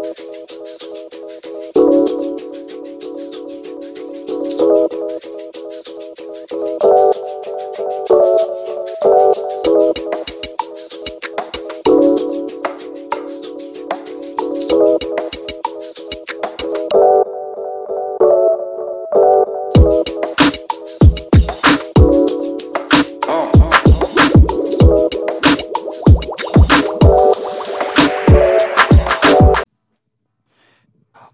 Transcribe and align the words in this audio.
Thank 0.00 0.18
you. 5.24 5.37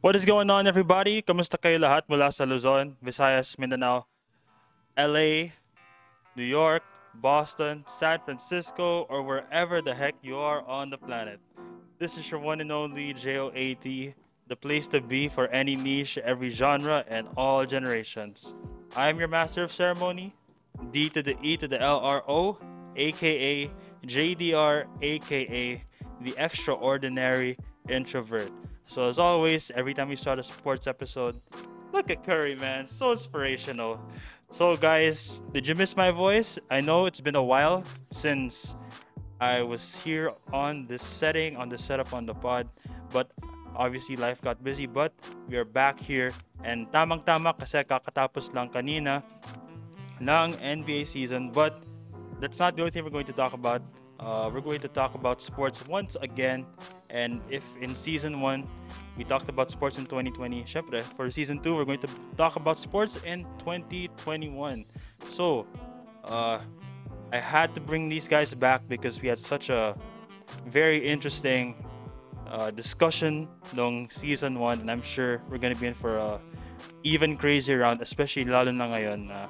What 0.04 0.14
is 0.14 0.26
going 0.26 0.50
on 0.50 0.66
everybody? 0.68 1.24
Kamusta 1.24 1.56
kayo 1.56 1.80
lahat 1.80 2.04
mula 2.12 2.28
sa 2.28 2.44
Luzon, 2.44 2.92
Visayas, 3.00 3.56
Mindanao, 3.56 4.04
LA, 4.92 5.56
New 6.36 6.44
York, 6.44 6.84
Boston, 7.16 7.88
San 7.88 8.20
Francisco, 8.20 9.08
or 9.08 9.24
wherever 9.24 9.80
the 9.80 9.96
heck 9.96 10.12
you 10.20 10.36
are 10.36 10.60
on 10.68 10.92
the 10.92 11.00
planet. 11.00 11.40
This 11.96 12.20
is 12.20 12.28
your 12.28 12.36
one 12.36 12.60
and 12.60 12.68
only 12.68 13.16
JOAT, 13.16 13.80
the 13.80 14.56
place 14.60 14.84
to 14.92 15.00
be 15.00 15.32
for 15.32 15.48
any 15.48 15.72
niche, 15.72 16.20
every 16.20 16.52
genre, 16.52 17.00
and 17.08 17.24
all 17.32 17.64
generations. 17.64 18.52
I 18.92 19.08
am 19.08 19.16
your 19.16 19.32
master 19.32 19.64
of 19.64 19.72
ceremony, 19.72 20.36
D 20.92 21.08
to 21.16 21.24
the 21.24 21.40
E 21.40 21.56
to 21.56 21.64
the 21.64 21.80
LRO, 21.80 22.60
aka 22.92 23.72
JDR, 24.04 24.84
aka 25.00 25.80
the 26.20 26.34
extraordinary 26.36 27.56
introvert. 27.88 28.52
So 28.86 29.08
as 29.08 29.18
always, 29.18 29.70
every 29.74 29.94
time 29.94 30.08
we 30.08 30.16
start 30.16 30.38
a 30.38 30.44
sports 30.44 30.86
episode, 30.86 31.40
look 31.92 32.10
at 32.10 32.22
Curry, 32.22 32.54
man, 32.54 32.86
so 32.86 33.12
inspirational. 33.12 34.00
So 34.50 34.76
guys, 34.76 35.42
did 35.52 35.66
you 35.66 35.74
miss 35.74 35.96
my 35.96 36.10
voice? 36.10 36.58
I 36.70 36.80
know 36.80 37.06
it's 37.06 37.20
been 37.20 37.34
a 37.34 37.42
while 37.42 37.84
since 38.12 38.76
I 39.40 39.62
was 39.62 39.96
here 39.96 40.32
on 40.52 40.86
this 40.86 41.02
setting, 41.02 41.56
on 41.56 41.68
the 41.68 41.78
setup 41.78 42.12
on 42.12 42.26
the 42.26 42.34
pod, 42.34 42.68
but 43.10 43.32
obviously 43.74 44.16
life 44.16 44.40
got 44.40 44.62
busy, 44.62 44.86
but 44.86 45.12
we 45.48 45.56
are 45.56 45.64
back 45.64 45.98
here 45.98 46.32
and 46.62 46.86
tamang-tama 46.92 47.52
kasi 47.58 47.82
kakatapos 47.82 48.54
lang 48.54 48.70
kanina 48.70 49.24
ng 50.22 50.50
NBA 50.60 51.08
season, 51.08 51.50
but 51.50 51.82
that's 52.38 52.58
not 52.58 52.76
the 52.76 52.82
only 52.82 52.92
thing 52.92 53.02
we're 53.04 53.12
going 53.12 53.28
to 53.28 53.36
talk 53.36 53.52
about. 53.52 53.82
Uh, 54.20 54.48
we're 54.52 54.62
going 54.62 54.80
to 54.80 54.88
talk 54.88 55.14
about 55.14 55.42
sports 55.42 55.82
once 55.86 56.16
again. 56.22 56.64
And 57.14 57.40
if 57.48 57.62
in 57.80 57.94
season 57.94 58.42
one 58.42 58.66
we 59.16 59.22
talked 59.22 59.48
about 59.48 59.70
sports 59.70 59.96
in 59.98 60.04
2020, 60.04 60.66
syempre, 60.66 61.06
for 61.14 61.30
season 61.30 61.62
two 61.62 61.78
we're 61.78 61.86
going 61.86 62.02
to 62.02 62.10
talk 62.36 62.56
about 62.58 62.76
sports 62.82 63.16
in 63.22 63.46
2021. 63.62 64.84
So, 65.30 65.66
uh, 66.24 66.58
I 67.32 67.38
had 67.38 67.74
to 67.76 67.80
bring 67.80 68.08
these 68.08 68.26
guys 68.26 68.52
back 68.52 68.82
because 68.88 69.22
we 69.22 69.28
had 69.28 69.38
such 69.38 69.70
a 69.70 69.94
very 70.66 70.98
interesting 70.98 71.86
uh, 72.50 72.70
discussion 72.70 73.48
long 73.74 74.10
season 74.10 74.58
one, 74.58 74.80
and 74.80 74.90
I'm 74.90 75.02
sure 75.02 75.40
we're 75.48 75.58
gonna 75.58 75.74
be 75.74 75.86
in 75.86 75.94
for 75.94 76.18
a 76.18 76.40
even 77.02 77.36
crazier 77.36 77.78
round, 77.78 78.02
especially 78.02 78.44
lalo 78.44 78.70
na 78.72 78.90
ngayon 78.90 79.28
na 79.30 79.46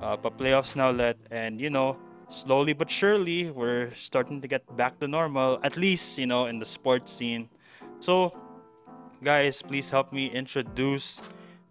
uh, 0.00 0.16
pa 0.16 0.30
playoffs 0.32 0.76
now 0.76 0.90
let 0.90 1.16
and 1.30 1.60
you 1.60 1.70
know 1.70 1.96
slowly 2.30 2.72
but 2.72 2.88
surely 2.88 3.50
we're 3.50 3.90
starting 3.94 4.40
to 4.40 4.48
get 4.48 4.64
back 4.76 4.98
to 4.98 5.06
normal 5.06 5.58
at 5.62 5.76
least 5.76 6.16
you 6.16 6.26
know 6.26 6.46
in 6.46 6.58
the 6.58 6.64
sports 6.64 7.12
scene 7.12 7.48
so 7.98 8.32
guys 9.22 9.60
please 9.60 9.90
help 9.90 10.12
me 10.12 10.30
introduce 10.30 11.20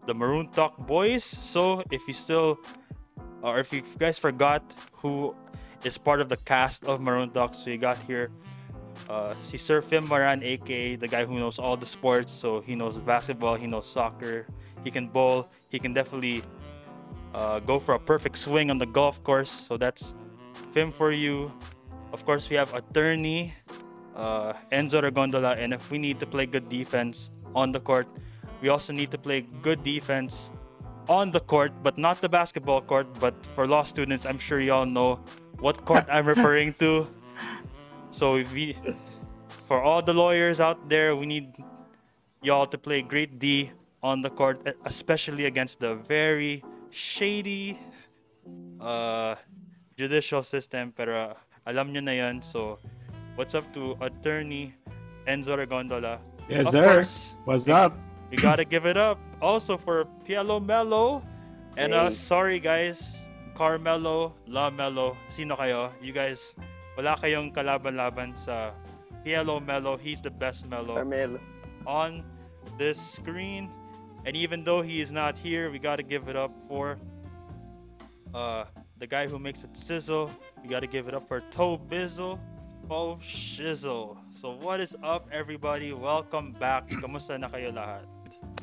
the 0.05 0.13
maroon 0.13 0.47
talk 0.51 0.77
boys 0.85 1.23
so 1.23 1.81
if 1.91 2.05
you 2.07 2.13
still 2.13 2.59
or 3.41 3.59
if 3.59 3.71
you 3.71 3.81
guys 3.97 4.19
forgot 4.19 4.61
who 4.91 5.33
is 5.83 5.97
part 5.97 6.19
of 6.19 6.27
the 6.27 6.37
cast 6.43 6.83
of 6.83 6.99
maroon 6.99 7.31
talk 7.31 7.55
so 7.55 7.69
you 7.69 7.77
got 7.77 7.97
here 8.03 8.29
uh, 9.07 9.33
si 9.43 9.57
Sir 9.57 9.81
Fim 9.81 10.07
Maran, 10.07 10.43
aka 10.43 10.95
the 10.95 11.07
guy 11.07 11.23
who 11.23 11.39
knows 11.39 11.57
all 11.57 11.77
the 11.77 11.85
sports. 11.85 12.33
So 12.33 12.59
he 12.59 12.75
knows 12.75 12.97
basketball, 12.97 13.55
he 13.55 13.65
knows 13.65 13.87
soccer, 13.87 14.45
he 14.83 14.91
can 14.91 15.07
bowl, 15.07 15.47
he 15.69 15.79
can 15.79 15.93
definitely 15.93 16.43
uh, 17.33 17.59
go 17.59 17.79
for 17.79 17.95
a 17.95 17.99
perfect 17.99 18.37
swing 18.37 18.69
on 18.69 18.77
the 18.77 18.85
golf 18.85 19.23
course. 19.23 19.49
So 19.49 19.77
that's 19.77 20.13
Fim 20.71 20.91
for 20.91 21.11
you. 21.11 21.51
Of 22.13 22.25
course, 22.25 22.49
we 22.49 22.55
have 22.55 22.73
attorney 22.73 23.53
uh, 24.15 24.53
Enzo 24.71 25.01
Ragondola, 25.01 25.57
and 25.57 25.73
if 25.73 25.89
we 25.89 25.97
need 25.97 26.19
to 26.19 26.27
play 26.27 26.45
good 26.45 26.69
defense 26.69 27.29
on 27.55 27.71
the 27.71 27.79
court, 27.79 28.07
we 28.61 28.69
also 28.69 28.93
need 28.93 29.11
to 29.11 29.17
play 29.17 29.41
good 29.61 29.81
defense 29.83 30.51
on 31.07 31.31
the 31.31 31.39
court, 31.39 31.71
but 31.81 31.97
not 31.97 32.21
the 32.21 32.29
basketball 32.29 32.81
court. 32.81 33.07
But 33.19 33.33
for 33.55 33.65
law 33.65 33.83
students, 33.83 34.25
I'm 34.25 34.37
sure 34.37 34.59
y'all 34.59 34.85
know 34.85 35.23
what 35.59 35.85
court 35.85 36.05
I'm 36.11 36.25
referring 36.35 36.73
to. 36.83 37.07
So 38.11 38.35
if 38.35 38.51
we, 38.53 38.75
for 39.67 39.81
all 39.81 40.01
the 40.01 40.13
lawyers 40.13 40.59
out 40.59 40.89
there, 40.89 41.15
we 41.15 41.25
need 41.25 41.55
y'all 42.41 42.67
to 42.67 42.77
play 42.77 43.01
great 43.01 43.39
D 43.39 43.71
on 44.03 44.21
the 44.21 44.29
court, 44.29 44.61
especially 44.85 45.45
against 45.45 45.79
the 45.79 45.95
very 45.95 46.63
shady 46.89 47.79
uh, 48.79 49.35
judicial 49.99 50.47
system. 50.47 50.95
Pero 50.95 51.35
alam 51.67 51.91
nyo 51.91 51.99
na 51.99 52.15
yan. 52.15 52.39
So, 52.39 52.79
what's 53.35 53.51
up 53.51 53.67
to 53.75 53.99
attorney 53.99 54.71
Enzo 55.27 55.59
Regondola? 55.59 56.23
Yes, 56.47 56.71
Of 56.71 56.79
sir. 56.79 56.85
course, 56.87 57.15
What's 57.43 57.67
up? 57.67 57.91
You 58.31 58.39
gotta 58.39 58.63
give 58.63 58.87
it 58.87 58.95
up 58.95 59.19
also 59.43 59.75
for 59.75 60.07
Pielo 60.23 60.63
Mello. 60.63 61.19
And 61.77 61.93
uh, 61.93 62.09
sorry 62.09 62.59
guys, 62.59 63.19
Carmelo, 63.53 64.33
La 64.47 64.69
Melo, 64.71 65.17
sino 65.29 65.55
kayo? 65.59 65.91
You 66.01 66.13
guys, 66.13 66.53
wala 66.97 67.17
kayong 67.17 67.53
kalaban-laban 67.53 68.33
sa 68.39 68.71
Pielo 69.21 69.59
Melo. 69.61 69.97
He's 69.97 70.21
the 70.21 70.29
best 70.33 70.65
Melo 70.65 70.95
Carmelo. 70.97 71.37
on 71.85 72.23
this 72.77 72.97
screen. 72.97 73.69
And 74.25 74.35
even 74.35 74.61
though 74.65 74.81
he 74.81 75.01
is 75.01 75.09
not 75.13 75.37
here, 75.37 75.69
we 75.73 75.77
gotta 75.79 76.03
give 76.03 76.27
it 76.29 76.35
up 76.37 76.51
for 76.67 76.97
uh, 78.33 78.65
the 78.99 79.07
guy 79.07 79.27
who 79.27 79.39
makes 79.39 79.63
it 79.63 79.75
sizzle. 79.75 80.29
We 80.61 80.69
gotta 80.69 80.87
give 80.87 81.07
it 81.07 81.13
up 81.13 81.27
for 81.27 81.41
Toe 81.51 81.77
Bizzle. 81.79 82.39
Oh 82.91 83.17
shizzle. 83.23 84.17
So 84.29 84.51
what 84.59 84.79
is 84.79 84.95
up 85.03 85.27
everybody? 85.31 85.93
Welcome 85.93 86.51
back. 86.59 86.87
Kamusta 86.89 87.39
na 87.39 87.47
kayo 87.47 87.71
lahat? 87.71 88.03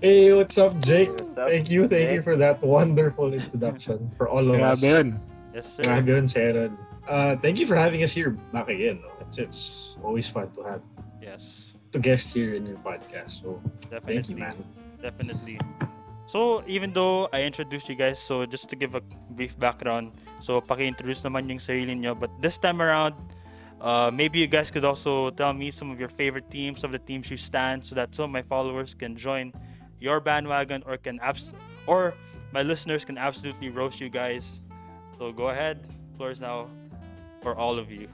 Hey, 0.05 0.33
what's 0.37 0.59
up, 0.59 0.77
Jake? 0.85 1.09
What's 1.09 1.23
up, 1.41 1.49
Thank 1.49 1.71
you, 1.71 1.89
thank 1.89 2.13
you 2.13 2.21
for 2.23 2.37
that 2.37 2.61
wonderful 2.61 3.33
introduction 3.33 4.13
for 4.17 4.29
all 4.29 4.45
of 4.45 4.61
us. 4.61 4.81
Grabe 4.81 4.85
yun. 4.85 5.09
Yes 5.57 5.67
sir. 5.81 5.83
Grabe 5.89 6.09
yun, 6.13 6.29
Sharon. 6.29 6.77
Uh, 7.09 7.37
thank 7.41 7.57
you 7.59 7.65
for 7.67 7.77
having 7.77 8.03
us 8.05 8.13
here 8.13 8.31
back 8.53 8.69
again. 8.69 9.01
No? 9.01 9.09
It's, 9.25 9.39
it's 9.39 9.97
always 10.05 10.29
fun 10.29 10.51
to 10.53 10.63
have 10.69 10.83
Yes. 11.23 11.73
to 11.93 11.99
guest 11.99 12.35
here 12.35 12.55
in 12.55 12.67
your 12.67 12.77
podcast. 12.85 13.41
So 13.41 13.63
Definitely. 13.89 14.15
thank 14.15 14.29
you, 14.29 14.37
man. 14.37 14.57
Definitely. 15.01 15.57
So, 16.27 16.65
even 16.67 16.93
though 16.93 17.29
I 17.33 17.43
introduced 17.47 17.89
you 17.89 17.95
guys, 17.95 18.19
so 18.19 18.45
just 18.47 18.69
to 18.71 18.77
give 18.77 18.95
a 18.95 19.01
brief 19.31 19.57
background, 19.59 20.13
so 20.43 20.61
paki-introduce 20.61 21.23
naman 21.23 21.49
yung 21.49 21.63
sarili 21.63 21.95
nyo. 21.95 22.19
But 22.19 22.35
this 22.43 22.59
time 22.59 22.83
around, 22.83 23.15
uh, 23.81 24.11
maybe 24.13 24.43
you 24.43 24.51
guys 24.51 24.71
could 24.71 24.85
also 24.85 25.31
tell 25.31 25.55
me 25.55 25.71
some 25.71 25.91
of 25.91 26.01
your 26.01 26.11
favorite 26.11 26.51
teams, 26.51 26.83
of 26.83 26.91
the 26.91 26.99
teams 26.99 27.31
you 27.31 27.39
stand, 27.39 27.87
so 27.87 27.95
that 27.95 28.11
some 28.11 28.27
of 28.27 28.31
my 28.35 28.43
followers 28.43 28.91
can 28.91 29.15
join 29.15 29.55
your 30.03 30.19
bandwagon 30.19 30.83
or 30.85 30.99
can 30.99 31.23
abs- 31.23 31.55
or 31.87 32.15
my 32.53 32.63
listeners 32.63 33.05
can 33.05 33.19
absolutely 33.19 33.71
roast 33.71 34.01
you 34.01 34.11
guys. 34.11 34.63
So 35.19 35.31
go 35.31 35.49
ahead, 35.55 35.87
floor 36.17 36.35
is 36.35 36.41
now 36.41 36.69
for 37.41 37.55
all 37.55 37.79
of 37.79 37.91
you. 37.91 38.09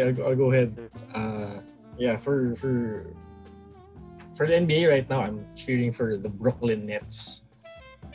I'll, 0.00 0.32
I'll 0.32 0.34
go 0.34 0.50
ahead. 0.50 0.72
Uh, 1.14 1.60
yeah, 1.98 2.16
for 2.16 2.56
for 2.56 3.06
for 4.38 4.46
the 4.46 4.54
NBA 4.54 4.88
right 4.88 5.10
now, 5.10 5.22
I'm 5.22 5.44
cheering 5.56 5.92
for 5.92 6.16
the 6.16 6.28
Brooklyn 6.28 6.86
Nets. 6.86 7.42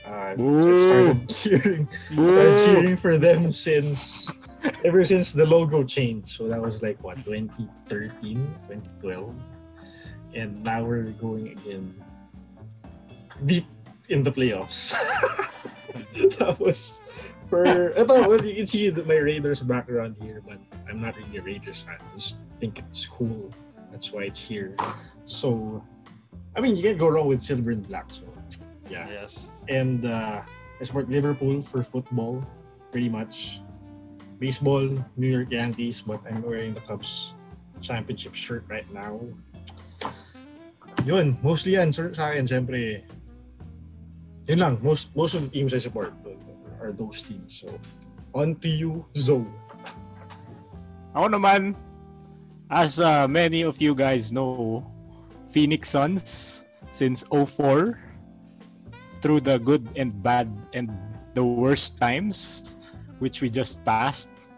Uh, 0.07 0.35
Boo! 0.35 1.19
started 1.19 1.29
cheering 1.29 1.87
started 2.13 2.65
cheering 2.65 2.97
for 2.97 3.17
them 3.17 3.51
since 3.51 4.31
ever 4.85 5.03
since 5.03 5.33
the 5.33 5.45
logo 5.45 5.83
changed. 5.83 6.29
So 6.29 6.47
that 6.47 6.61
was 6.61 6.81
like 6.81 7.03
what 7.03 7.17
2013, 7.25 8.07
2012, 8.23 9.35
and 10.33 10.63
now 10.63 10.83
we're 10.83 11.11
going 11.19 11.49
again 11.49 11.93
deep 13.45 13.67
in 14.07 14.23
the 14.23 14.31
playoffs. 14.31 14.95
that 16.39 16.57
was 16.57 17.01
for 17.49 17.91
ito, 17.99 18.27
well, 18.29 18.45
you 18.45 18.55
can 18.55 18.67
see 18.67 18.89
my 18.91 19.19
Raiders 19.19 19.61
background 19.61 20.15
here, 20.21 20.41
but 20.47 20.57
I'm 20.87 21.01
not 21.01 21.17
really 21.17 21.37
a 21.37 21.41
Raiders 21.41 21.81
fan. 21.81 21.97
I 21.99 22.15
just 22.15 22.37
think 22.61 22.79
it's 22.79 23.05
cool. 23.05 23.51
That's 23.91 24.11
why 24.11 24.23
it's 24.23 24.41
here. 24.41 24.75
So, 25.25 25.83
I 26.55 26.61
mean, 26.61 26.75
you 26.75 26.83
can't 26.83 26.97
go 26.97 27.09
wrong 27.09 27.27
with 27.27 27.41
silver 27.41 27.71
and 27.71 27.85
black. 27.87 28.05
So, 28.13 28.23
yeah 28.89 29.07
Yes. 29.09 29.49
and 29.69 30.05
uh, 30.05 30.41
I 30.45 30.83
support 30.83 31.09
Liverpool 31.09 31.61
for 31.63 31.83
football, 31.83 32.43
pretty 32.91 33.09
much. 33.09 33.61
Baseball, 34.39 34.83
New 35.15 35.29
York 35.31 35.51
Yankees, 35.51 36.03
but 36.03 36.19
I'm 36.27 36.43
wearing 36.43 36.73
the 36.73 36.81
Cubs 36.83 37.33
championship 37.81 38.35
shirt 38.35 38.65
right 38.67 38.85
now. 38.93 39.19
Yun, 41.05 41.37
mostly 41.41 41.73
yan 41.79 41.91
sir, 41.91 42.11
sa 42.13 42.31
akin, 42.31 42.45
syempre, 42.47 43.01
yun 44.47 44.59
lang, 44.59 44.75
most 44.83 45.15
most 45.15 45.33
of 45.35 45.41
the 45.47 45.51
teams 45.51 45.71
I 45.73 45.79
support 45.79 46.11
are 46.83 46.91
those 46.91 47.23
teams. 47.23 47.63
So, 47.63 47.71
on 48.35 48.59
to 48.59 48.67
you, 48.67 49.07
Zoe. 49.15 49.47
Ako 51.15 51.27
naman, 51.31 51.75
as 52.67 52.99
uh, 52.99 53.27
many 53.31 53.63
of 53.63 53.79
you 53.79 53.95
guys 53.95 54.31
know, 54.35 54.83
Phoenix 55.53 55.93
Suns 55.93 56.65
since 56.89 57.21
04 57.29 58.01
through 59.21 59.39
the 59.45 59.61
good 59.61 59.85
and 59.95 60.09
bad 60.25 60.49
and 60.73 60.89
the 61.37 61.45
worst 61.45 62.01
times 62.01 62.73
which 63.23 63.39
we 63.39 63.47
just 63.49 63.85
passed. 63.85 64.49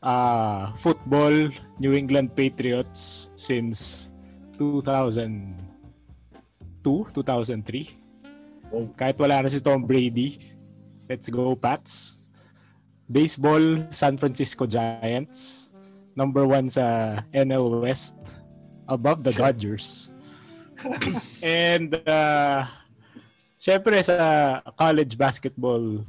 Uh, 0.00 0.72
football, 0.72 1.50
New 1.76 1.92
England 1.92 2.32
Patriots 2.32 3.28
since 3.36 4.12
2002, 4.56 5.60
2003. 7.12 8.00
Oh. 8.72 8.88
Kahit 8.96 9.20
wala 9.20 9.44
na 9.44 9.52
si 9.52 9.60
Tom 9.60 9.84
Brady. 9.84 10.40
Let's 11.10 11.28
go, 11.28 11.52
Pats. 11.58 12.22
Baseball, 13.10 13.84
San 13.92 14.16
Francisco 14.16 14.64
Giants. 14.64 15.68
Number 16.16 16.46
one 16.46 16.70
sa 16.70 17.18
NL 17.34 17.82
West. 17.82 18.16
Above 18.88 19.20
the 19.26 19.34
Dodgers. 19.34 20.14
And, 21.44 21.94
uh, 22.06 22.64
syempre 23.60 24.00
sa 24.00 24.60
college 24.74 25.16
basketball, 25.16 26.04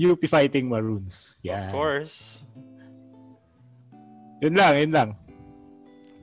UP 0.00 0.22
Fighting 0.26 0.66
Maroons. 0.66 1.36
Yeah. 1.44 1.70
Of 1.70 1.76
course. 1.76 2.16
Yun 4.40 4.56
lang, 4.56 4.74
yun 4.80 4.92
lang. 4.92 5.10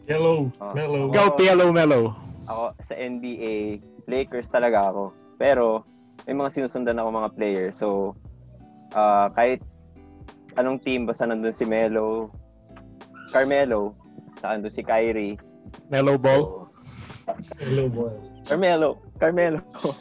Yellow, 0.07 0.49
Ah, 0.57 0.71
mellow. 0.73 1.11
Ikaw. 1.11 1.35
Pielo 1.35 1.69
Melo. 1.69 2.15
Ako 2.47 2.73
sa 2.81 2.95
NBA, 2.95 3.83
Lakers 4.07 4.47
talaga 4.49 4.89
ako. 4.89 5.11
Pero 5.37 5.83
may 6.25 6.33
mga 6.33 6.49
sinusundan 6.57 6.97
ako 6.97 7.09
mga 7.13 7.33
player. 7.35 7.67
So 7.75 8.15
ah 8.95 9.27
kahit 9.35 9.59
anong 10.55 10.79
team 10.81 11.03
basta 11.05 11.27
nandun 11.27 11.51
si 11.53 11.67
Melo, 11.67 12.31
Carmelo, 13.35 13.93
saka 14.39 14.57
nandun 14.57 14.73
si 14.73 14.81
Kyrie. 14.81 15.35
Melo 15.91 16.15
Ball. 16.15 16.66
Yellow 17.59 17.89
boy. 17.89 18.11
Carmelo, 18.47 18.97
Carmelo. 19.19 19.59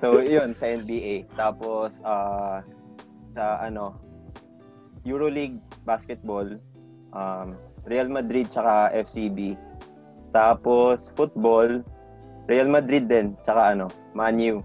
so, 0.00 0.18
yun, 0.20 0.54
sa 0.54 0.66
NBA. 0.66 1.30
Tapos, 1.38 2.00
ah 2.02 2.62
sa 3.38 3.62
ano, 3.62 3.94
Euroleague 5.06 5.62
basketball, 5.86 6.58
um, 7.14 7.54
Real 7.86 8.10
Madrid 8.10 8.50
tsaka 8.50 8.90
FCB. 9.06 9.54
Tapos, 10.34 11.14
football, 11.14 11.86
Real 12.50 12.66
Madrid 12.66 13.06
din, 13.06 13.38
tsaka 13.46 13.78
ano, 13.78 13.86
Man 14.12 14.42
U. 14.42 14.58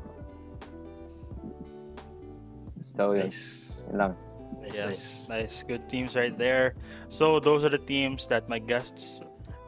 So, 2.97 3.13
yun, 3.13 3.29
Nice. 3.29 3.77
yun 3.89 3.97
lang. 4.01 4.13
Yes, 4.63 4.79
nice. 4.79 5.05
nice. 5.27 5.55
Good 5.67 5.89
teams 5.91 6.15
right 6.15 6.31
there. 6.37 6.75
So 7.11 7.39
those 7.39 7.65
are 7.67 7.69
the 7.69 7.83
teams 7.83 8.27
that 8.31 8.47
my 8.47 8.59
guests 8.63 9.19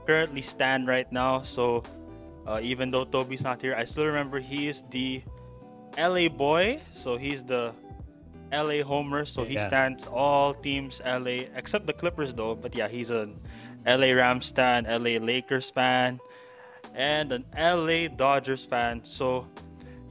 currently 0.06 0.42
stand 0.42 0.88
right 0.88 1.10
now. 1.12 1.42
So 1.44 1.84
uh, 2.48 2.60
even 2.62 2.92
though 2.92 3.06
Toby's 3.06 3.44
not 3.44 3.62
here, 3.62 3.75
I 3.75 3.84
still 3.86 4.06
remember 4.06 4.40
he 4.40 4.68
is 4.68 4.84
the 4.90 5.24
LA 5.98 6.30
boy. 6.30 6.80
So 6.94 7.18
he's 7.18 7.44
the 7.44 7.74
LA 8.52 8.84
homer. 8.84 9.25
So 9.25 9.44
he 9.44 9.56
Yeah. 9.56 9.68
stands 9.68 10.07
all 10.07 10.54
teams 10.54 11.02
LA 11.06 11.50
except 11.56 11.88
the 11.88 11.94
Clippers 11.94 12.34
though. 12.34 12.56
But 12.56 12.75
yeah, 12.75 12.88
he's 12.88 13.10
an 13.10 13.40
LA 13.86 14.13
Rams 14.13 14.52
fan, 14.52 14.86
LA 14.86 15.18
Lakers 15.19 15.69
fan, 15.69 16.19
and 16.94 17.31
an 17.31 17.46
LA 17.57 18.07
Dodgers 18.07 18.66
fan. 18.66 19.02
So, 19.04 19.48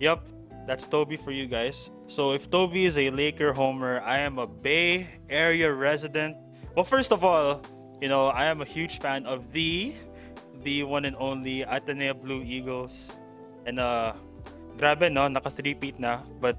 yep, 0.00 0.26
that's 0.66 0.86
Toby 0.86 1.16
for 1.16 1.30
you 1.32 1.46
guys. 1.46 1.90
So 2.06 2.32
if 2.32 2.50
Toby 2.50 2.84
is 2.84 2.98
a 2.98 3.10
Laker 3.10 3.52
homer, 3.52 4.00
I 4.04 4.18
am 4.18 4.38
a 4.38 4.46
Bay 4.46 5.06
Area 5.30 5.72
resident. 5.72 6.36
Well, 6.76 6.84
first 6.84 7.12
of 7.12 7.24
all, 7.24 7.62
you 8.00 8.08
know, 8.08 8.28
I 8.28 8.46
am 8.46 8.60
a 8.60 8.64
huge 8.64 8.98
fan 8.98 9.26
of 9.26 9.52
the 9.52 9.94
the 10.62 10.82
one 10.82 11.04
and 11.04 11.16
only 11.18 11.62
Ateneo 11.62 12.14
Blue 12.14 12.42
Eagles. 12.42 13.12
And 13.66 13.80
uh 13.80 14.14
grabe 14.76 15.10
no, 15.12 15.28
naka 15.28 15.50
3 15.50 15.76
na, 15.98 16.20
but 16.40 16.56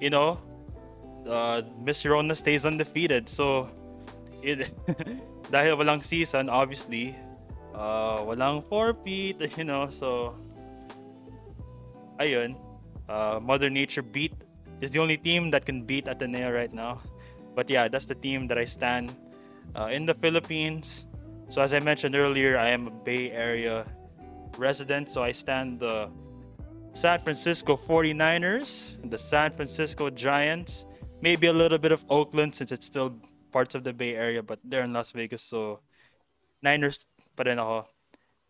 you 0.00 0.10
know, 0.10 0.40
uh 1.28 1.62
Miss 1.80 2.04
Rona 2.04 2.34
stays 2.34 2.64
undefeated. 2.64 3.28
So 3.28 3.70
it, 4.42 4.72
dahil 5.52 5.76
walang 5.78 6.04
season, 6.04 6.48
obviously, 6.48 7.16
uh 7.74 8.20
walang 8.24 8.64
4 8.68 8.96
you 9.58 9.64
know, 9.64 9.88
so 9.88 10.36
ayun, 12.20 12.56
uh, 13.08 13.40
Mother 13.42 13.70
Nature 13.70 14.02
beat 14.02 14.32
is 14.80 14.90
the 14.90 14.98
only 14.98 15.16
team 15.16 15.50
that 15.50 15.64
can 15.64 15.82
beat 15.82 16.06
Ateneo 16.08 16.52
right 16.52 16.72
now. 16.72 17.00
But 17.54 17.70
yeah, 17.70 17.88
that's 17.88 18.06
the 18.06 18.14
team 18.14 18.48
that 18.48 18.58
I 18.58 18.64
stand 18.64 19.14
uh, 19.74 19.88
in 19.90 20.06
the 20.06 20.14
Philippines. 20.14 21.06
So 21.48 21.62
as 21.62 21.72
I 21.72 21.80
mentioned 21.80 22.14
earlier, 22.14 22.58
I 22.58 22.70
am 22.70 22.86
a 22.86 22.90
Bay 22.90 23.30
Area 23.30 23.86
resident, 24.58 25.10
so 25.10 25.22
I 25.22 25.32
stand 25.32 25.80
the 25.80 26.10
San 26.92 27.20
Francisco 27.20 27.76
49ers, 27.76 28.96
the 29.10 29.18
San 29.18 29.50
Francisco 29.52 30.10
Giants, 30.10 30.86
maybe 31.20 31.46
a 31.46 31.52
little 31.52 31.78
bit 31.78 31.92
of 31.92 32.04
Oakland 32.08 32.54
since 32.54 32.70
it's 32.70 32.86
still 32.86 33.18
parts 33.50 33.74
of 33.74 33.84
the 33.84 33.92
Bay 33.92 34.14
Area, 34.14 34.42
but 34.42 34.58
they're 34.64 34.82
in 34.82 34.92
Las 34.92 35.10
Vegas, 35.10 35.42
so 35.42 35.80
Niners 36.62 37.06
pa 37.36 37.42
rin 37.44 37.58
ako. 37.58 37.86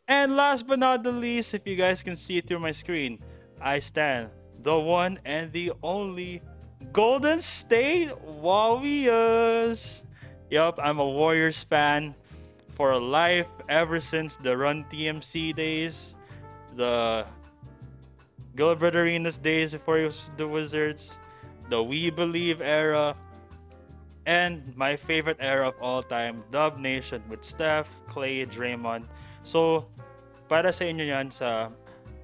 And 0.06 0.36
last 0.36 0.66
but 0.66 0.78
not 0.78 1.02
the 1.02 1.12
least, 1.12 1.54
if 1.54 1.66
you 1.66 1.76
guys 1.76 2.02
can 2.02 2.16
see 2.16 2.36
it 2.38 2.46
through 2.46 2.60
my 2.60 2.72
screen, 2.72 3.18
I 3.60 3.80
stand 3.80 4.28
the 4.60 4.78
one 4.78 5.18
and 5.24 5.52
the 5.52 5.72
only 5.82 6.42
Golden 6.92 7.40
State 7.40 8.12
Warriors. 8.20 10.04
Yup, 10.54 10.78
I'm 10.78 11.02
a 11.02 11.10
Warriors 11.10 11.66
fan 11.66 12.14
for 12.70 12.94
life 12.94 13.50
ever 13.66 13.98
since 13.98 14.38
the 14.38 14.54
Run 14.54 14.86
TMC 14.86 15.50
days, 15.50 16.14
the 16.78 17.26
Gilbert 18.54 18.94
Arenas 18.94 19.34
days 19.34 19.74
before 19.74 19.98
he 19.98 20.06
was 20.06 20.22
the 20.38 20.46
Wizards, 20.46 21.18
the 21.74 21.82
We 21.82 22.06
Believe 22.14 22.62
era, 22.62 23.18
and 24.30 24.62
my 24.78 24.94
favorite 24.94 25.42
era 25.42 25.66
of 25.66 25.74
all 25.82 26.06
time, 26.06 26.46
Dub 26.54 26.78
Nation 26.78 27.26
with 27.26 27.42
Steph, 27.42 27.90
Clay, 28.06 28.46
Draymond. 28.46 29.10
So, 29.42 29.90
para 30.46 30.70
sa 30.70 30.86
inyo 30.86 31.02
yan 31.02 31.34
sa 31.34 31.74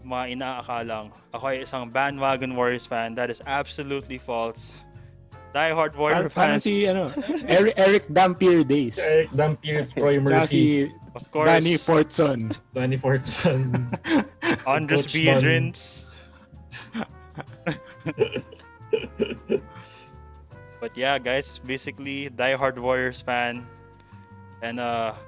mga 0.07 0.39
inaakalang 0.39 1.11
ako 1.35 1.51
ay 1.51 1.67
isang 1.67 1.91
bandwagon 1.91 2.55
Warriors 2.55 2.87
fan, 2.87 3.19
that 3.19 3.27
is 3.27 3.43
absolutely 3.43 4.23
false. 4.23 4.71
Die 5.51 5.73
Hard 5.75 5.99
Warrior 5.99 6.31
Parang, 6.31 6.31
parang 6.31 6.59
fan, 6.59 6.63
si 6.63 6.87
ano, 6.87 7.11
Eric, 7.51 7.75
Eric 7.75 8.05
Dampier 8.07 8.63
days. 8.63 9.03
Eric 9.03 9.35
Dampier, 9.35 9.87
Troy 9.99 10.23
Tsaka 10.23 10.47
Murphy, 10.47 10.47
si 10.47 10.87
of 11.15 11.27
course. 11.31 11.51
Danny 11.51 11.75
Fortson. 11.75 12.55
Danny 12.71 12.99
Fortson. 12.99 13.75
Andres 14.71 15.03
Coach 15.03 15.13
Don. 15.13 15.43
Biedrins. 15.43 16.11
but 20.81 20.95
yeah, 20.95 21.19
guys, 21.19 21.59
basically 21.67 22.31
Die 22.31 22.55
Hard 22.55 22.79
Warriors 22.79 23.21
fan. 23.21 23.67
And 24.63 24.79
uh 24.79 25.19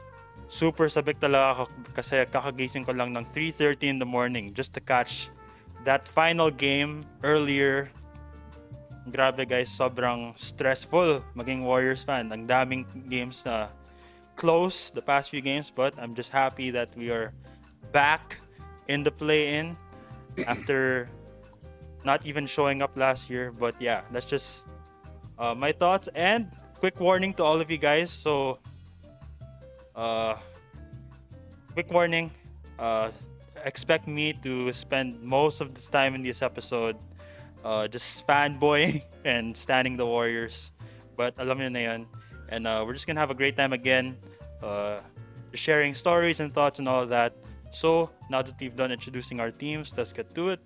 super 0.53 0.85
sabik 0.87 1.17
talaga 1.17 1.57
ako 1.57 1.63
kasi 1.97 2.21
kakagising 2.29 2.85
ko 2.85 2.93
lang 2.93 3.17
ng 3.17 3.25
3:30 3.33 3.89
in 3.89 3.99
the 3.99 4.05
morning 4.05 4.53
just 4.53 4.77
to 4.77 4.81
catch 4.85 5.33
that 5.89 6.05
final 6.05 6.53
game 6.53 7.03
earlier. 7.25 7.89
Grabe 9.03 9.43
guys, 9.43 9.67
sobrang 9.67 10.31
stressful 10.39 11.27
maging 11.35 11.67
Warriors 11.67 12.07
fan. 12.07 12.31
Ang 12.31 12.47
daming 12.47 12.87
games 13.11 13.43
na 13.43 13.67
close 14.39 14.95
the 14.95 15.03
past 15.03 15.35
few 15.35 15.43
games, 15.43 15.75
but 15.75 15.91
I'm 15.99 16.15
just 16.15 16.31
happy 16.31 16.71
that 16.71 16.95
we 16.95 17.11
are 17.11 17.35
back 17.91 18.39
in 18.87 19.03
the 19.03 19.11
play-in 19.11 19.75
after 20.47 21.11
not 22.07 22.23
even 22.23 22.47
showing 22.47 22.79
up 22.79 22.95
last 22.95 23.27
year. 23.27 23.51
But 23.51 23.75
yeah, 23.83 24.07
that's 24.15 24.27
just 24.27 24.63
uh, 25.35 25.55
my 25.55 25.75
thoughts. 25.75 26.07
And 26.15 26.55
quick 26.79 27.03
warning 27.03 27.35
to 27.35 27.43
all 27.43 27.59
of 27.59 27.71
you 27.75 27.83
guys. 27.83 28.15
So, 28.15 28.63
uh, 29.99 30.39
quick 31.75 31.91
warning. 31.91 32.31
Uh, 32.79 33.11
expect 33.67 34.07
me 34.07 34.33
to 34.47 34.73
spend 34.73 35.19
most 35.23 35.61
of 35.61 35.75
this 35.75 35.91
time 35.91 36.15
in 36.15 36.23
this 36.23 36.43
episode 36.43 36.95
uh, 37.65 37.89
just 37.89 38.27
fanboying 38.27 39.03
and 39.25 39.57
standing 39.57 39.97
the 39.97 40.07
Warriors. 40.07 40.71
But 41.17 41.35
alam 41.39 41.59
nyo 41.59 41.69
na 41.69 41.81
yun. 41.81 42.01
And 42.49 42.67
uh, 42.67 42.85
we're 42.85 42.93
just 42.95 43.07
gonna 43.07 43.21
have 43.21 43.31
a 43.31 43.39
great 43.39 43.57
time 43.57 43.73
again. 43.73 44.17
Uh, 44.63 45.01
sharing 45.55 45.95
stories 45.95 46.41
and 46.41 46.53
thoughts 46.53 46.79
and 46.79 46.89
all 46.89 47.07
that. 47.07 47.35
So, 47.73 48.11
now 48.29 48.43
that 48.43 48.55
we've 48.61 48.77
done 48.77 48.93
introducing 48.93 49.41
our 49.41 49.51
teams, 49.51 49.97
let's 49.97 50.13
get 50.13 50.35
to 50.35 50.51
it. 50.51 50.61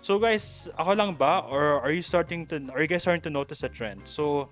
So 0.00 0.18
guys, 0.18 0.70
ako 0.78 0.94
lang 0.94 1.10
ba 1.18 1.42
or 1.50 1.82
are 1.82 1.90
you 1.90 2.02
starting 2.02 2.46
to 2.54 2.62
are 2.70 2.82
you 2.82 2.90
guys 2.90 3.02
starting 3.02 3.24
to 3.26 3.34
notice 3.34 3.66
a 3.66 3.70
trend? 3.70 4.06
So 4.06 4.48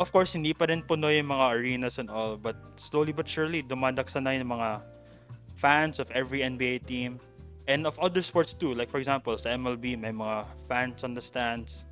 of 0.00 0.08
course, 0.08 0.32
hindi 0.32 0.56
pa 0.56 0.64
rin 0.70 0.80
puno 0.80 1.12
yung 1.12 1.28
mga 1.28 1.46
arenas 1.52 2.00
and 2.00 2.08
all, 2.08 2.40
but 2.40 2.56
slowly 2.80 3.12
but 3.12 3.28
surely, 3.28 3.60
dumadaksa 3.60 4.24
na 4.24 4.32
yung 4.32 4.48
mga 4.48 4.80
fans 5.60 6.00
of 6.00 6.08
every 6.16 6.40
NBA 6.40 6.88
team 6.88 7.20
and 7.68 7.86
of 7.86 8.00
other 8.00 8.22
sports 8.22 8.54
too. 8.54 8.74
Like 8.74 8.88
for 8.88 8.98
example, 8.98 9.36
sa 9.36 9.50
MLB, 9.50 10.00
may 10.00 10.10
mga 10.10 10.48
fans 10.66 11.04
on 11.04 11.12
the 11.12 11.20
stands. 11.20 11.84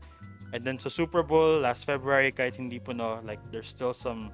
And 0.50 0.64
then 0.64 0.80
sa 0.80 0.88
Super 0.88 1.22
Bowl 1.22 1.60
last 1.60 1.84
February, 1.84 2.32
kahit 2.32 2.56
hindi 2.56 2.80
puno, 2.80 3.20
like 3.22 3.38
there's 3.52 3.68
still 3.68 3.92
some 3.92 4.32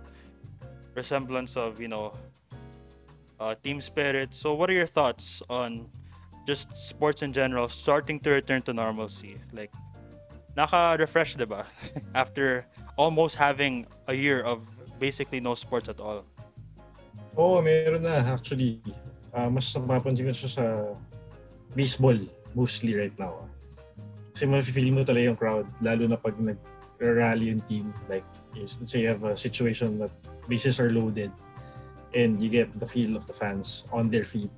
resemblance 0.95 1.59
of, 1.59 1.83
you 1.83 1.89
know, 1.91 2.15
uh, 3.43 3.59
team 3.59 3.83
spirit. 3.83 4.33
So 4.33 4.55
what 4.55 4.71
are 4.71 4.77
your 4.77 4.87
thoughts 4.87 5.43
on 5.51 5.91
just 6.47 6.71
sports 6.79 7.23
in 7.23 7.35
general 7.35 7.67
starting 7.67 8.23
to 8.23 8.31
return 8.31 8.63
to 8.71 8.73
normalcy? 8.73 9.43
Like, 9.53 9.75
naka-refresh, 10.55 11.35
di 11.35 11.45
ba? 11.45 11.67
After 12.15 12.71
almost 12.95 13.35
having 13.35 13.91
a 14.07 14.15
year 14.15 14.47
of 14.47 14.63
basically 15.01 15.41
no 15.41 15.59
sports 15.59 15.89
at 15.89 15.99
all. 15.99 16.23
Oh, 17.35 17.59
meron 17.65 18.05
na 18.05 18.21
actually. 18.21 18.79
Ah, 19.33 19.49
mas 19.49 19.73
napapansin 19.73 20.29
ko 20.29 20.33
siya 20.37 20.51
sa 20.53 20.65
baseball 21.75 22.17
mostly 22.55 22.95
right 22.95 23.15
now. 23.19 23.47
ah. 23.47 23.51
Kasi 24.33 24.49
mafe-feel 24.49 24.93
mo 24.93 25.05
talaga 25.05 25.25
yung 25.29 25.39
crowd, 25.39 25.67
lalo 25.85 26.09
na 26.09 26.17
pag 26.17 26.37
nag-rally 26.41 27.53
yung 27.53 27.63
team. 27.69 27.87
Like, 28.09 28.25
let's 28.57 28.77
say 28.89 29.05
you 29.05 29.13
have 29.13 29.25
a 29.25 29.37
situation 29.37 30.01
that 30.01 30.13
bases 30.49 30.81
are 30.81 30.89
loaded 30.89 31.31
and 32.17 32.41
you 32.41 32.49
get 32.49 32.69
the 32.81 32.89
feel 32.89 33.17
of 33.17 33.29
the 33.29 33.37
fans 33.37 33.85
on 33.93 34.09
their 34.09 34.25
feet. 34.25 34.53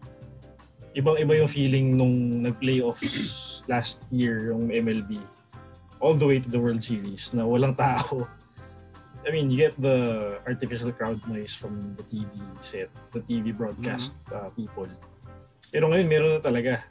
Ibang-iba 0.94 1.42
yung 1.42 1.50
feeling 1.50 1.99
nung 1.99 2.42
nag-playoffs 2.47 3.66
last 3.66 4.02
year 4.14 4.54
yung 4.54 4.71
MLB 4.71 5.18
all 5.99 6.14
the 6.14 6.26
way 6.26 6.38
to 6.38 6.50
the 6.50 6.61
World 6.61 6.85
Series 6.85 7.33
na 7.35 7.42
walang 7.42 7.75
tao. 7.75 8.28
I 9.25 9.33
mean, 9.33 9.49
you 9.49 9.56
get 9.56 9.73
the 9.80 10.37
artificial 10.44 10.92
crowd 10.92 11.16
noise 11.25 11.56
from 11.56 11.97
the 11.97 12.04
TV 12.04 12.28
set, 12.61 12.92
the 13.16 13.25
TV 13.25 13.56
broadcast 13.56 14.12
uh, 14.28 14.52
people. 14.52 14.87
Pero 15.73 15.88
ngayon, 15.88 16.06
meron 16.06 16.30
na 16.37 16.42
talaga. 16.44 16.85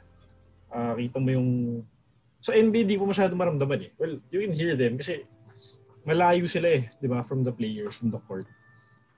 Ah, 0.74 0.98
kita 0.98 1.22
mo 1.22 1.30
yung... 1.30 1.50
Sa 2.42 2.50
NBA, 2.52 2.84
di 2.84 2.98
ko 2.98 3.06
masyado 3.06 3.32
maramdaman 3.38 3.88
eh. 3.88 3.90
Well, 3.96 4.18
you 4.28 4.42
can 4.42 4.52
hear 4.52 4.74
them 4.74 4.98
kasi 4.98 5.22
malayo 6.04 6.44
sila 6.44 6.82
eh, 6.82 6.90
di 6.98 7.06
ba? 7.06 7.22
From 7.22 7.40
the 7.40 7.54
players, 7.54 7.96
from 7.96 8.10
the 8.10 8.20
court. 8.26 8.44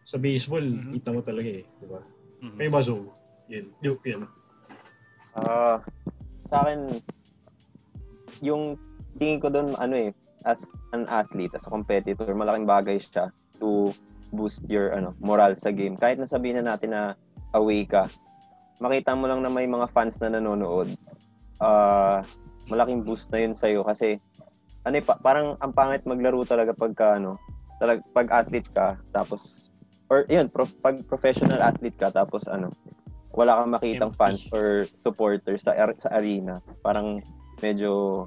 Sa 0.06 0.20
baseball, 0.20 0.62
Mhm. 0.62 0.92
kita 0.94 1.10
mo 1.10 1.24
talaga 1.24 1.48
eh, 1.48 1.64
di 1.66 1.86
ba? 1.88 2.04
Mhm. 2.44 2.54
May 2.54 2.68
bazo. 2.70 3.10
Yun, 3.50 3.66
yun, 3.82 3.96
yun. 4.04 4.22
Ah, 5.34 5.80
sa 6.46 6.62
akin, 6.62 7.00
yung 8.44 8.76
tingin 9.16 9.40
ko 9.40 9.48
doon, 9.50 9.74
ano 9.74 9.96
eh, 9.96 10.12
as 10.46 10.78
an 10.94 11.08
athlete, 11.10 11.56
as 11.56 11.66
a 11.66 11.72
competitor, 11.72 12.30
malaking 12.36 12.68
bagay 12.68 13.02
siya 13.02 13.32
to 13.58 13.90
boost 14.30 14.62
your 14.70 14.94
ano 14.94 15.16
moral 15.18 15.56
sa 15.58 15.74
game. 15.74 15.98
Kahit 15.98 16.20
na 16.20 16.30
sabihin 16.30 16.62
na 16.62 16.76
natin 16.76 16.94
na 16.94 17.18
away 17.50 17.82
ka, 17.82 18.06
makita 18.78 19.18
mo 19.18 19.26
lang 19.26 19.42
na 19.42 19.50
may 19.50 19.66
mga 19.66 19.90
fans 19.90 20.20
na 20.22 20.30
nanonood. 20.30 20.92
Ah, 21.60 22.20
malaking 22.68 23.06
boost 23.06 23.30
na 23.32 23.40
yun 23.40 23.54
sa'yo 23.54 23.86
kasi 23.86 24.18
ano 24.86 24.94
eh, 24.98 25.04
pa- 25.04 25.18
parang 25.18 25.58
ang 25.58 25.72
pangit 25.74 26.02
maglaro 26.06 26.42
talaga 26.46 26.74
pagka 26.74 27.18
ano, 27.18 27.38
talag, 27.82 28.02
pag 28.14 28.30
athlete 28.30 28.70
ka, 28.70 28.98
tapos 29.10 29.70
or 30.06 30.22
yun, 30.30 30.46
pro, 30.46 30.66
pag 30.82 31.02
professional 31.10 31.58
athlete 31.58 31.98
ka, 31.98 32.14
tapos 32.14 32.46
ano, 32.46 32.70
wala 33.34 33.58
kang 33.58 33.74
makitang 33.74 34.12
fans 34.14 34.46
or 34.54 34.86
supporters 35.02 35.66
sa 35.66 35.74
ar- 35.74 35.98
sa 35.98 36.14
arena. 36.14 36.62
Parang 36.80 37.20
medyo 37.60 38.24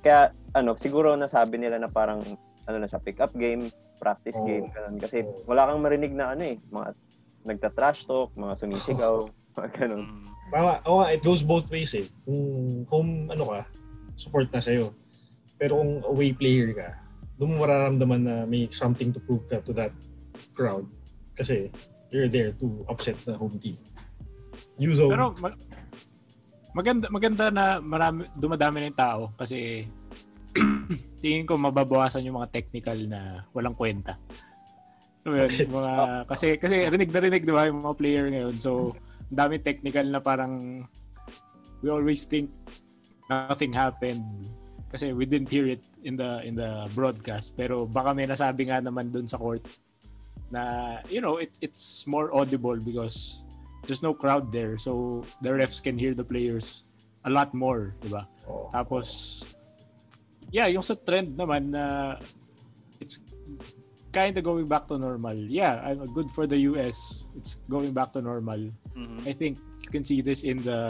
kaya 0.00 0.32
ano, 0.56 0.74
siguro 0.80 1.14
nasabi 1.14 1.60
nila 1.60 1.78
na 1.78 1.88
parang 1.88 2.24
ano 2.66 2.76
na 2.76 2.88
siya, 2.88 3.00
pick 3.00 3.20
up 3.22 3.32
game, 3.36 3.68
practice 4.00 4.36
Oo. 4.40 4.46
game 4.48 4.66
ganun 4.72 4.96
kasi 4.96 5.28
wala 5.44 5.68
kang 5.68 5.84
marinig 5.84 6.12
na 6.16 6.32
ano 6.32 6.42
eh, 6.44 6.56
mga 6.72 6.88
nagta-trash 7.44 8.04
talk, 8.08 8.32
mga 8.36 8.54
sumisigaw, 8.56 9.28
mga 9.56 9.68
ganun. 9.76 10.04
Tama, 10.50 10.82
oo 10.86 11.02
nga, 11.02 11.08
it 11.14 11.22
goes 11.22 11.46
both 11.46 11.70
ways 11.70 11.94
eh. 11.94 12.06
Kung 12.26 12.42
home, 12.90 13.30
ano 13.30 13.44
ka, 13.46 13.60
support 14.18 14.50
na 14.50 14.58
sa'yo. 14.58 14.90
Pero 15.56 15.78
kung 15.78 16.02
away 16.10 16.34
player 16.34 16.74
ka, 16.74 16.88
doon 17.38 17.56
mo 17.56 17.64
mararamdaman 17.64 18.20
na 18.20 18.34
may 18.44 18.68
something 18.68 19.14
to 19.14 19.22
prove 19.22 19.46
ka 19.46 19.62
to 19.62 19.72
that 19.72 19.94
crowd. 20.52 20.84
Kasi 21.38 21.72
you're 22.10 22.28
there 22.28 22.52
to 22.58 22.84
upset 22.90 23.16
the 23.24 23.32
home 23.32 23.56
team. 23.56 23.78
You 24.76 24.92
zone. 24.92 25.14
Pero 25.14 25.32
ma- 25.38 25.56
maganda 26.74 27.06
maganda 27.10 27.44
na 27.50 27.64
marami 27.82 28.26
dumadami 28.38 28.76
na 28.78 28.88
yung 28.90 29.00
tao 29.00 29.20
kasi 29.34 29.86
tingin 31.22 31.46
ko 31.46 31.58
mababawasan 31.58 32.26
yung 32.26 32.38
mga 32.38 32.50
technical 32.50 32.98
na 33.06 33.46
walang 33.54 33.74
kwenta. 33.74 34.18
Mo 35.26 35.36
yun, 35.36 35.50
mga, 35.78 36.24
kasi 36.26 36.56
kasi 36.56 36.88
rinig 36.88 37.12
na 37.12 37.20
rinig 37.20 37.44
'di 37.44 37.54
ba 37.54 37.68
yung 37.68 37.82
mga 37.82 37.98
player 37.98 38.26
ngayon. 38.32 38.56
So, 38.58 38.96
dami 39.30 39.62
technical 39.62 40.04
na 40.10 40.18
parang 40.18 40.84
we 41.80 41.88
always 41.88 42.26
think 42.26 42.50
nothing 43.30 43.72
happened 43.72 44.26
kasi 44.90 45.14
we 45.14 45.22
didn't 45.22 45.46
hear 45.46 45.70
it 45.70 45.86
in 46.02 46.18
the 46.18 46.42
in 46.42 46.58
the 46.58 46.90
broadcast. 46.98 47.54
Pero 47.54 47.86
baka 47.86 48.10
may 48.10 48.26
nasabi 48.26 48.66
nga 48.66 48.82
naman 48.82 49.14
doon 49.14 49.30
sa 49.30 49.38
court 49.38 49.62
na 50.50 50.98
you 51.06 51.22
know 51.22 51.38
it's 51.38 51.62
it's 51.62 52.04
more 52.10 52.34
audible 52.34 52.74
because 52.74 53.46
there's 53.86 54.02
no 54.02 54.10
crowd 54.10 54.50
there. 54.50 54.74
So 54.82 55.22
the 55.46 55.54
refs 55.54 55.78
can 55.78 55.94
hear 55.94 56.12
the 56.12 56.26
players 56.26 56.90
a 57.24 57.30
lot 57.30 57.54
more 57.54 57.94
di 58.02 58.10
ba? 58.10 58.26
Oo. 58.48 58.66
tapos 58.72 59.06
yeah 60.50 60.66
yung 60.66 60.82
sa 60.82 60.96
trend 60.98 61.36
naman 61.36 61.70
na 61.70 62.16
it's 62.98 63.22
kind 64.10 64.34
of 64.34 64.42
going 64.42 64.66
back 64.66 64.90
to 64.90 64.98
normal. 64.98 65.36
Yeah 65.36 65.78
I'm 65.86 66.02
good 66.10 66.32
for 66.34 66.50
the 66.50 66.66
US 66.74 67.30
it's 67.38 67.62
going 67.70 67.94
back 67.94 68.10
to 68.18 68.20
normal 68.24 68.74
Mhm. 68.96 69.26
I 69.26 69.32
think 69.32 69.58
you 69.84 69.90
can 69.90 70.04
see 70.04 70.20
this 70.20 70.42
in 70.42 70.62
the 70.62 70.80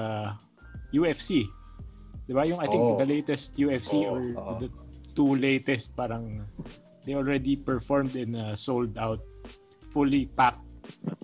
UFC. 0.92 1.46
ba? 2.30 2.46
Yung 2.46 2.62
I 2.62 2.70
think 2.70 2.82
Oo. 2.82 2.94
the 2.94 3.08
latest 3.08 3.58
UFC 3.58 4.06
Oo, 4.06 4.14
or 4.14 4.20
oo. 4.22 4.52
the 4.62 4.68
two 5.18 5.34
latest 5.34 5.98
parang 5.98 6.46
they 7.02 7.18
already 7.18 7.58
performed 7.58 8.14
in 8.14 8.38
a 8.38 8.54
sold 8.54 8.94
out 8.94 9.18
fully 9.90 10.30
packed 10.38 10.62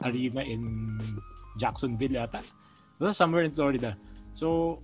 arena 0.02 0.42
in 0.42 0.90
Jacksonville 1.62 2.18
ata. 2.18 2.42
Basta 2.98 3.14
somewhere 3.14 3.46
in 3.46 3.54
Florida. 3.54 3.94
So 4.34 4.80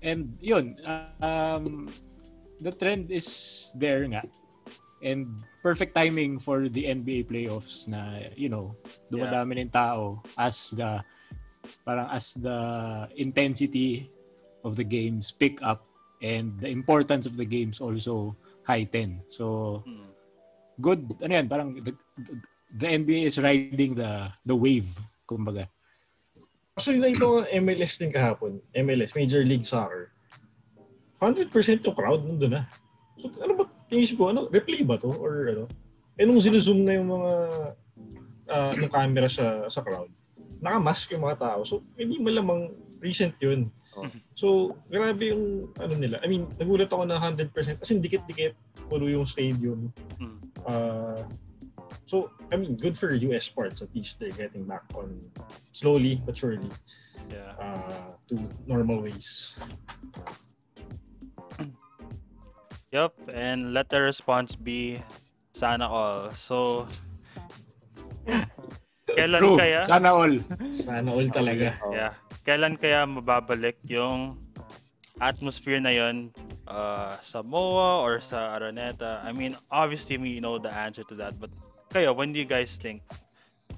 and 0.00 0.32
yun 0.40 0.80
um 1.20 1.92
the 2.64 2.72
trend 2.72 3.12
is 3.12 3.28
there 3.76 4.08
nga 4.08 4.24
and 5.04 5.28
perfect 5.66 5.98
timing 5.98 6.38
for 6.38 6.70
the 6.70 6.86
NBA 6.86 7.26
playoffs 7.26 7.90
na 7.90 8.22
you 8.38 8.46
know 8.46 8.78
dumadami 9.10 9.66
ng 9.66 9.74
tao 9.74 10.22
as 10.38 10.70
the 10.78 11.02
parang 11.82 12.06
as 12.14 12.38
the 12.38 12.54
intensity 13.18 14.06
of 14.62 14.78
the 14.78 14.86
games 14.86 15.34
pick 15.34 15.58
up 15.66 15.82
and 16.22 16.54
the 16.62 16.70
importance 16.70 17.26
of 17.26 17.34
the 17.34 17.42
games 17.42 17.82
also 17.82 18.38
heighten. 18.62 19.18
So 19.26 19.82
Mm. 19.82 20.06
good 20.78 21.00
ano 21.18 21.32
yan 21.42 21.46
parang 21.50 21.74
the, 21.82 21.90
the 22.78 22.86
NBA 22.86 23.26
is 23.26 23.42
riding 23.42 23.98
the 23.98 24.30
the 24.46 24.54
wave 24.54 24.86
kumbaga. 25.26 25.66
Actually, 26.76 27.16
ko 27.16 27.40
ang 27.40 27.48
MLS 27.64 27.96
din 27.96 28.12
kahapon. 28.12 28.60
MLS, 28.76 29.16
Major 29.16 29.40
League 29.48 29.64
Soccer. 29.64 30.12
100% 31.24 31.48
yung 31.88 31.96
crowd 31.96 32.20
nandun 32.20 32.60
na. 32.60 32.62
So, 33.16 33.32
ano 33.40 33.52
ba, 33.56 33.64
inisip 33.90 34.16
ko, 34.20 34.30
ano, 34.30 34.48
replay 34.52 34.84
ba 34.84 35.00
to? 35.00 35.12
Or 35.12 35.48
ano? 35.48 35.64
Eh, 36.16 36.24
nung 36.24 36.40
zinuzoom 36.40 36.84
na 36.84 36.96
yung 36.96 37.08
mga 37.12 37.32
ah, 38.48 38.72
ng 38.72 38.92
camera 38.92 39.28
sa 39.28 39.68
sa 39.68 39.84
crowd, 39.84 40.08
nakamask 40.60 41.08
yung 41.12 41.24
mga 41.24 41.38
tao. 41.40 41.60
So, 41.64 41.84
hindi 41.96 42.16
malamang 42.20 42.72
recent 43.00 43.36
yun. 43.40 43.68
Oh. 43.96 44.08
So, 44.36 44.46
grabe 44.92 45.32
yung 45.32 45.72
ano 45.80 45.94
nila. 45.96 46.20
I 46.20 46.28
mean, 46.28 46.44
nagulat 46.60 46.92
ako 46.92 47.04
na 47.08 47.16
100%. 47.16 47.52
Kasi 47.52 47.96
dikit-dikit, 47.96 48.56
puno 48.88 49.08
yung 49.08 49.24
stadium. 49.24 49.92
Mm. 50.20 50.36
Uh, 50.68 51.24
so, 52.04 52.28
I 52.52 52.56
mean, 52.60 52.76
good 52.76 52.96
for 52.96 53.12
US 53.12 53.44
sports. 53.48 53.80
At 53.80 53.92
least 53.96 54.20
they're 54.20 54.36
getting 54.36 54.68
back 54.68 54.84
on 54.92 55.16
slowly 55.72 56.20
but 56.24 56.36
surely 56.36 56.68
Yeah. 57.32 57.58
uh, 57.58 58.14
to 58.30 58.38
normal 58.70 59.02
ways. 59.02 59.58
Yup, 62.96 63.12
and 63.36 63.76
let 63.76 63.92
the 63.92 64.00
response 64.00 64.56
be 64.56 64.96
sana 65.52 65.84
all. 65.84 66.32
So, 66.32 66.88
kailan 69.04 69.36
True. 69.36 69.60
kaya? 69.60 69.84
Sana 69.84 70.16
all. 70.16 70.40
Sana 70.80 71.12
all 71.12 71.28
talaga. 71.28 71.76
Yeah. 71.92 72.16
Kailan 72.48 72.80
kaya 72.80 73.04
mababalik 73.04 73.76
yung 73.84 74.40
atmosphere 75.20 75.76
na 75.76 75.92
yun 75.92 76.32
uh, 76.64 77.20
sa 77.20 77.44
MOA 77.44 78.00
or 78.00 78.16
sa 78.24 78.56
Araneta? 78.56 79.20
I 79.20 79.36
mean, 79.36 79.60
obviously 79.68 80.16
we 80.16 80.40
know 80.40 80.56
the 80.56 80.72
answer 80.72 81.04
to 81.04 81.14
that. 81.20 81.36
But 81.36 81.52
kayo, 81.92 82.16
when 82.16 82.32
do 82.32 82.40
you 82.40 82.48
guys 82.48 82.80
think 82.80 83.04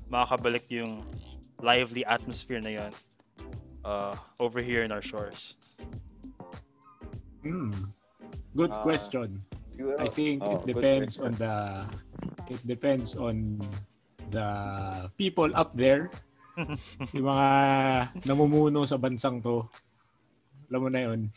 makakabalik 0.07 0.71
yung 0.71 1.03
lively 1.59 2.07
atmosphere 2.07 2.63
na 2.63 2.71
yun 2.71 2.93
uh, 3.83 4.15
over 4.39 4.63
here 4.63 4.87
in 4.87 4.95
our 4.95 5.03
shores? 5.03 5.59
Hmm. 7.43 7.98
Good 8.59 8.75
Ah. 8.75 8.83
question. 8.83 9.39
Siguro, 9.71 9.95
I 10.03 10.11
think 10.11 10.43
oh, 10.43 10.59
it 10.59 10.67
depends 10.67 11.23
on 11.23 11.31
the 11.39 11.55
it 12.51 12.59
depends 12.67 13.15
on 13.15 13.63
the 14.35 14.49
people 15.15 15.47
up 15.55 15.71
there. 15.79 16.11
yung 17.15 17.31
mga 17.31 17.49
namumuno 18.27 18.83
sa 18.83 18.99
bansang 18.99 19.39
to. 19.39 19.63
Alam 20.67 20.81
mo 20.83 20.89
na 20.91 21.01
yun. 21.07 21.31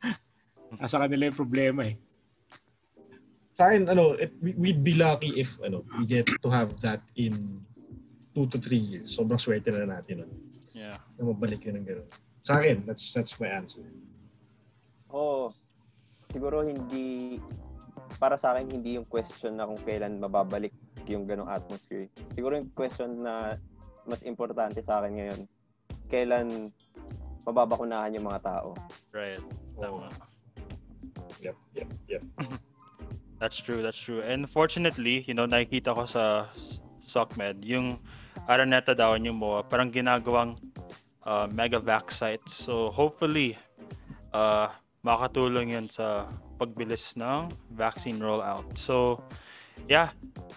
Nasa 0.80 0.96
kanila 0.96 1.28
yung 1.28 1.36
problema 1.36 1.84
eh. 1.84 2.00
Sa 3.52 3.68
akin, 3.68 3.92
ano, 3.92 4.16
it, 4.16 4.32
we- 4.40 4.56
we'd 4.56 4.80
be 4.80 4.96
lucky 4.96 5.36
if 5.36 5.60
ano, 5.60 5.84
we 6.00 6.08
get 6.08 6.24
to 6.24 6.48
have 6.48 6.72
that 6.80 7.04
in 7.20 7.60
two 8.32 8.48
to 8.48 8.56
three 8.56 8.80
years. 8.80 9.12
Sobrang 9.12 9.36
swerte 9.36 9.68
na 9.68 9.84
natin 9.84 10.24
nun. 10.24 10.32
Yeah. 10.72 10.96
Na 11.20 11.28
mabalik 11.28 11.60
yun 11.68 11.80
ng 11.80 11.86
gano'n. 11.88 12.08
Sa 12.40 12.56
akin, 12.56 12.80
that's 12.88 13.12
that's 13.12 13.36
my 13.36 13.52
answer. 13.52 13.84
Oo. 15.12 15.52
Siguro 16.36 16.60
hindi 16.60 17.40
para 18.20 18.36
sa 18.36 18.52
akin 18.52 18.68
hindi 18.68 19.00
yung 19.00 19.08
question 19.08 19.56
na 19.56 19.64
kung 19.64 19.80
kailan 19.80 20.20
mababalik 20.20 20.76
yung 21.08 21.24
ganong 21.24 21.48
atmosphere. 21.48 22.12
Siguro 22.36 22.60
yung 22.60 22.68
question 22.76 23.24
na 23.24 23.56
mas 24.04 24.20
importante 24.28 24.84
sa 24.84 25.00
akin 25.00 25.12
ngayon, 25.16 25.40
kailan 26.12 26.68
mababakunahan 27.48 28.12
yung 28.20 28.28
mga 28.28 28.44
tao. 28.44 28.76
Right. 29.16 29.40
Tama. 29.80 30.12
Yep, 31.40 31.56
yep, 31.72 31.90
yep. 32.04 32.22
That's 33.40 33.60
true, 33.60 33.84
that's 33.84 34.00
true. 34.00 34.24
And 34.24 34.48
fortunately, 34.48 35.20
you 35.28 35.36
know, 35.36 35.44
nakikita 35.44 35.92
ko 35.92 36.08
sa 36.08 36.48
SOCMED, 37.04 37.68
yung 37.68 38.00
Araneta 38.48 38.96
daw 38.96 39.12
yung 39.12 39.36
MOA, 39.36 39.60
parang 39.68 39.92
ginagawang 39.92 40.56
uh, 41.20 41.44
mega 41.52 41.76
vac 41.76 42.08
sites. 42.08 42.56
So 42.56 42.88
hopefully, 42.88 43.60
uh, 44.32 44.72
makatulong 45.06 45.78
yun 45.78 45.86
sa 45.86 46.26
pagbilis 46.58 47.14
ng 47.14 47.46
vaccine 47.70 48.18
rollout. 48.18 48.66
So, 48.74 49.22
yeah, 49.86 50.10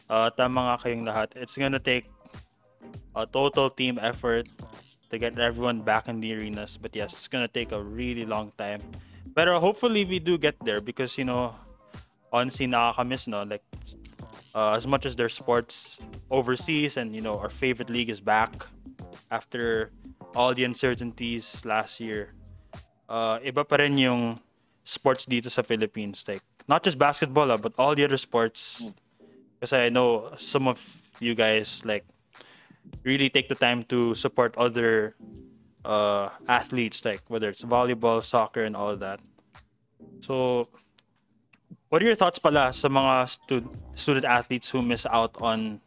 uh, 0.10 0.34
tama 0.34 0.74
nga 0.74 0.76
kayong 0.82 1.06
lahat. 1.06 1.38
It's 1.38 1.54
gonna 1.54 1.78
take 1.78 2.10
a 3.14 3.30
total 3.30 3.70
team 3.70 4.02
effort 4.02 4.50
to 5.14 5.16
get 5.22 5.38
everyone 5.38 5.86
back 5.86 6.10
in 6.10 6.18
the 6.18 6.34
arenas. 6.34 6.82
But 6.82 6.98
yes, 6.98 7.14
it's 7.14 7.30
gonna 7.30 7.52
take 7.52 7.70
a 7.70 7.82
really 7.82 8.26
long 8.26 8.50
time. 8.58 8.82
Pero 9.38 9.62
hopefully 9.62 10.02
we 10.02 10.18
do 10.18 10.42
get 10.42 10.58
there 10.66 10.82
because, 10.82 11.14
you 11.22 11.30
know, 11.30 11.54
honestly 12.32 12.68
nakakamiss 12.68 13.28
no 13.28 13.44
like 13.44 13.64
uh, 14.54 14.74
as 14.74 14.86
much 14.86 15.06
as 15.06 15.16
their 15.16 15.30
sports 15.30 16.00
overseas 16.30 16.98
and 16.98 17.16
you 17.16 17.22
know 17.22 17.36
our 17.38 17.50
favorite 17.50 17.90
league 17.90 18.10
is 18.10 18.22
back 18.22 18.68
after 19.32 19.90
all 20.36 20.54
the 20.54 20.64
uncertainties 20.64 21.66
last 21.66 22.00
year 22.00 22.34
uh, 23.10 23.42
iba 23.42 23.66
pa 23.66 23.82
rin 23.82 23.98
yung 23.98 24.38
sports 24.86 25.26
dito 25.26 25.50
sa 25.50 25.66
Philippines 25.66 26.24
like 26.30 26.46
not 26.70 26.86
just 26.86 27.02
basketball 27.02 27.50
ah, 27.50 27.58
but 27.58 27.74
all 27.82 27.98
the 27.98 28.06
other 28.06 28.22
sports. 28.22 28.86
Kasi 29.60 29.76
I 29.76 29.90
know 29.90 30.32
some 30.38 30.70
of 30.70 30.80
you 31.20 31.34
guys 31.34 31.84
like 31.84 32.06
really 33.04 33.28
take 33.28 33.50
the 33.50 33.58
time 33.58 33.84
to 33.90 34.16
support 34.16 34.56
other 34.56 35.18
uh, 35.84 36.30
athletes 36.48 37.04
like 37.04 37.26
whether 37.28 37.50
it's 37.50 37.66
volleyball 37.66 38.24
soccer 38.24 38.64
and 38.64 38.78
all 38.78 38.96
that. 38.96 39.20
So 40.22 40.70
what 41.90 42.02
are 42.02 42.06
your 42.06 42.16
thoughts 42.16 42.40
pala 42.40 42.72
sa 42.72 42.88
mga 42.88 43.28
stud- 43.28 43.74
student 43.98 44.26
athletes 44.30 44.70
who 44.70 44.86
miss 44.86 45.10
out 45.10 45.34
on 45.42 45.82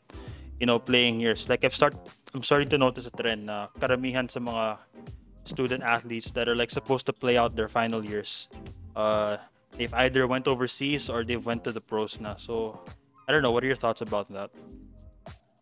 you 0.59 0.67
know 0.67 0.83
playing 0.83 1.23
years? 1.23 1.49
Like 1.49 1.65
I've 1.65 1.75
start 1.75 1.95
I'm 2.35 2.43
starting 2.43 2.69
to 2.75 2.79
notice 2.79 3.07
a 3.07 3.15
trend 3.15 3.47
na 3.47 3.71
karamihan 3.79 4.29
sa 4.29 4.43
mga 4.43 4.83
student 5.45 5.83
athletes 5.83 6.31
that 6.33 6.49
are 6.49 6.55
like 6.57 6.71
supposed 6.71 7.07
to 7.07 7.13
play 7.13 7.37
out 7.37 7.57
their 7.57 7.69
final 7.69 8.05
years 8.05 8.49
uh 8.97 9.37
they've 9.77 9.95
either 9.95 10.27
went 10.27 10.47
overseas 10.47 11.09
or 11.09 11.25
they've 11.25 11.45
went 11.45 11.65
to 11.65 11.73
the 11.73 11.81
pros 11.81 12.21
now. 12.21 12.37
so 12.37 12.79
I 13.27 13.33
don't 13.33 13.43
know 13.43 13.51
what 13.51 13.65
are 13.65 13.67
your 13.67 13.81
thoughts 13.81 14.01
about 14.01 14.31
that 14.33 14.51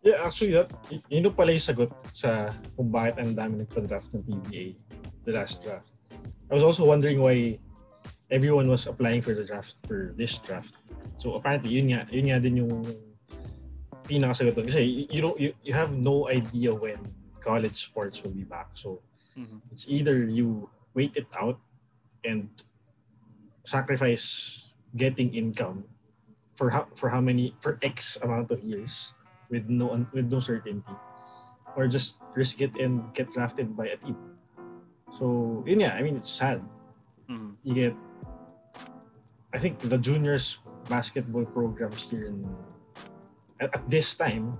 Yeah, 0.00 0.24
actually, 0.24 0.56
that, 0.56 0.72
yun 1.12 1.28
yung 1.28 1.36
pala 1.36 1.52
yung 1.52 1.60
sagot 1.60 1.92
sa 2.16 2.56
kung 2.72 2.88
bakit 2.88 3.20
ang 3.20 3.36
dami 3.36 3.60
nagpa-draft 3.60 4.08
ng 4.16 4.24
PBA, 4.24 4.80
the 5.28 5.32
last 5.36 5.60
draft. 5.60 5.92
I 6.48 6.56
was 6.56 6.64
also 6.64 6.88
wondering 6.88 7.20
why 7.20 7.60
everyone 8.32 8.64
was 8.64 8.88
applying 8.88 9.20
for 9.20 9.36
the 9.36 9.44
draft 9.44 9.76
for 9.84 10.16
this 10.16 10.40
draft. 10.40 10.72
So 11.20 11.36
apparently, 11.36 11.76
yun 11.76 11.92
nga, 11.92 12.08
yun 12.08 12.32
nga 12.32 12.40
din 12.40 12.64
yung 12.64 12.72
pinakasagot 14.08 14.56
doon. 14.56 14.72
Kasi 14.72 15.04
you, 15.12 15.36
you, 15.36 15.52
you 15.68 15.72
have 15.76 15.92
no 15.92 16.32
idea 16.32 16.72
when 16.72 16.96
college 17.44 17.92
sports 17.92 18.24
will 18.24 18.32
be 18.32 18.48
back. 18.48 18.72
So 18.72 19.04
Mhm. 19.40 19.58
it's 19.72 19.88
either 19.88 20.20
you 20.28 20.68
wait 20.92 21.16
it 21.16 21.28
out 21.40 21.56
and 22.24 22.52
sacrifice 23.64 24.68
getting 24.96 25.32
income 25.34 25.84
for 26.56 26.68
how 26.70 26.84
for 26.96 27.08
how 27.08 27.20
many 27.20 27.56
for 27.64 27.78
X 27.80 28.18
amount 28.20 28.50
of 28.50 28.60
years 28.60 29.14
with 29.48 29.68
no 29.72 29.96
with 30.12 30.28
no 30.28 30.40
certainty 30.40 30.94
or 31.76 31.86
just 31.88 32.18
risk 32.36 32.60
it 32.60 32.74
and 32.76 33.00
get 33.14 33.30
drafted 33.32 33.72
by 33.76 33.88
a 33.88 33.96
team. 33.96 34.16
So 35.16 35.62
yeah, 35.66 35.94
I 35.96 36.02
mean 36.02 36.16
it's 36.20 36.30
sad. 36.30 36.60
Mhm. 37.30 37.56
You 37.64 37.72
get 37.74 37.94
I 39.54 39.58
think 39.58 39.78
the 39.80 39.98
juniors 39.98 40.60
basketball 40.88 41.46
programs 41.46 42.06
here 42.10 42.26
in 42.26 42.42
at, 43.60 43.70
at 43.74 43.84
this 43.88 44.14
time 44.14 44.52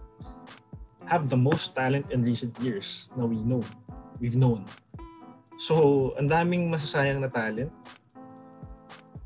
have 1.11 1.27
the 1.29 1.37
most 1.37 1.75
talent 1.75 2.11
in 2.15 2.23
recent 2.23 2.55
years 2.63 3.11
Now 3.19 3.27
we 3.27 3.43
know. 3.43 3.63
We've 4.21 4.37
known. 4.37 4.69
So, 5.57 6.13
ang 6.21 6.29
daming 6.29 6.69
masasayang 6.69 7.21
na 7.25 7.29
talent 7.29 7.73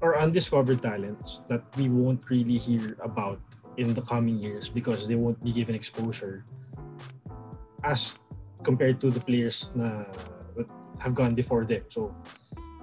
or 0.00 0.18
undiscovered 0.18 0.82
talents 0.82 1.42
that 1.50 1.62
we 1.76 1.90
won't 1.90 2.22
really 2.30 2.58
hear 2.58 2.96
about 3.02 3.38
in 3.76 3.94
the 3.94 4.02
coming 4.02 4.38
years 4.38 4.68
because 4.70 5.06
they 5.10 5.14
won't 5.18 5.42
be 5.42 5.50
given 5.50 5.74
exposure 5.74 6.44
as 7.82 8.14
compared 8.62 9.00
to 9.02 9.10
the 9.10 9.20
players 9.20 9.68
na 9.74 10.06
that 10.54 10.70
have 11.02 11.14
gone 11.14 11.34
before 11.34 11.66
them. 11.66 11.82
So 11.90 12.14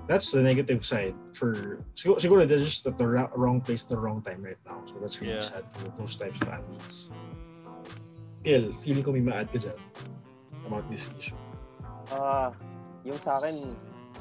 that's 0.08 0.32
the 0.32 0.44
negative 0.44 0.84
side 0.86 1.16
for 1.32 1.80
siguro, 1.96 2.20
siguro 2.20 2.42
they're 2.48 2.60
just 2.60 2.86
at 2.88 2.98
the 2.98 3.08
ra- 3.08 3.32
wrong 3.36 3.62
place 3.62 3.84
at 3.84 3.90
the 3.90 4.00
wrong 4.00 4.22
time 4.22 4.44
right 4.44 4.60
now. 4.68 4.84
So 4.86 5.00
that's 5.00 5.20
really 5.24 5.40
Yeah. 5.40 5.48
sad 5.48 5.64
for 5.80 5.88
those 5.96 6.16
types 6.16 6.40
of 6.44 6.48
athletes. 6.52 7.08
Phil, 8.44 8.74
feeling 8.84 9.04
ko 9.04 9.12
may 9.16 9.24
ma-add 9.24 9.48
ka 9.54 9.60
dyan 9.62 9.78
about 10.68 10.84
this 10.92 11.08
issue. 11.16 11.38
Ah, 12.12 12.52
yung 13.08 13.20
sa 13.24 13.40
akin, 13.40 13.74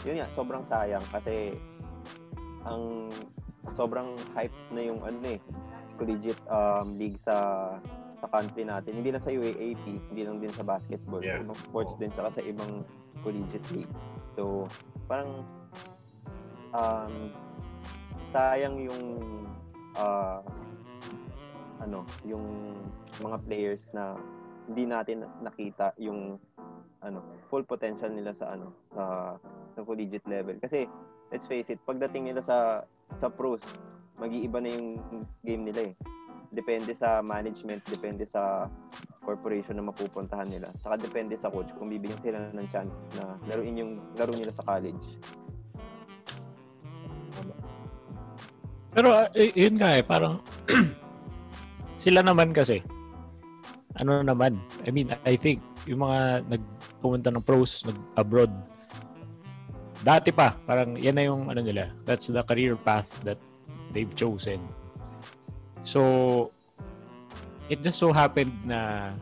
yun 0.07 0.17
nga, 0.23 0.29
sobrang 0.31 0.65
sayang 0.65 1.05
kasi 1.11 1.59
ang 2.65 3.11
sobrang 3.75 4.15
hype 4.37 4.55
na 4.73 4.83
yung 4.87 5.01
ano 5.03 5.19
eh, 5.27 5.41
collegiate 6.01 6.41
um, 6.49 6.97
league 6.97 7.19
sa 7.21 7.69
sa 8.21 8.27
country 8.29 8.69
natin. 8.69 9.01
Hindi 9.01 9.17
lang 9.17 9.25
sa 9.25 9.33
UAAP, 9.33 9.85
hindi 10.13 10.23
lang 10.23 10.39
din 10.39 10.53
sa 10.53 10.65
basketball. 10.65 11.25
Yeah. 11.25 11.41
Ibang 11.41 11.57
sports 11.57 11.93
din, 11.97 12.13
saka 12.13 12.41
sa 12.41 12.43
ibang 12.45 12.85
collegiate 13.25 13.65
leagues. 13.73 14.05
So, 14.37 14.69
parang 15.09 15.45
um, 16.77 17.33
sayang 18.31 18.77
yung 18.85 19.03
ah, 19.97 20.45
ano, 21.81 22.05
yung 22.29 22.77
mga 23.25 23.37
players 23.49 23.83
na 23.97 24.21
hindi 24.69 24.85
natin 24.85 25.25
nakita 25.41 25.97
yung 25.97 26.37
ano, 27.01 27.25
full 27.49 27.65
potential 27.65 28.13
nila 28.13 28.37
sa 28.37 28.53
ano, 28.55 28.73
sa 28.93 29.35
sa 29.77 29.81
collegiate 29.85 30.27
level. 30.29 30.57
Kasi 30.61 30.85
let's 31.33 31.49
face 31.49 31.73
it, 31.73 31.81
pagdating 31.89 32.29
nila 32.29 32.45
sa 32.45 32.85
sa 33.17 33.29
pros, 33.33 33.63
mag-iiba 34.21 34.61
na 34.61 34.71
yung 34.71 34.89
game 35.41 35.65
nila 35.65 35.93
eh. 35.93 35.95
Depende 36.51 36.93
sa 36.99 37.23
management, 37.23 37.87
depende 37.87 38.27
sa 38.27 38.67
corporation 39.23 39.79
na 39.79 39.87
mapupuntahan 39.87 40.51
nila. 40.51 40.69
Saka 40.83 40.99
depende 40.99 41.39
sa 41.39 41.53
coach 41.53 41.71
kung 41.79 41.93
bibigyan 41.93 42.19
sila 42.21 42.39
ng 42.51 42.69
chance 42.73 42.93
na 43.15 43.39
laruin 43.47 43.81
yung 43.81 43.93
laro 44.19 44.35
nila 44.35 44.51
sa 44.51 44.67
college. 44.67 45.21
Pero 48.91 49.09
y- 49.39 49.55
yun 49.55 49.75
nga 49.79 49.95
eh, 49.95 50.03
parang 50.03 50.43
sila 52.03 52.27
naman 52.27 52.51
kasi 52.51 52.83
ano 53.99 54.23
naman, 54.23 54.59
I 54.87 54.91
mean, 54.91 55.11
I 55.27 55.35
think 55.39 55.63
yung 55.87 56.03
mga 56.03 56.47
nagpumunta 57.01 57.33
ng 57.33 57.41
pros, 57.41 57.89
nag-abroad, 57.89 58.53
dati 60.05 60.29
pa, 60.37 60.53
parang 60.69 60.93
yan 61.01 61.17
na 61.17 61.25
yung 61.25 61.49
ano 61.49 61.65
nila, 61.65 61.89
that's 62.05 62.29
the 62.29 62.45
career 62.45 62.77
path 62.77 63.17
that 63.25 63.41
they've 63.97 64.13
chosen. 64.13 64.61
So, 65.81 66.53
it 67.73 67.81
just 67.81 67.97
so 67.97 68.13
happened 68.13 68.53
na 68.69 69.13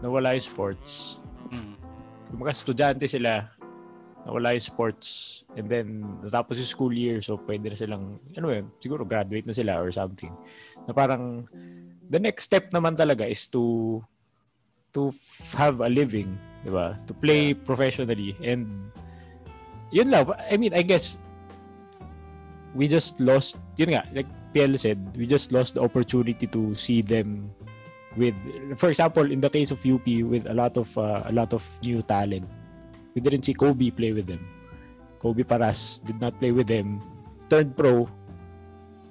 nawala 0.00 0.32
yung 0.32 0.48
sports. 0.48 1.20
Mhm. 1.52 1.76
Kumbaga 2.32 2.56
estudyante 2.56 3.04
sila, 3.04 3.52
nawala 4.24 4.56
yung 4.56 4.64
sports, 4.64 5.44
and 5.52 5.68
then 5.68 6.08
natapos 6.24 6.56
yung 6.56 6.72
school 6.72 6.94
year, 6.96 7.20
so 7.20 7.36
pwede 7.44 7.68
na 7.68 7.76
silang, 7.76 8.16
ano 8.32 8.48
yun, 8.48 8.72
siguro 8.80 9.04
graduate 9.04 9.44
na 9.44 9.52
sila 9.52 9.76
or 9.76 9.92
something. 9.92 10.32
Na 10.88 10.96
parang, 10.96 11.44
the 12.08 12.16
next 12.16 12.48
step 12.48 12.72
naman 12.72 12.96
talaga 12.96 13.28
is 13.28 13.44
to 13.52 14.00
to 14.92 15.10
have 15.56 15.80
a 15.80 15.88
living, 15.88 16.36
di 16.64 16.70
ba? 16.70 16.96
To 17.08 17.12
play 17.12 17.52
professionally 17.52 18.36
and 18.44 18.68
yun 19.92 20.08
lang. 20.08 20.28
I 20.36 20.56
mean, 20.56 20.72
I 20.72 20.82
guess 20.82 21.20
we 22.74 22.88
just 22.88 23.20
lost, 23.20 23.60
yun 23.76 23.96
nga, 23.96 24.04
like 24.12 24.28
PL 24.52 24.76
said, 24.76 25.00
we 25.16 25.28
just 25.28 25.52
lost 25.52 25.74
the 25.76 25.82
opportunity 25.84 26.46
to 26.48 26.74
see 26.74 27.00
them 27.00 27.52
with, 28.16 28.36
for 28.76 28.88
example, 28.88 29.24
in 29.30 29.40
the 29.40 29.48
case 29.48 29.70
of 29.70 29.80
UP, 29.84 30.04
with 30.28 30.48
a 30.48 30.54
lot 30.54 30.76
of 30.76 30.88
uh, 30.96 31.24
a 31.24 31.32
lot 31.32 31.52
of 31.52 31.64
new 31.84 32.04
talent. 32.04 32.44
We 33.14 33.20
didn't 33.20 33.44
see 33.44 33.52
Kobe 33.52 33.92
play 33.92 34.12
with 34.12 34.28
them. 34.28 34.40
Kobe 35.20 35.44
Paras 35.44 36.00
did 36.04 36.20
not 36.20 36.36
play 36.40 36.52
with 36.52 36.66
them. 36.66 37.00
Turned 37.48 37.76
pro. 37.76 38.08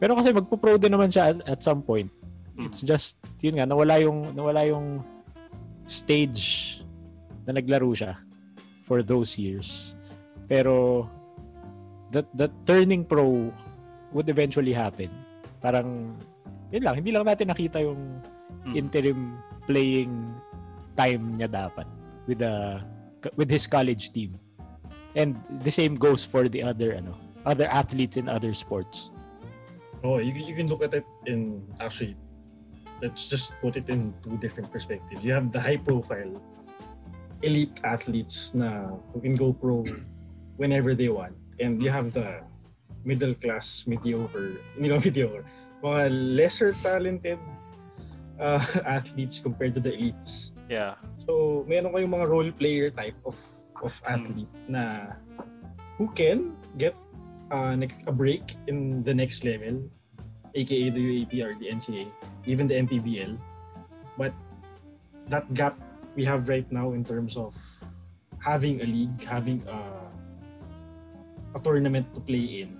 Pero 0.01 0.17
kasi 0.17 0.33
magpo-pro 0.33 0.81
din 0.81 0.93
naman 0.97 1.13
siya 1.13 1.33
at, 1.33 1.37
at 1.45 1.59
some 1.61 1.85
point. 1.85 2.09
Mm. 2.57 2.65
It's 2.65 2.81
just, 2.81 3.21
yun 3.45 3.61
nga, 3.61 3.69
nawala 3.69 4.01
yung, 4.01 4.33
nawala 4.33 4.65
yung 4.65 5.05
stage 5.91 6.79
na 7.43 7.59
naglaro 7.59 7.91
siya 7.91 8.15
for 8.87 9.03
those 9.03 9.35
years. 9.35 9.99
Pero 10.47 11.03
that 12.15 12.27
that 12.35 12.51
turning 12.63 13.03
pro 13.03 13.51
would 14.15 14.31
eventually 14.31 14.71
happen. 14.71 15.11
Parang 15.59 16.15
yun 16.71 16.83
lang, 16.87 16.95
hindi 17.03 17.11
lang 17.11 17.27
natin 17.27 17.51
nakita 17.51 17.83
yung 17.83 18.23
Mm. 18.61 18.73
interim 18.77 19.21
playing 19.65 20.13
time 20.93 21.33
niya 21.33 21.49
dapat 21.49 21.87
with 22.29 22.39
the 22.45 22.77
with 23.33 23.49
his 23.49 23.65
college 23.65 24.13
team. 24.13 24.37
And 25.17 25.33
the 25.65 25.73
same 25.73 25.97
goes 25.97 26.21
for 26.23 26.45
the 26.45 26.61
other 26.61 26.93
ano, 26.93 27.17
other 27.41 27.65
athletes 27.65 28.21
in 28.21 28.29
other 28.29 28.53
sports. 28.53 29.09
Oh, 30.05 30.21
you, 30.21 30.29
can- 30.29 30.45
you 30.45 30.53
can 30.53 30.67
look 30.69 30.85
at 30.85 30.93
it 30.93 31.07
in 31.25 31.65
actually. 31.81 32.13
Let's 33.01 33.25
just 33.25 33.51
put 33.61 33.75
it 33.75 33.89
in 33.89 34.13
two 34.21 34.37
different 34.37 34.71
perspectives. 34.71 35.25
You 35.25 35.33
have 35.33 35.51
the 35.51 35.59
high 35.59 35.77
profile 35.77 36.41
elite 37.41 37.81
athletes 37.83 38.53
na 38.53 38.93
who 39.13 39.21
can 39.21 39.35
go 39.35 39.53
pro 39.53 39.83
whenever 40.57 40.93
they 40.93 41.09
want, 41.09 41.33
and 41.59 41.81
you 41.81 41.89
have 41.89 42.13
the 42.13 42.45
middle 43.03 43.33
class 43.33 43.83
mediocre, 43.89 44.61
hindi 44.77 44.93
naman 44.93 45.01
mediocre, 45.01 45.43
mga 45.81 46.01
lesser 46.37 46.71
talented 46.85 47.41
uh, 48.37 48.61
athletes 48.85 49.41
compared 49.41 49.73
to 49.73 49.81
the 49.81 49.89
elites. 49.89 50.53
Yeah. 50.69 50.95
So, 51.25 51.65
meron 51.65 51.91
kayong 51.91 52.13
mga 52.13 52.27
role 52.29 52.51
player 52.53 52.93
type 52.93 53.17
of 53.25 53.35
of 53.81 53.97
athlete 54.05 54.53
na 54.69 55.17
who 55.97 56.05
can 56.13 56.53
get 56.77 56.93
uh, 57.49 57.73
a 58.07 58.13
break 58.13 58.55
in 58.69 59.03
the 59.03 59.13
next 59.13 59.43
level, 59.43 59.81
aka 60.55 60.89
the 60.89 61.01
UAP 61.01 61.33
or 61.41 61.57
the 61.57 61.67
NCAA, 61.67 62.07
even 62.45 62.67
the 62.67 62.75
MPBL. 62.75 63.37
But 64.17 64.33
that 65.27 65.47
gap 65.53 65.77
we 66.15 66.25
have 66.25 66.49
right 66.49 66.67
now 66.71 66.91
in 66.91 67.05
terms 67.05 67.37
of 67.37 67.55
having 68.39 68.81
a 68.81 68.85
league, 68.85 69.23
having 69.23 69.63
a, 69.67 69.79
a 71.55 71.59
tournament 71.63 72.13
to 72.15 72.19
play 72.19 72.65
in, 72.65 72.75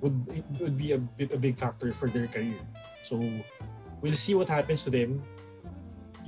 would 0.00 0.16
it 0.32 0.44
would 0.60 0.78
be 0.78 0.92
a 0.92 1.00
a 1.20 1.40
big 1.40 1.58
factor 1.58 1.92
for 1.92 2.08
their 2.08 2.26
career. 2.26 2.60
So 3.02 3.20
we'll 4.00 4.16
see 4.16 4.34
what 4.34 4.48
happens 4.48 4.84
to 4.84 4.90
them. 4.90 5.20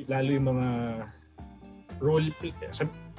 Lalo 0.08 0.28
yung 0.28 0.48
mga 0.52 0.68
role 2.00 2.28
play, 2.36 2.52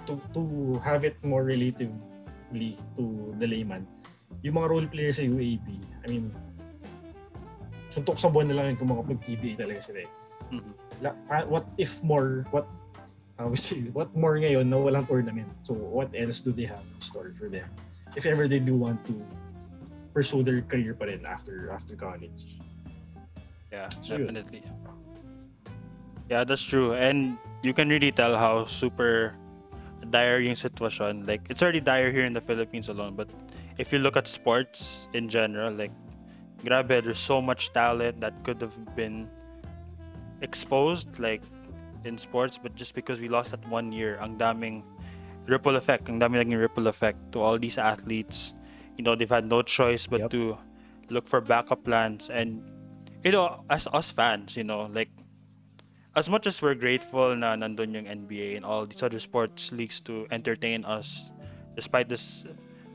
to, 0.06 0.22
to 0.34 0.41
have 0.86 1.04
it 1.04 1.17
more 1.24 1.43
relatively 1.43 2.78
to 2.96 3.34
the 3.38 3.48
layman. 3.48 3.86
Yung 4.41 4.56
mga 4.56 4.70
role 4.70 4.88
players 4.88 5.17
sa 5.17 5.26
UAB, 5.26 5.67
I 6.02 6.08
mean, 6.08 6.30
suntok 7.98 8.18
sa 8.22 8.30
buwan 8.30 8.46
na 8.54 8.62
lang 8.62 8.66
yung 8.74 8.78
kung 8.78 8.94
makapag-PBA 8.94 9.58
talaga 9.58 9.82
sila 9.82 10.06
eh. 10.06 10.10
Mhm. 10.54 10.72
La- 11.02 11.18
pa- 11.26 11.50
what 11.50 11.66
if 11.82 11.98
more, 12.06 12.46
what 12.54 12.70
what 13.94 14.10
more 14.14 14.38
ngayon 14.38 14.70
na 14.70 14.78
walang 14.78 15.06
tournament? 15.10 15.50
So 15.66 15.74
what 15.74 16.14
else 16.14 16.38
do 16.42 16.54
they 16.54 16.70
have 16.70 16.82
in 16.86 17.02
store 17.02 17.34
for 17.34 17.50
them? 17.50 17.66
If 18.14 18.30
ever 18.30 18.46
they 18.46 18.62
do 18.62 18.78
want 18.78 19.02
to 19.10 19.18
pursue 20.14 20.42
their 20.46 20.62
career 20.62 20.94
pa 20.94 21.10
rin 21.10 21.26
after 21.26 21.74
after 21.74 21.98
college. 21.98 22.62
Yeah, 23.74 23.90
So 24.06 24.16
yun. 24.16 24.30
definitely. 24.30 24.62
Yeah, 26.30 26.46
that's 26.46 26.64
true. 26.64 26.94
And 26.94 27.38
you 27.62 27.74
can 27.74 27.90
really 27.90 28.14
tell 28.14 28.38
how 28.38 28.66
super 28.66 29.36
dire 30.10 30.40
yung 30.40 30.56
sitwasyon. 30.56 31.28
Like, 31.28 31.44
it's 31.52 31.62
already 31.62 31.84
dire 31.84 32.10
here 32.16 32.24
in 32.26 32.32
the 32.34 32.42
Philippines 32.42 32.88
alone. 32.88 33.14
But 33.20 33.28
if 33.78 33.92
you 33.92 34.00
look 34.00 34.16
at 34.16 34.26
sports 34.28 35.08
in 35.14 35.28
general, 35.30 35.72
like, 35.72 35.92
grabe, 36.63 37.04
there's 37.04 37.20
so 37.20 37.41
much 37.41 37.74
talent 37.74 38.22
that 38.22 38.43
could 38.43 38.62
have 38.62 38.78
been 38.96 39.30
exposed, 40.41 41.20
like, 41.20 41.41
in 42.04 42.17
sports. 42.17 42.58
But 42.58 42.76
just 42.76 42.96
because 42.96 43.20
we 43.20 43.28
lost 43.28 43.52
that 43.52 43.65
one 43.67 43.91
year, 43.91 44.17
ang 44.22 44.38
daming 44.38 44.84
ripple 45.46 45.76
effect, 45.76 46.10
ang 46.10 46.20
daming 46.20 46.43
naging 46.43 46.60
ripple 46.60 46.88
effect 46.88 47.32
to 47.34 47.39
all 47.39 47.58
these 47.58 47.78
athletes. 47.78 48.54
You 48.98 49.04
know, 49.04 49.15
they've 49.15 49.30
had 49.30 49.46
no 49.46 49.62
choice 49.62 50.08
but 50.08 50.28
Yep. 50.28 50.30
to 50.32 50.58
look 51.10 51.28
for 51.28 51.39
backup 51.41 51.84
plans. 51.84 52.30
And, 52.30 52.63
you 53.24 53.32
know, 53.32 53.63
as 53.70 53.88
us 53.93 54.12
fans, 54.12 54.58
you 54.58 54.63
know, 54.63 54.89
like, 54.91 55.10
as 56.17 56.28
much 56.30 56.48
as 56.50 56.62
we're 56.62 56.74
grateful 56.74 57.38
na 57.38 57.54
nandun 57.54 57.93
yung 57.93 58.08
NBA 58.10 58.58
and 58.58 58.65
all 58.65 58.89
these 58.89 59.04
other 59.06 59.22
sports 59.22 59.70
leagues 59.72 60.02
to 60.02 60.26
entertain 60.34 60.82
us 60.84 61.30
despite 61.78 62.10
this 62.10 62.41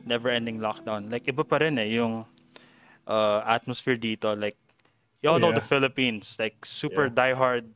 never-ending 0.02 0.58
lockdown, 0.58 1.06
like 1.06 1.30
iba 1.30 1.46
pa 1.46 1.62
rin 1.62 1.78
eh 1.78 1.94
yung 1.94 2.26
uh, 3.06 3.42
atmosphere 3.46 3.96
dito. 3.96 4.38
Like, 4.38 4.56
y'all 5.22 5.38
know 5.38 5.50
the 5.50 5.62
Yeah. 5.62 5.72
Philippines, 5.72 6.36
like 6.38 6.64
super 6.64 7.08
diehard 7.08 7.70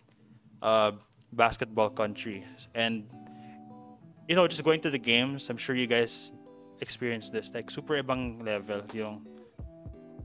uh, 0.63 0.93
basketball 1.33 1.91
country. 1.91 2.45
And, 2.75 3.07
you 4.29 4.35
know, 4.35 4.47
just 4.49 4.65
going 4.65 4.81
to 4.83 4.91
the 4.91 4.99
games, 4.99 5.51
I'm 5.51 5.57
sure 5.57 5.75
you 5.75 5.87
guys 5.87 6.33
experience 6.81 7.31
this. 7.31 7.55
Like, 7.55 7.71
super 7.71 7.95
ibang 8.03 8.45
level 8.45 8.83
yung 8.93 9.27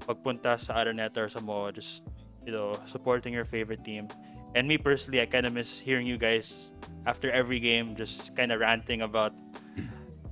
pagpunta 0.01 0.59
sa 0.59 0.81
Araneta 0.81 1.17
or 1.25 1.29
sa 1.29 1.39
MOA, 1.39 1.71
just, 1.71 2.01
you 2.45 2.51
know, 2.51 2.73
supporting 2.85 3.33
your 3.33 3.45
favorite 3.45 3.83
team. 3.85 4.07
And 4.55 4.67
me 4.67 4.77
personally, 4.77 5.21
I 5.21 5.27
kind 5.27 5.45
of 5.45 5.53
miss 5.53 5.79
hearing 5.79 6.07
you 6.07 6.17
guys 6.17 6.73
after 7.05 7.31
every 7.31 7.59
game, 7.59 7.95
just 7.95 8.35
kind 8.35 8.51
of 8.51 8.59
ranting 8.59 9.01
about 9.01 9.31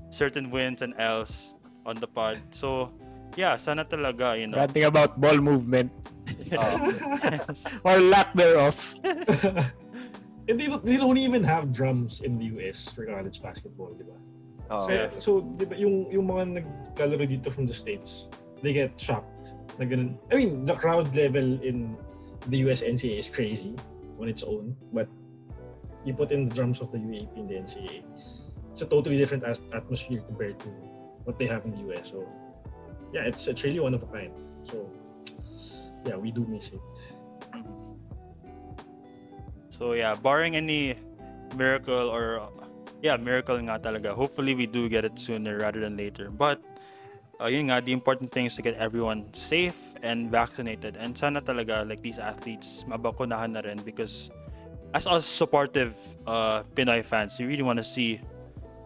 certain 0.09 0.49
wins 0.49 0.81
and 0.81 0.93
L's 0.97 1.53
on 1.85 1.95
the 2.01 2.07
pod. 2.07 2.41
So, 2.51 2.91
yeah, 3.35 3.57
sana 3.57 3.83
talaga, 3.83 4.39
you 4.39 4.47
know. 4.47 4.57
Ranting 4.57 4.85
about 4.85 5.19
ball 5.19 5.37
movement 5.37 5.91
Oh. 6.53 6.77
or 7.85 7.97
lack 7.99 8.33
thereof. 8.37 8.77
And 10.49 10.57
they, 10.59 10.65
don't- 10.67 10.85
they 10.85 10.97
don't 10.97 11.17
even 11.17 11.43
have 11.43 11.71
drums 11.73 12.21
in 12.21 12.37
the 12.37 12.45
US 12.57 12.89
for 12.89 13.05
college 13.05 13.41
basketball, 13.41 13.93
di 13.97 14.05
ba? 14.05 14.17
Oh. 14.69 14.85
So, 14.85 14.93
so 15.17 15.29
di 15.57 15.65
ba, 15.65 15.73
yung, 15.77 16.09
yung 16.13 16.25
mga 16.29 16.61
nagkalaro 16.61 17.25
dito 17.29 17.49
from 17.53 17.65
the 17.65 17.73
States, 17.73 18.29
they 18.61 18.73
get 18.73 18.93
shocked 18.97 19.53
na 19.77 19.85
ganun. 19.85 20.17
I 20.33 20.37
mean, 20.37 20.65
the 20.65 20.73
crowd 20.77 21.09
level 21.17 21.57
in 21.65 21.97
the 22.49 22.65
US 22.69 22.81
NCAA 22.81 23.19
is 23.19 23.29
crazy 23.29 23.73
on 24.21 24.29
its 24.29 24.41
own, 24.45 24.73
but 24.93 25.09
you 26.05 26.13
put 26.13 26.31
in 26.31 26.49
the 26.49 26.53
drums 26.53 26.81
of 26.81 26.91
the 26.93 26.97
UAP 27.01 27.29
in 27.37 27.45
the 27.49 27.57
NCAA, 27.57 28.05
it's 28.73 28.81
a 28.81 28.89
totally 28.89 29.17
different 29.17 29.43
as- 29.45 29.61
atmosphere 29.73 30.21
compared 30.25 30.57
to 30.61 30.69
what 31.25 31.37
they 31.37 31.45
have 31.49 31.65
in 31.65 31.73
the 31.73 31.81
US. 31.93 32.09
So, 32.13 32.25
yeah, 33.13 33.21
it's, 33.25 33.47
it's 33.47 33.63
really 33.63 33.79
one 33.79 33.93
of 33.93 34.03
a 34.03 34.07
kind. 34.07 34.31
So, 34.63 34.89
yeah, 36.05 36.15
we 36.15 36.31
do 36.31 36.45
miss 36.45 36.69
it. 36.69 36.81
So 39.79 39.93
yeah, 39.95 40.13
barring 40.13 40.59
any 40.59 40.99
miracle 41.55 42.11
or 42.11 42.51
yeah, 43.01 43.15
miracle 43.15 43.55
nga 43.63 43.79
talaga. 43.79 44.11
Hopefully 44.11 44.53
we 44.53 44.67
do 44.67 44.91
get 44.91 45.07
it 45.07 45.15
sooner 45.17 45.55
rather 45.55 45.79
than 45.79 45.95
later. 45.95 46.27
But 46.27 46.59
uh, 47.39 47.47
yun 47.47 47.71
nga, 47.71 47.79
the 47.79 47.95
important 47.95 48.27
thing 48.27 48.45
is 48.45 48.59
to 48.59 48.61
get 48.61 48.75
everyone 48.75 49.31
safe 49.31 49.95
and 50.03 50.27
vaccinated. 50.27 50.99
And 50.99 51.15
sana 51.15 51.39
talaga 51.39 51.87
like 51.87 52.03
these 52.03 52.19
athletes 52.19 52.83
mabakunahan 52.91 53.55
na 53.55 53.63
rin 53.63 53.79
because 53.79 54.29
as 54.91 55.07
us 55.07 55.23
supportive 55.23 55.95
uh, 56.27 56.67
Pinoy 56.75 56.99
fans, 56.99 57.39
we 57.39 57.47
really 57.47 57.63
want 57.63 57.79
to 57.79 57.87
see 57.87 58.19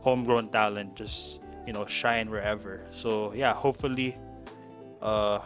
homegrown 0.06 0.54
talent 0.54 0.94
just 0.94 1.42
you 1.66 1.74
know 1.74 1.86
shine 1.86 2.30
wherever. 2.30 2.86
So 2.92 3.34
yeah, 3.34 3.54
hopefully 3.54 4.18
uh, 5.02 5.40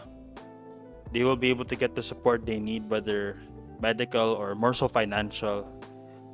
they 1.12 1.24
will 1.24 1.38
be 1.38 1.50
able 1.50 1.66
to 1.66 1.76
get 1.76 1.96
the 1.96 2.04
support 2.04 2.46
they 2.46 2.60
need, 2.60 2.90
whether 2.90 3.38
medical 3.80 4.34
or 4.34 4.56
more 4.56 4.74
so 4.74 4.88
financial, 4.88 5.68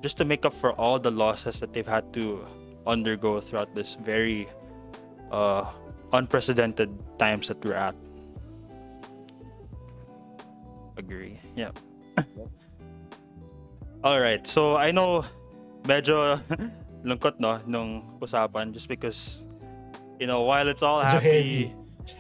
just 0.02 0.18
to 0.18 0.26
make 0.26 0.46
up 0.46 0.54
for 0.54 0.72
all 0.74 1.00
the 1.00 1.12
losses 1.12 1.60
that 1.60 1.74
they've 1.74 1.88
had 1.88 2.14
to 2.14 2.46
undergo 2.88 3.40
throughout 3.40 3.74
this 3.76 3.96
very 3.96 4.48
uh, 5.32 5.66
unprecedented 6.14 6.92
times 7.18 7.48
that 7.48 7.64
we're 7.64 7.74
at. 7.74 7.96
Agree. 10.98 11.40
Yeah. 11.56 11.72
all 14.04 14.20
right. 14.20 14.46
So 14.46 14.76
I 14.78 14.92
know 14.92 15.26
medyo 15.84 16.40
lungkot 17.08 17.40
no 17.40 17.60
nung 17.68 18.20
usapan 18.22 18.72
just 18.72 18.88
because 18.88 19.44
you 20.20 20.28
know 20.28 20.42
while 20.42 20.68
it's 20.68 20.84
all 20.84 21.02
happy. 21.02 21.74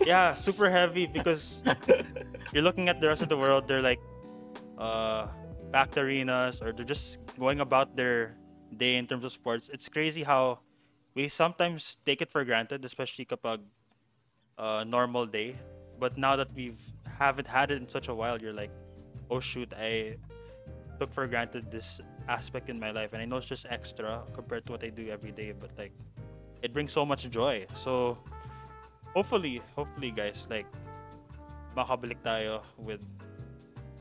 yeah 0.05 0.33
super 0.33 0.69
heavy 0.69 1.05
because 1.05 1.61
you're 2.53 2.63
looking 2.63 2.87
at 2.87 3.01
the 3.01 3.07
rest 3.07 3.21
of 3.21 3.27
the 3.27 3.37
world 3.37 3.67
they're 3.67 3.81
like 3.83 3.99
uh 4.77 5.27
packed 5.73 5.97
arenas 5.97 6.61
or 6.61 6.71
they're 6.71 6.85
just 6.85 7.17
going 7.37 7.59
about 7.59 7.97
their 7.97 8.37
day 8.77 8.95
in 8.95 9.07
terms 9.07 9.23
of 9.23 9.31
sports. 9.31 9.69
It's 9.73 9.89
crazy 9.89 10.23
how 10.23 10.59
we 11.15 11.27
sometimes 11.27 11.97
take 12.05 12.21
it 12.21 12.31
for 12.31 12.45
granted 12.45 12.85
especially 12.85 13.25
kapag 13.25 13.61
uh, 14.57 14.83
normal 14.85 15.25
day. 15.25 15.55
But 15.99 16.17
now 16.17 16.35
that 16.35 16.53
we've 16.53 16.81
haven't 17.17 17.47
had 17.47 17.71
it 17.71 17.77
in 17.81 17.87
such 17.87 18.07
a 18.07 18.13
while, 18.13 18.41
you're 18.41 18.53
like, 18.53 18.71
oh 19.29 19.39
shoot, 19.39 19.73
I 19.77 20.17
took 20.99 21.13
for 21.13 21.25
granted 21.27 21.71
this 21.71 22.01
aspect 22.27 22.69
in 22.69 22.79
my 22.79 22.91
life, 22.91 23.13
and 23.13 23.21
I 23.21 23.25
know 23.25 23.37
it's 23.37 23.45
just 23.45 23.65
extra 23.69 24.21
compared 24.33 24.65
to 24.67 24.73
what 24.73 24.83
I 24.83 24.89
do 24.89 25.07
every 25.09 25.31
day, 25.31 25.53
but 25.53 25.71
like, 25.77 25.93
it 26.63 26.71
brings 26.73 26.95
so 26.95 27.05
much 27.05 27.27
joy. 27.29 27.67
So, 27.75 28.17
hopefully, 29.13 29.61
hopefully, 29.75 30.09
guys, 30.09 30.47
like, 30.49 30.65
makabalik 31.75 32.23
tayo 32.23 32.63
with 32.79 33.03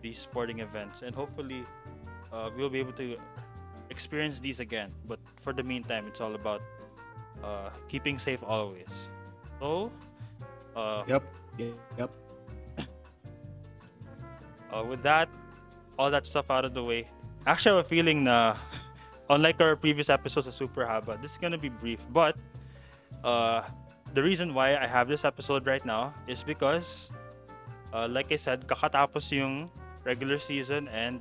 these 0.00 0.16
sporting 0.18 0.62
events, 0.62 1.02
and 1.02 1.10
hopefully, 1.14 1.66
uh, 2.32 2.48
we'll 2.56 2.70
be 2.70 2.78
able 2.78 2.94
to 3.02 3.18
experience 3.90 4.38
these 4.40 4.60
again. 4.62 4.94
But 5.10 5.18
for 5.42 5.52
the 5.52 5.62
meantime, 5.66 6.06
it's 6.06 6.22
all 6.22 6.34
about 6.38 6.62
uh, 7.42 7.70
keeping 7.90 8.16
safe 8.16 8.42
always. 8.46 9.10
So, 9.58 9.90
uh, 10.78 11.02
Yep. 11.10 11.22
Yep. 11.98 12.10
uh, 14.72 14.84
with 14.86 15.02
that, 15.02 15.28
all 15.98 16.10
that 16.10 16.26
stuff 16.26 16.50
out 16.50 16.64
of 16.64 16.72
the 16.74 16.82
way, 16.82 17.10
actually, 17.46 17.72
I 17.72 17.76
have 17.76 17.86
a 17.86 17.88
feeling 17.88 18.24
na, 18.24 18.56
unlike 19.32 19.60
our 19.60 19.76
previous 19.76 20.08
episodes 20.08 20.46
of 20.46 20.54
Super 20.54 20.84
Haba, 20.84 21.20
this 21.20 21.32
is 21.32 21.38
gonna 21.38 21.58
be 21.58 21.68
brief. 21.68 22.00
But 22.12 22.36
uh, 23.24 23.62
the 24.14 24.22
reason 24.22 24.54
why 24.54 24.76
I 24.76 24.86
have 24.86 25.08
this 25.08 25.24
episode 25.24 25.66
right 25.66 25.84
now 25.84 26.14
is 26.26 26.42
because, 26.44 27.10
uh, 27.92 28.08
like 28.08 28.30
I 28.32 28.36
said, 28.36 28.68
kakatapos 28.68 29.32
yung 29.32 29.70
regular 30.04 30.38
season 30.38 30.88
and 30.88 31.20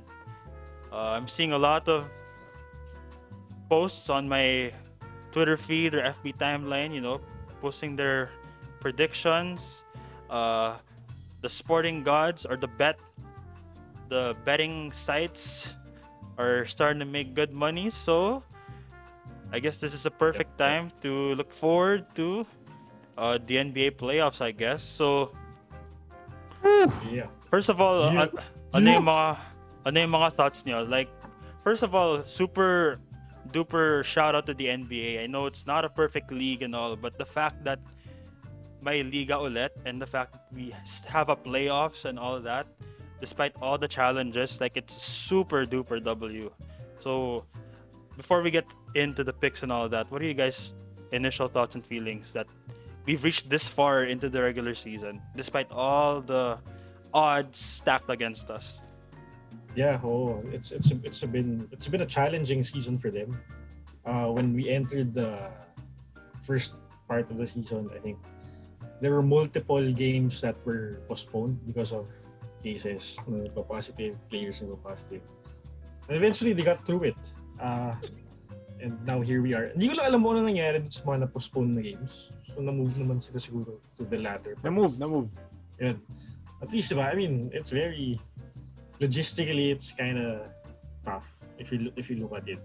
uh, 0.92 1.16
I'm 1.16 1.28
seeing 1.28 1.52
a 1.52 1.58
lot 1.58 1.88
of 1.88 2.08
posts 3.68 4.10
on 4.10 4.28
my 4.28 4.72
Twitter 5.32 5.56
feed 5.56 5.94
or 5.94 6.02
FB 6.02 6.36
timeline, 6.36 6.92
you 6.92 7.00
know, 7.00 7.20
posting 7.60 7.96
their 7.96 8.30
predictions. 8.80 9.84
Uh, 10.28 10.76
the 11.42 11.48
sporting 11.48 12.02
gods 12.02 12.46
or 12.46 12.56
the 12.56 12.68
bet 12.68 12.98
the 14.08 14.36
betting 14.44 14.92
sites 14.92 15.74
are 16.42 16.66
starting 16.66 16.98
to 16.98 17.06
make 17.06 17.38
good 17.38 17.54
money 17.54 17.86
so 17.86 18.42
i 19.54 19.62
guess 19.62 19.78
this 19.78 19.94
is 19.94 20.02
a 20.02 20.10
perfect 20.10 20.58
time 20.58 20.90
to 20.98 21.38
look 21.38 21.54
forward 21.54 22.02
to 22.18 22.42
uh, 23.14 23.38
the 23.46 23.62
nba 23.62 23.94
playoffs 23.94 24.42
i 24.42 24.50
guess 24.50 24.82
so 24.82 25.30
Yeah. 27.10 27.26
first 27.50 27.68
of 27.70 27.78
all 27.80 28.10
Yeah. 28.10 28.26
ano 28.74 28.86
yung 28.90 29.06
mga 29.06 29.28
ano 29.86 29.96
yung 29.98 30.14
mga 30.14 30.28
thoughts 30.34 30.62
niyo 30.66 30.82
like 30.86 31.10
first 31.62 31.82
of 31.82 31.94
all 31.94 32.22
super 32.24 32.98
duper 33.50 34.00
shout 34.06 34.34
out 34.38 34.46
to 34.46 34.54
the 34.54 34.70
nba 34.70 35.22
i 35.22 35.26
know 35.26 35.46
it's 35.50 35.66
not 35.66 35.84
a 35.84 35.90
perfect 35.90 36.30
league 36.30 36.62
and 36.62 36.72
all 36.74 36.94
but 36.96 37.18
the 37.18 37.26
fact 37.26 37.60
that 37.66 37.78
my 38.80 39.02
liga 39.06 39.34
ulit 39.38 39.70
and 39.86 40.00
the 40.02 40.06
fact 40.08 40.32
that 40.38 40.46
we 40.54 40.70
have 41.06 41.28
a 41.28 41.36
playoffs 41.36 42.06
and 42.06 42.18
all 42.18 42.38
that 42.40 42.66
despite 43.22 43.54
all 43.62 43.78
the 43.78 43.86
challenges 43.86 44.58
like 44.60 44.74
it's 44.74 44.98
super 44.98 45.62
duper 45.64 46.02
w. 46.02 46.50
So 46.98 47.46
before 48.18 48.42
we 48.42 48.50
get 48.50 48.66
into 48.98 49.22
the 49.22 49.32
picks 49.32 49.62
and 49.62 49.70
all 49.70 49.88
that 49.94 50.10
what 50.10 50.20
are 50.20 50.26
you 50.26 50.34
guys 50.34 50.74
initial 51.14 51.46
thoughts 51.46 51.78
and 51.78 51.86
feelings 51.86 52.34
that 52.34 52.50
we've 53.06 53.22
reached 53.22 53.46
this 53.48 53.70
far 53.70 54.10
into 54.10 54.28
the 54.28 54.42
regular 54.42 54.74
season 54.74 55.22
despite 55.38 55.70
all 55.70 56.20
the 56.20 56.58
odds 57.14 57.62
stacked 57.62 58.10
against 58.10 58.50
us? 58.50 58.82
Yeah, 59.78 60.02
oh, 60.02 60.42
it's 60.50 60.74
it's 60.74 60.90
it's 60.90 61.22
been 61.22 61.68
it's 61.70 61.86
been 61.86 62.02
a 62.02 62.10
challenging 62.18 62.66
season 62.66 62.98
for 62.98 63.10
them. 63.14 63.38
Uh, 64.04 64.26
when 64.34 64.52
we 64.52 64.68
entered 64.68 65.14
the 65.14 65.48
first 66.42 66.74
part 67.08 67.30
of 67.30 67.38
the 67.38 67.46
season, 67.46 67.88
I 67.94 67.98
think 68.02 68.18
there 69.00 69.12
were 69.14 69.22
multiple 69.22 69.80
games 69.92 70.42
that 70.42 70.56
were 70.66 71.00
postponed 71.08 71.56
because 71.64 71.92
of 71.94 72.10
cases, 72.62 73.18
uh, 73.26 73.62
positive 73.66 74.14
players 74.30 74.62
na 74.62 74.78
positive. 74.78 75.22
And 76.08 76.16
eventually, 76.16 76.54
they 76.54 76.62
got 76.62 76.86
through 76.86 77.14
it. 77.14 77.18
Uh, 77.60 77.94
and 78.82 78.98
now 79.06 79.20
here 79.20 79.42
we 79.42 79.54
are. 79.54 79.70
Hindi 79.74 79.90
ko 79.90 79.94
lang 79.98 80.06
alam 80.14 80.20
mo 80.22 80.34
ano 80.34 80.46
nangyari 80.46 80.82
dito 80.82 81.02
sa 81.02 81.06
mga 81.06 81.26
na-postpone 81.26 81.70
na 81.74 81.82
games. 81.82 82.34
So, 82.50 82.62
na-move 82.62 82.94
naman 82.98 83.22
sila 83.22 83.38
siguro 83.38 83.78
to 83.98 84.02
the 84.06 84.18
latter. 84.18 84.58
Na-move, 84.66 84.98
na-move. 84.98 85.30
Yun. 85.78 85.98
At 86.62 86.70
least, 86.70 86.90
diba? 86.90 87.06
I 87.06 87.14
mean, 87.14 87.50
it's 87.54 87.70
very 87.70 88.18
logistically, 89.02 89.74
it's 89.74 89.90
kind 89.94 90.18
of 90.18 90.46
tough 91.02 91.26
if 91.58 91.70
you 91.74 91.90
if 91.98 92.10
you 92.10 92.22
look 92.22 92.34
at 92.34 92.46
it. 92.46 92.62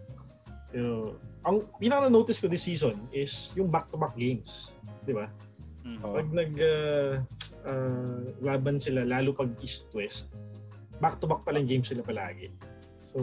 Pero, 0.69 1.17
ang 1.45 1.65
pinaka 1.81 2.11
notice 2.11 2.37
ko 2.37 2.49
this 2.49 2.65
season 2.65 2.97
is 3.09 3.49
yung 3.57 3.71
back-to-back 3.71 4.13
games. 4.17 4.73
Di 5.05 5.15
ba? 5.15 5.31
Mm. 5.87 5.99
Pag 6.03 6.27
nag 6.35 6.51
uh, 6.59 7.11
uh, 7.67 8.31
laban 8.41 8.79
sila, 8.79 9.03
lalo 9.03 9.35
pag 9.35 9.51
East-West, 9.59 10.31
back-to-back 11.03 11.43
pa 11.45 11.51
lang 11.53 11.67
games 11.67 11.91
sila 11.91 12.01
palagi. 12.01 12.49
So, 13.13 13.19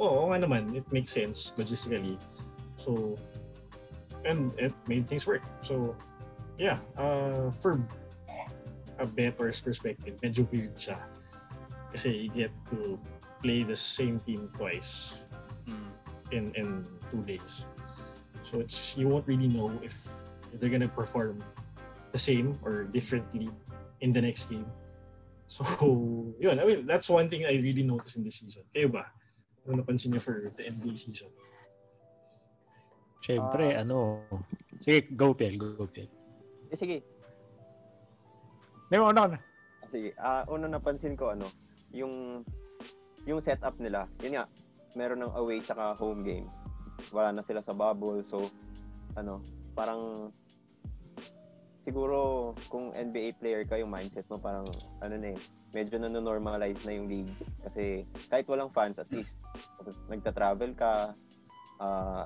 oo 0.00 0.32
nga 0.32 0.40
naman, 0.40 0.72
it 0.74 0.88
makes 0.90 1.12
sense 1.12 1.52
logistically. 1.54 2.16
So, 2.80 3.20
and 4.24 4.50
it 4.56 4.72
made 4.88 5.06
things 5.06 5.28
work. 5.28 5.44
So, 5.60 5.94
yeah, 6.56 6.80
uh, 6.96 7.52
for 7.60 7.78
a 8.98 9.06
bettor's 9.06 9.60
perspective, 9.60 10.16
medyo 10.24 10.48
weird 10.50 10.74
siya. 10.74 10.98
Kasi 11.92 12.26
you 12.26 12.30
get 12.32 12.50
to 12.72 12.98
play 13.44 13.62
the 13.62 13.76
same 13.76 14.18
team 14.24 14.50
twice 14.56 15.20
Mm. 15.64 15.88
in 16.32 16.44
in 16.60 16.68
two 17.08 17.24
days. 17.24 17.64
So 18.44 18.60
it's 18.60 18.92
you 19.00 19.08
won't 19.08 19.24
really 19.24 19.48
know 19.48 19.72
if, 19.80 19.96
if 20.52 20.60
they're 20.60 20.68
gonna 20.68 20.92
perform 20.92 21.40
the 22.12 22.20
same 22.20 22.60
or 22.60 22.84
differently 22.84 23.48
in 24.04 24.12
the 24.12 24.20
next 24.20 24.52
game. 24.52 24.68
So 25.48 25.64
yun, 26.44 26.60
I 26.60 26.64
mean 26.68 26.80
that's 26.84 27.08
one 27.08 27.32
thing 27.32 27.48
I 27.48 27.56
really 27.56 27.82
noticed 27.82 28.20
in 28.20 28.24
this 28.24 28.44
season. 28.44 28.68
Kayo 28.70 28.92
ba? 28.92 29.08
Ano 29.64 29.80
napansin 29.80 30.12
niyo 30.12 30.20
for 30.20 30.52
the 30.52 30.68
NBA 30.68 31.00
season? 31.00 31.32
Siyempre, 33.24 33.72
Ah. 33.72 33.80
ano. 33.80 34.20
Sige, 34.84 35.08
go, 35.16 35.32
Piel. 35.32 35.56
Go, 35.56 35.88
Piel. 35.88 36.12
Eh, 36.68 36.76
sige. 36.76 37.00
Hindi 38.84 38.96
mo, 39.00 39.08
ano. 39.08 39.32
Ah, 39.32 39.88
Sige. 39.88 40.12
Ah, 40.20 40.44
una 40.52 40.68
napansin 40.68 41.16
ko 41.16 41.32
ano, 41.32 41.48
yung 41.88 42.44
yung 43.24 43.40
setup 43.40 43.80
nila. 43.80 44.04
Yun 44.20 44.36
nga, 44.36 44.44
meron 44.92 45.24
ng 45.24 45.32
away 45.40 45.64
tsaka 45.64 45.96
home 45.96 46.20
game. 46.20 46.48
Wala 47.08 47.32
na 47.32 47.40
sila 47.40 47.64
sa 47.64 47.72
bubble. 47.72 48.20
So, 48.28 48.52
ano, 49.16 49.40
parang 49.72 50.28
siguro 51.84 52.50
kung 52.72 52.90
NBA 52.96 53.36
player 53.38 53.62
ka 53.68 53.76
yung 53.76 53.92
mindset 53.92 54.24
mo 54.32 54.40
parang 54.40 54.64
ano 55.04 55.14
na 55.14 55.36
eh, 55.36 55.38
medyo 55.76 56.00
nanonormalize 56.00 56.80
na 56.88 56.92
yung 56.96 57.06
league. 57.06 57.32
Kasi 57.62 58.08
kahit 58.32 58.48
walang 58.48 58.72
fans, 58.72 58.96
at 58.96 59.08
least 59.12 59.36
nagta-travel 60.08 60.72
ka, 60.74 61.12
ah, 61.78 62.24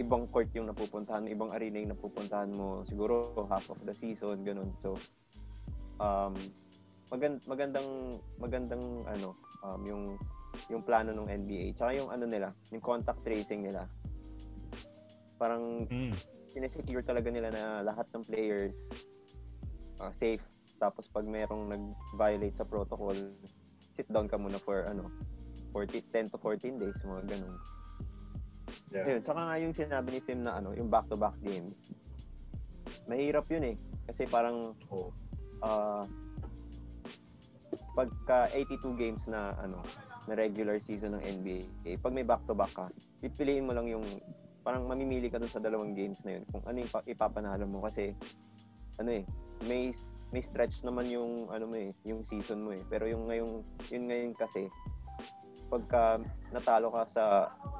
ibang 0.00 0.30
court 0.30 0.48
yung 0.54 0.70
napupuntahan 0.70 1.26
ibang 1.28 1.52
arena 1.52 1.84
yung 1.84 1.92
napupuntahan 1.92 2.48
mo, 2.56 2.82
siguro 2.88 3.34
half 3.52 3.68
of 3.68 3.78
the 3.84 3.92
season, 3.92 4.40
ganun. 4.46 4.72
So, 4.80 4.96
um, 6.00 6.34
magand 7.08 7.40
magandang 7.48 7.88
magandang 8.36 8.84
ano 9.08 9.32
um, 9.64 9.80
yung 9.88 10.02
yung 10.68 10.82
plano 10.84 11.12
ng 11.12 11.28
NBA 11.28 11.76
tsaka 11.76 11.96
yung 11.96 12.12
ano 12.12 12.28
nila 12.28 12.52
yung 12.68 12.84
contact 12.84 13.24
tracing 13.24 13.64
nila 13.64 13.88
parang 15.40 15.88
Mm. 15.88 16.12
Sinesecure 16.58 17.06
talaga 17.06 17.30
nila 17.30 17.54
na 17.54 17.86
lahat 17.86 18.10
ng 18.10 18.26
players 18.26 18.74
uh, 20.02 20.10
safe 20.10 20.42
tapos 20.82 21.06
pag 21.06 21.22
merong 21.22 21.70
nag-violate 21.70 22.58
sa 22.58 22.66
protocol 22.66 23.14
sit 23.94 24.10
down 24.10 24.26
ka 24.26 24.34
muna 24.34 24.58
for 24.58 24.82
ano 24.90 25.06
40, 25.70 26.02
10 26.10 26.34
to 26.34 26.38
14 26.42 26.82
days 26.82 26.98
mga 27.06 27.22
ganun 27.30 27.54
Yeah. 28.88 29.04
Ayun, 29.04 29.20
tsaka 29.20 29.44
nga 29.44 29.56
yung 29.60 29.76
sinabi 29.76 30.16
ni 30.16 30.20
Tim 30.24 30.40
na 30.40 30.64
ano 30.64 30.72
yung 30.72 30.88
back-to-back 30.88 31.36
games 31.44 31.76
mahirap 33.04 33.44
yun 33.52 33.72
eh 33.72 33.76
kasi 34.08 34.24
parang 34.24 34.72
Oh. 34.88 35.12
ah 35.60 36.08
pagka 37.92 38.48
82 38.56 38.96
games 38.96 39.22
na 39.28 39.52
ano 39.60 39.84
na 40.24 40.36
regular 40.36 40.80
season 40.80 41.16
ng 41.16 41.24
NBA, 41.24 41.98
pag 42.04 42.12
may 42.12 42.22
back-to-back 42.22 42.72
ka, 42.76 42.86
pipiliin 43.24 43.64
mo 43.64 43.72
lang 43.72 43.88
yung 43.88 44.04
parang 44.68 44.84
mamimili 44.84 45.32
ka 45.32 45.40
dun 45.40 45.48
sa 45.48 45.64
dalawang 45.64 45.96
games 45.96 46.20
na 46.28 46.36
yun 46.36 46.44
kung 46.52 46.60
ano 46.68 46.76
yung 46.84 46.92
pa- 46.92 47.06
ipapanalo 47.08 47.64
mo 47.64 47.80
kasi 47.88 48.12
ano 49.00 49.16
eh, 49.16 49.24
may 49.64 49.96
may 50.28 50.44
stretch 50.44 50.84
naman 50.84 51.08
yung 51.08 51.48
ano 51.48 51.64
mo 51.72 51.76
eh, 51.80 51.96
yung 52.04 52.20
season 52.20 52.68
mo 52.68 52.76
eh. 52.76 52.82
Pero 52.92 53.08
yung 53.08 53.32
ngayong 53.32 53.64
yun 53.88 54.04
ngayon 54.12 54.32
kasi 54.36 54.68
pagka 55.72 56.20
natalo 56.52 56.92
ka 56.92 57.08
sa 57.08 57.24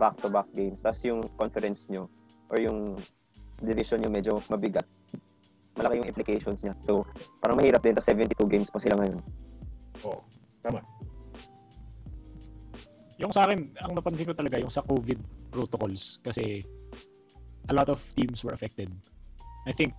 back-to-back 0.00 0.48
games, 0.56 0.80
tapos 0.80 1.04
yung 1.04 1.20
conference 1.36 1.84
nyo 1.92 2.08
or 2.48 2.56
yung 2.56 2.96
division 3.60 4.00
nyo 4.00 4.08
medyo 4.08 4.40
mabigat, 4.48 4.88
malaki 5.76 6.00
yung 6.00 6.08
implications 6.08 6.64
niya. 6.64 6.72
So, 6.80 7.04
parang 7.40 7.60
mahirap 7.60 7.84
din. 7.84 7.96
Tapos 7.96 8.08
72 8.12 8.48
games 8.48 8.68
pa 8.72 8.80
sila 8.80 8.96
ngayon. 8.96 9.20
Oh. 10.04 10.20
Yung 13.18 13.32
sa 13.32 13.44
akin, 13.44 13.72
ang 13.82 13.92
napansin 13.92 14.28
ko 14.28 14.32
talaga 14.36 14.56
yung 14.56 14.72
sa 14.72 14.84
COVID 14.84 15.50
protocols 15.50 16.20
kasi 16.22 16.60
a 17.68 17.74
lot 17.74 17.88
of 17.88 18.00
teams 18.16 18.44
were 18.44 18.52
affected. 18.52 18.88
I 19.68 19.72
think 19.72 19.92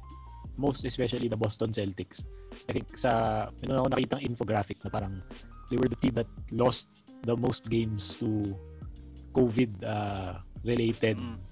most 0.57 0.83
especially 0.83 1.29
the 1.29 1.39
Boston 1.39 1.71
Celtics. 1.71 2.25
I 2.67 2.75
think 2.75 2.91
sa 2.97 3.47
meron 3.63 3.85
ako 3.85 3.89
nakitang 3.95 4.21
infographic 4.25 4.81
na 4.83 4.89
parang 4.91 5.23
they 5.71 5.77
were 5.77 5.87
the 5.87 5.99
team 6.01 6.17
that 6.17 6.29
lost 6.51 7.07
the 7.23 7.37
most 7.37 7.69
games 7.69 8.17
to 8.19 8.57
COVID 9.37 9.85
uh, 9.85 10.41
related 10.65 11.17
Mm. 11.19 11.49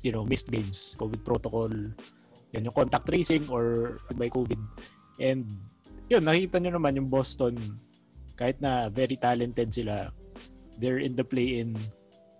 you 0.00 0.12
know, 0.12 0.24
missed 0.24 0.48
games, 0.48 0.96
COVID 0.96 1.24
protocol, 1.24 1.68
yan 2.50 2.66
yung 2.66 2.76
contact 2.76 3.06
tracing 3.06 3.46
or 3.52 3.96
by 4.16 4.32
COVID. 4.32 4.58
And 5.20 5.46
yun, 6.08 6.24
nakita 6.24 6.58
nyo 6.58 6.80
naman 6.80 6.96
yung 6.96 7.08
Boston, 7.12 7.56
kahit 8.34 8.58
na 8.58 8.88
very 8.88 9.20
talented 9.20 9.70
sila, 9.70 10.08
they're 10.80 11.04
in 11.04 11.12
the 11.12 11.24
play-in 11.24 11.76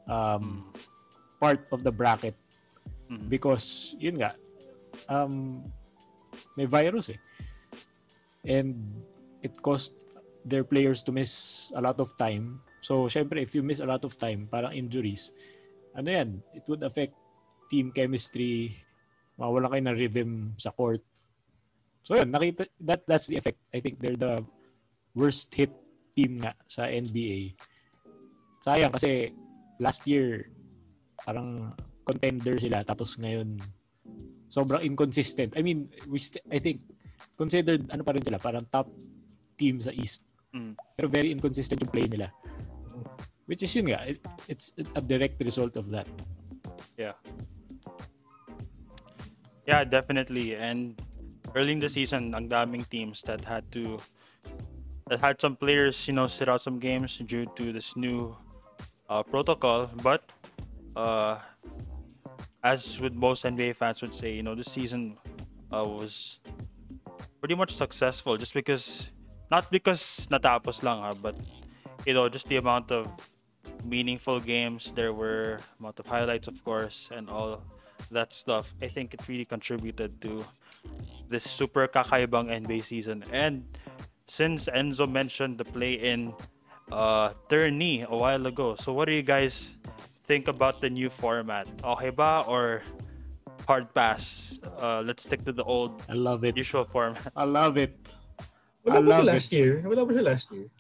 um, 0.09 0.73
part 1.41 1.65
of 1.73 1.83
the 1.83 1.91
bracket. 1.91 2.37
Mm. 3.11 3.27
because 3.27 3.99
yun 3.99 4.23
nga 4.23 4.39
um 5.11 5.67
may 6.55 6.71
virus 6.71 7.11
eh. 7.11 7.19
And 8.47 8.79
it 9.43 9.59
caused 9.59 9.99
their 10.47 10.63
players 10.63 11.03
to 11.05 11.13
miss 11.13 11.75
a 11.75 11.83
lot 11.83 11.99
of 11.99 12.15
time. 12.15 12.63
So 12.81 13.11
syempre 13.11 13.43
if 13.43 13.51
you 13.51 13.67
miss 13.67 13.83
a 13.83 13.89
lot 13.91 14.07
of 14.07 14.15
time 14.15 14.47
parang 14.47 14.79
injuries 14.79 15.35
ano 15.99 16.07
yan? 16.07 16.29
It 16.55 16.63
would 16.71 16.87
affect 16.87 17.19
team 17.67 17.91
chemistry. 17.91 18.79
Mawala 19.35 19.67
kayo 19.75 19.83
ng 19.91 19.99
rhythm 19.99 20.31
sa 20.55 20.71
court. 20.71 21.03
So 22.07 22.15
yun 22.15 22.31
nakita 22.31 22.71
that 22.87 23.03
that's 23.11 23.27
the 23.27 23.43
effect. 23.43 23.59
I 23.75 23.83
think 23.83 23.99
they're 23.99 24.15
the 24.15 24.39
worst 25.19 25.51
hit 25.51 25.75
team 26.15 26.47
nga 26.47 26.55
sa 26.71 26.87
NBA 26.87 27.59
sayang 28.61 28.93
kasi 28.93 29.33
last 29.81 30.05
year 30.05 30.53
parang 31.25 31.73
contender 32.05 32.57
sila 32.59 32.83
tapos 32.83 33.17
ngayon 33.21 33.61
sobrang 34.51 34.83
inconsistent. 34.83 35.55
I 35.55 35.63
mean, 35.63 35.89
we 36.11 36.19
st- 36.19 36.43
I 36.51 36.59
think 36.59 36.83
considered 37.39 37.87
ano 37.95 38.03
pa 38.03 38.13
rin 38.13 38.25
sila, 38.27 38.43
parang 38.43 38.67
top 38.69 38.91
team 39.55 39.79
sa 39.79 39.95
East. 39.95 40.27
Mm. 40.51 40.75
Pero 40.99 41.07
very 41.07 41.31
inconsistent 41.31 41.79
yung 41.81 41.93
play 41.95 42.11
nila. 42.11 42.35
Which 43.47 43.63
is 43.63 43.71
yun 43.75 43.95
nga, 43.95 44.03
it, 44.07 44.19
it's 44.51 44.75
a 44.95 45.03
direct 45.03 45.39
result 45.43 45.79
of 45.79 45.91
that. 45.95 46.07
Yeah, 49.71 49.87
definitely. 49.87 50.59
And 50.59 50.99
early 51.55 51.79
in 51.79 51.81
the 51.81 51.89
season, 51.89 52.35
ang 52.35 52.51
daming 52.51 52.91
teams 52.91 53.23
that 53.31 53.47
had 53.47 53.71
to 53.71 54.03
that 55.07 55.23
had 55.23 55.39
some 55.39 55.55
players, 55.55 55.95
you 56.11 56.15
know, 56.15 56.27
sit 56.27 56.51
out 56.51 56.63
some 56.63 56.79
games 56.83 57.19
due 57.23 57.47
to 57.55 57.71
this 57.71 57.95
new 57.95 58.35
uh, 59.07 59.23
protocol. 59.23 59.91
But 60.03 60.27
uh, 60.97 61.39
as 62.63 63.01
with 63.01 63.15
most 63.15 63.45
NBA 63.45 63.77
fans 63.77 64.03
would 64.03 64.15
say, 64.15 64.35
you 64.35 64.43
know, 64.43 64.55
this 64.55 64.71
season 64.71 65.17
uh, 65.73 65.85
was 65.87 66.39
pretty 67.41 67.55
much 67.55 67.73
successful 67.75 68.37
just 68.37 68.53
because 68.53 69.11
not 69.51 69.71
because 69.71 70.29
natapos 70.31 70.83
lang 70.83 71.01
ha, 71.01 71.15
but 71.15 71.35
you 72.07 72.15
know, 72.15 72.29
just 72.29 72.49
the 72.49 72.57
amount 72.57 72.93
of 72.93 73.09
meaningful 73.85 74.41
games 74.41 74.93
there 74.93 75.13
were, 75.13 75.59
amount 75.79 75.99
of 75.99 76.07
highlights 76.07 76.49
of 76.49 76.63
course, 76.65 77.09
and 77.13 77.29
all 77.29 77.63
that 78.11 78.33
stuff. 78.33 78.75
I 78.83 78.89
think 78.89 79.15
it 79.15 79.21
really 79.29 79.45
contributed 79.45 80.21
to 80.23 80.45
this 81.29 81.45
super 81.45 81.89
kakaibang 81.89 82.51
NBA 82.51 82.85
season. 82.85 83.25
And 83.33 83.65
since 84.27 84.69
Enzo 84.69 85.11
mentioned 85.11 85.59
the 85.59 85.65
play-in 85.65 86.35
uh, 86.93 87.33
tourney 87.49 88.03
a 88.03 88.17
while 88.17 88.47
ago, 88.47 88.75
so 88.77 88.93
what 88.93 89.07
do 89.07 89.15
you 89.15 89.23
guys 89.23 89.77
think 90.31 90.47
about 90.47 90.79
the 90.79 90.87
new 90.87 91.11
format? 91.11 91.67
Okay 91.83 92.15
ba 92.15 92.47
or 92.47 92.87
hard 93.67 93.91
pass? 93.91 94.55
Uh, 94.79 95.03
let's 95.03 95.27
stick 95.27 95.43
to 95.43 95.51
the 95.51 95.67
old 95.67 96.07
I 96.07 96.15
love 96.15 96.47
it. 96.47 96.55
usual 96.55 96.87
format. 96.87 97.35
I 97.35 97.43
love 97.43 97.75
it. 97.75 97.99
Wala 98.87 98.95
I 98.95 99.03
ba 99.03 99.03
siya 99.03 99.11
love 99.11 99.27
last 99.27 99.51
year? 99.51 99.73
Wala 99.83 100.01
ba 100.07 100.11
siya 100.15 100.25
last 100.31 100.47
year? 100.55 100.71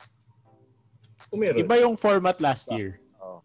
Kung 1.26 1.42
meron. 1.42 1.58
Iba 1.66 1.74
yung 1.82 1.98
format 1.98 2.38
last 2.38 2.70
year. 2.70 3.02
Oh. 3.18 3.42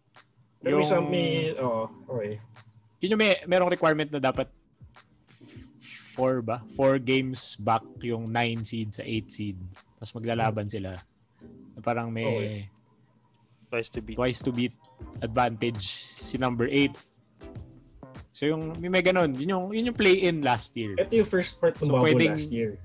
May 0.62 0.78
Yung- 0.78 0.86
some, 0.86 1.10
may, 1.10 1.58
oh, 1.58 1.90
okay. 2.06 2.38
Yun 3.02 3.18
yung 3.18 3.22
may, 3.26 3.42
merong 3.50 3.70
requirement 3.74 4.06
na 4.14 4.22
dapat 4.22 4.46
four 6.14 6.38
ba? 6.40 6.62
Four 6.70 7.02
games 7.02 7.58
back 7.58 7.82
yung 8.06 8.30
9 8.30 8.62
seed 8.62 8.94
sa 8.94 9.02
8 9.02 9.26
seed. 9.26 9.58
Tapos 9.98 10.14
maglalaban 10.14 10.70
sila. 10.70 11.02
Na 11.74 11.80
parang 11.82 12.14
may 12.14 12.24
Okay. 12.30 12.58
Twice 13.66 13.90
to 13.90 13.98
beat. 14.00 14.14
twice 14.16 14.38
to 14.40 14.54
beat 14.54 14.72
advantage 15.20 15.82
si 16.20 16.36
number 16.36 16.66
8. 16.66 16.92
So 18.30 18.44
yung 18.44 18.76
may, 18.76 18.90
may 18.90 19.00
ganun, 19.00 19.32
yun 19.32 19.48
yung 19.48 19.64
yun 19.70 19.88
yung 19.88 19.96
play-in 19.96 20.40
last 20.40 20.76
year. 20.76 20.92
Ito 20.94 21.12
yung 21.14 21.24
first 21.26 21.56
part 21.56 21.72
ng 21.74 21.88
So, 21.88 21.92
bubble 21.94 22.04
pwedeng- 22.06 22.36
last 22.36 22.52
year. 22.52 22.76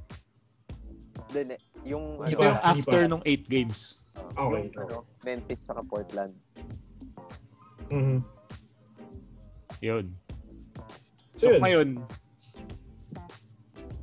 Then, 1.32 1.56
eh, 1.56 1.62
yung 1.84 2.19
Ito 2.21 2.39
ano, 2.39 2.43
yung 2.45 2.60
after 2.62 3.02
nung 3.08 3.24
8 3.24 3.47
games. 3.47 4.04
uh, 4.15 4.47
Okay, 4.47 4.67
yung, 4.67 4.80
ano, 4.80 4.95
Memphis 5.21 5.60
saka 5.62 5.82
Portland. 5.82 6.36
Mhm. 7.88 8.24
Yun. 9.82 10.06
So, 11.36 11.47
So 11.47 11.47
yun, 11.50 11.60
ngayon 11.60 11.89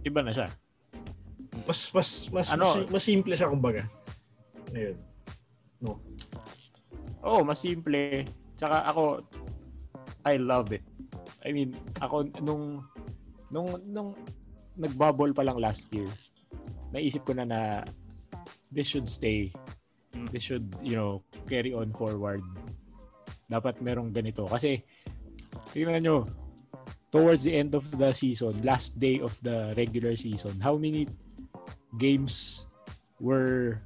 iba 0.03 0.21
na 0.21 0.33
siya. 0.33 0.49
mas, 1.65 1.81
mas, 1.93 2.09
mas, 2.29 2.47
Ano? 2.49 2.81
mas, 2.83 2.89
mas 2.91 3.05
simple 3.05 3.33
siya 3.33 3.49
kumbaga. 3.49 3.85
Ayun. 4.73 4.97
Oo, 7.27 7.43
mas 7.43 7.63
simple. 7.63 8.27
Tsaka 8.55 8.87
ako, 8.87 9.23
I 10.27 10.39
love 10.39 10.71
it. 10.75 10.85
I 11.47 11.55
mean, 11.55 11.75
ako, 12.03 12.27
nung, 12.43 12.83
nung, 13.51 13.69
nung 13.87 14.11
nagbubble 14.79 15.35
pa 15.35 15.47
lang 15.47 15.59
last 15.59 15.91
year, 15.95 16.09
naisip 16.95 17.27
ko 17.27 17.35
na 17.35 17.47
na 17.47 17.61
this 18.71 18.91
should 18.91 19.09
stay. 19.09 19.51
Mm. 20.15 20.29
This 20.31 20.45
should, 20.45 20.67
you 20.83 20.95
know, 20.95 21.23
carry 21.49 21.75
on 21.75 21.91
forward. 21.95 22.43
Dapat 23.49 23.81
merong 23.81 24.13
ganito. 24.13 24.45
Kasi, 24.45 24.83
tingnan 25.73 26.05
nyo, 26.05 26.29
towards 27.09 27.45
the 27.45 27.57
end 27.57 27.73
of 27.73 27.89
the 27.97 28.13
season, 28.13 28.53
last 28.63 29.01
day 29.01 29.21
of 29.21 29.33
the 29.41 29.73
regular 29.77 30.13
season, 30.17 30.61
how 30.61 30.77
many 30.77 31.09
games 31.97 32.67
were 33.19 33.81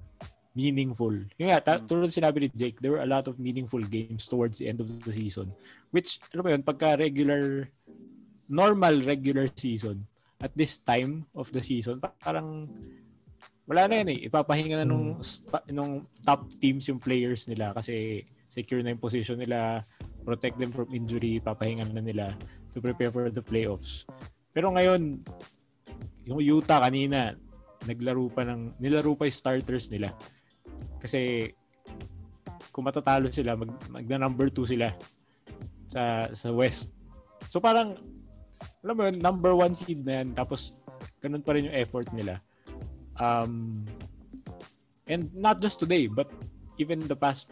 meaningful. 0.53 1.17
Yung 1.41 1.49
nga, 1.49 1.61
ta- 1.61 1.81
Mm. 1.81 1.89
tulad 1.89 2.13
sinabi 2.13 2.45
ni 2.45 2.49
Jake, 2.53 2.79
there 2.81 2.93
were 2.93 3.05
a 3.05 3.09
lot 3.09 3.25
of 3.25 3.41
meaningful 3.41 3.81
games 3.81 4.29
towards 4.29 4.61
the 4.61 4.69
end 4.69 4.85
of 4.85 4.89
the 4.89 5.13
season. 5.13 5.49
Which, 5.91 6.21
alam 6.33 6.45
mo 6.45 6.51
yun, 6.53 6.65
pagka 6.65 6.97
regular, 7.01 7.69
normal 8.49 9.01
regular 9.01 9.49
season, 9.57 10.05
at 10.43 10.53
this 10.53 10.77
time 10.77 11.25
of 11.33 11.49
the 11.55 11.63
season, 11.63 12.03
pa- 12.03 12.13
parang 12.21 12.69
wala 13.65 13.87
na 13.89 14.03
yan 14.03 14.11
eh. 14.13 14.19
Ipapahinga 14.29 14.83
na 14.83 14.89
nung, 14.89 15.23
sta- 15.23 15.65
nung 15.71 16.05
top 16.21 16.51
teams 16.59 16.85
yung 16.91 16.99
players 17.01 17.47
nila 17.49 17.73
kasi 17.73 18.27
secure 18.51 18.83
na 18.85 18.93
yung 18.93 19.01
position 19.01 19.39
nila, 19.41 19.87
protect 20.27 20.59
them 20.61 20.75
from 20.75 20.91
injury, 20.93 21.41
papahinga 21.41 21.89
na 21.89 22.03
nila 22.05 22.37
to 22.75 22.83
prepare 22.83 23.09
for 23.09 23.31
the 23.33 23.41
playoffs. 23.41 24.05
Pero 24.53 24.69
ngayon, 24.75 25.23
yung 26.29 26.41
Utah 26.43 26.85
kanina, 26.85 27.33
naglaro 27.89 28.29
pa 28.29 28.45
ng, 28.45 28.77
nilaro 28.79 29.17
pa 29.17 29.27
yung 29.27 29.35
starters 29.35 29.89
nila. 29.89 30.13
Kasi 31.03 31.51
kung 32.71 32.87
matatalo 32.87 33.27
sila, 33.29 33.59
mag, 33.59 33.75
magna 33.91 34.23
number 34.23 34.47
2 34.47 34.73
sila 34.79 34.89
sa 35.91 36.31
sa 36.31 36.49
West. 36.55 36.95
So 37.51 37.59
parang 37.59 37.99
alam 38.87 38.95
mo 38.95 39.03
yun, 39.11 39.19
number 39.19 39.53
1 39.53 39.83
seed 39.83 40.07
na 40.07 40.23
yan 40.23 40.33
tapos 40.39 40.79
ganun 41.19 41.43
pa 41.43 41.59
rin 41.59 41.67
yung 41.67 41.77
effort 41.77 42.07
nila. 42.15 42.39
Um 43.19 43.83
and 45.11 45.29
not 45.35 45.59
just 45.59 45.83
today 45.83 46.07
but 46.07 46.31
even 46.79 47.03
the 47.11 47.19
past 47.19 47.51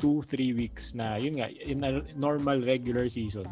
2 0.00 0.24
3 0.24 0.56
weeks 0.56 0.96
na 0.96 1.20
yun 1.20 1.36
nga 1.36 1.52
in 1.52 1.84
a 1.84 2.00
normal 2.16 2.58
regular 2.64 3.06
season 3.06 3.44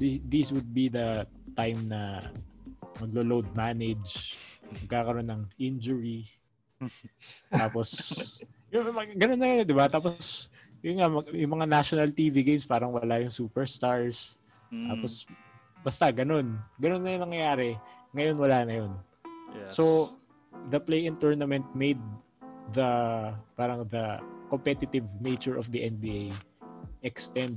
these 0.00 0.50
would 0.50 0.72
be 0.72 0.88
the 0.88 1.28
time 1.52 1.84
na 1.86 2.24
maglo-load 2.98 3.46
manage 3.52 4.40
magkakaroon 4.82 5.28
ng 5.28 5.42
injury 5.60 6.24
tapos 7.62 7.88
yun, 8.72 8.92
mga- 8.92 9.16
ganun 9.16 9.40
na 9.40 9.48
yun, 9.48 9.64
di 9.64 9.76
ba? 9.76 9.86
Tapos, 9.86 10.50
yun 10.82 11.00
nga, 11.00 11.08
mag- 11.08 11.32
yung 11.32 11.52
mga 11.56 11.66
national 11.66 12.10
TV 12.12 12.42
games, 12.44 12.66
parang 12.66 12.92
wala 12.92 13.22
yung 13.22 13.32
superstars. 13.32 14.36
Mm, 14.68 14.90
Tapos, 14.90 15.24
basta, 15.80 16.10
ganun. 16.10 16.58
Ganun 16.76 17.02
na 17.02 17.14
yung 17.14 17.24
nangyayari. 17.30 17.78
Ngayon, 18.12 18.36
wala 18.36 18.58
na 18.66 18.74
yun. 18.84 18.92
yes. 19.56 19.78
So, 19.78 20.14
the 20.68 20.82
play-in 20.82 21.16
tournament 21.16 21.64
made 21.72 22.00
the, 22.74 22.90
parang 23.54 23.86
the 23.86 24.18
competitive 24.50 25.06
nature 25.22 25.54
of 25.56 25.70
the 25.70 25.86
NBA 25.86 26.34
extend. 27.06 27.56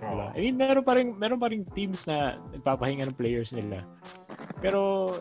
Diba? 0.00 0.32
Oh. 0.32 0.36
I 0.36 0.40
mean, 0.40 0.56
meron 0.56 0.84
pa 0.84 0.96
rin, 0.96 1.12
meron 1.16 1.40
pa 1.40 1.48
rin 1.52 1.64
teams 1.76 2.08
na 2.08 2.40
nagpapahinga 2.52 3.08
ng 3.08 3.16
players 3.18 3.52
nila. 3.52 3.84
Pero, 4.58 5.12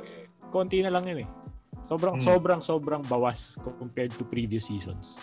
konti 0.50 0.80
na 0.80 0.92
lang 0.92 1.06
yun 1.08 1.24
eh. 1.24 1.30
Sobrang, 1.84 2.20
Hmm. 2.20 2.26
sobrang, 2.26 2.62
sobrang 2.62 3.02
bawas 3.06 3.56
compared 3.80 4.12
to 4.16 4.24
previous 4.26 4.68
seasons. 4.68 5.18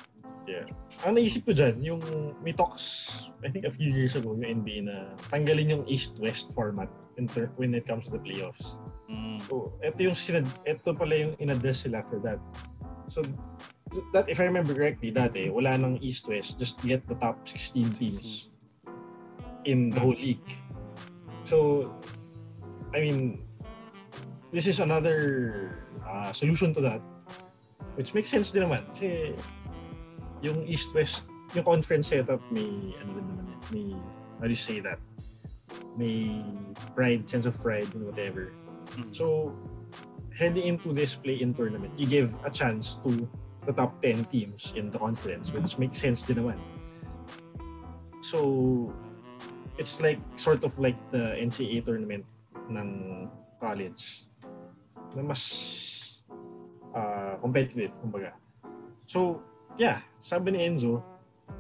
Ang 1.05 1.17
naisip 1.21 1.45
ko 1.49 1.53
dyan, 1.57 1.81
yung 1.81 2.01
may 2.45 2.53
talks, 2.53 3.09
I 3.45 3.49
think 3.49 3.65
a 3.65 3.73
few 3.73 3.89
years 3.89 4.17
ago, 4.17 4.37
yung 4.37 4.65
NBA 4.65 4.89
na 4.89 5.13
tanggalin 5.33 5.73
yung 5.73 5.85
East-West 5.89 6.53
format 6.53 6.89
in 7.17 7.29
ter- 7.29 7.53
when 7.57 7.73
it 7.73 7.85
comes 7.89 8.09
to 8.09 8.13
the 8.17 8.21
playoffs. 8.21 8.77
Mm. 9.09 9.41
So, 9.49 9.77
ito 9.85 10.01
yung 10.01 10.17
sinad, 10.17 10.49
ito 10.65 10.93
pala 10.97 11.17
yung 11.17 11.33
in-address 11.41 11.85
sila 11.89 12.05
for 12.09 12.21
that. 12.25 12.41
So, 13.09 13.25
that 14.13 14.29
if 14.29 14.41
I 14.41 14.49
remember 14.49 14.73
correctly, 14.73 15.13
dati, 15.13 15.53
wala 15.53 15.77
nang 15.77 16.01
East-West, 16.01 16.57
just 16.57 16.81
get 16.85 17.05
the 17.09 17.17
top 17.21 17.45
16 17.49 17.93
teams 17.93 18.49
in 19.65 19.93
the 19.93 20.01
whole 20.01 20.17
league. 20.17 20.45
So, 21.45 21.89
I 22.97 23.01
mean, 23.01 23.45
this 24.55 24.69
is 24.69 24.79
another 24.79 25.83
uh, 26.07 26.33
solution 26.33 26.73
to 26.73 26.81
that, 26.81 27.03
which 27.99 28.15
makes 28.15 28.31
sense 28.31 28.55
din 28.55 28.63
naman. 28.63 28.87
Kasi, 28.95 29.35
yung 30.47 30.63
East-West, 30.63 31.27
yung 31.59 31.67
conference 31.67 32.15
setup, 32.15 32.39
may, 32.55 32.95
ano 33.03 33.11
din 33.19 33.27
naman 33.35 33.45
yan, 33.51 33.61
may, 33.75 33.87
how 34.39 34.47
do 34.47 34.55
you 34.55 34.63
say 34.63 34.79
that? 34.79 35.03
May 35.99 36.47
pride, 36.95 37.27
sense 37.27 37.51
of 37.51 37.59
pride, 37.59 37.91
and 37.99 38.07
whatever. 38.07 38.55
Mm. 38.95 39.11
So, 39.11 39.59
heading 40.31 40.71
into 40.71 40.95
this 40.95 41.19
play-in 41.19 41.51
tournament, 41.51 41.91
you 41.99 42.07
give 42.07 42.31
a 42.47 42.51
chance 42.51 43.03
to 43.03 43.27
the 43.67 43.75
top 43.75 43.99
10 44.07 44.31
teams 44.31 44.71
in 44.79 44.87
the 44.87 45.03
conference, 45.03 45.51
which 45.51 45.83
makes 45.83 45.99
sense 45.99 46.23
din 46.23 46.39
naman. 46.39 46.63
So, 48.23 48.95
it's 49.83 49.99
like, 49.99 50.23
sort 50.39 50.63
of 50.63 50.79
like 50.79 50.95
the 51.11 51.35
NCAA 51.43 51.83
tournament 51.83 52.23
ng 52.71 53.27
college 53.59 54.31
na 55.17 55.23
mas 55.23 55.43
uh, 56.95 57.39
competitive, 57.41 57.91
kumbaga. 58.03 58.35
So, 59.07 59.43
yeah, 59.79 60.03
sabi 60.19 60.55
ni 60.55 60.67
Enzo, 60.67 61.03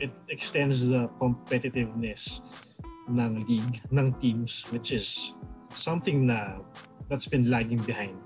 it 0.00 0.12
extends 0.28 0.88
the 0.88 1.08
competitiveness 1.20 2.40
ng 3.08 3.44
league, 3.46 3.82
ng 3.92 4.12
teams, 4.18 4.64
which 4.72 4.92
is 4.92 5.34
something 5.74 6.26
na 6.26 6.58
that's 7.08 7.28
been 7.28 7.50
lagging 7.50 7.80
behind 7.84 8.16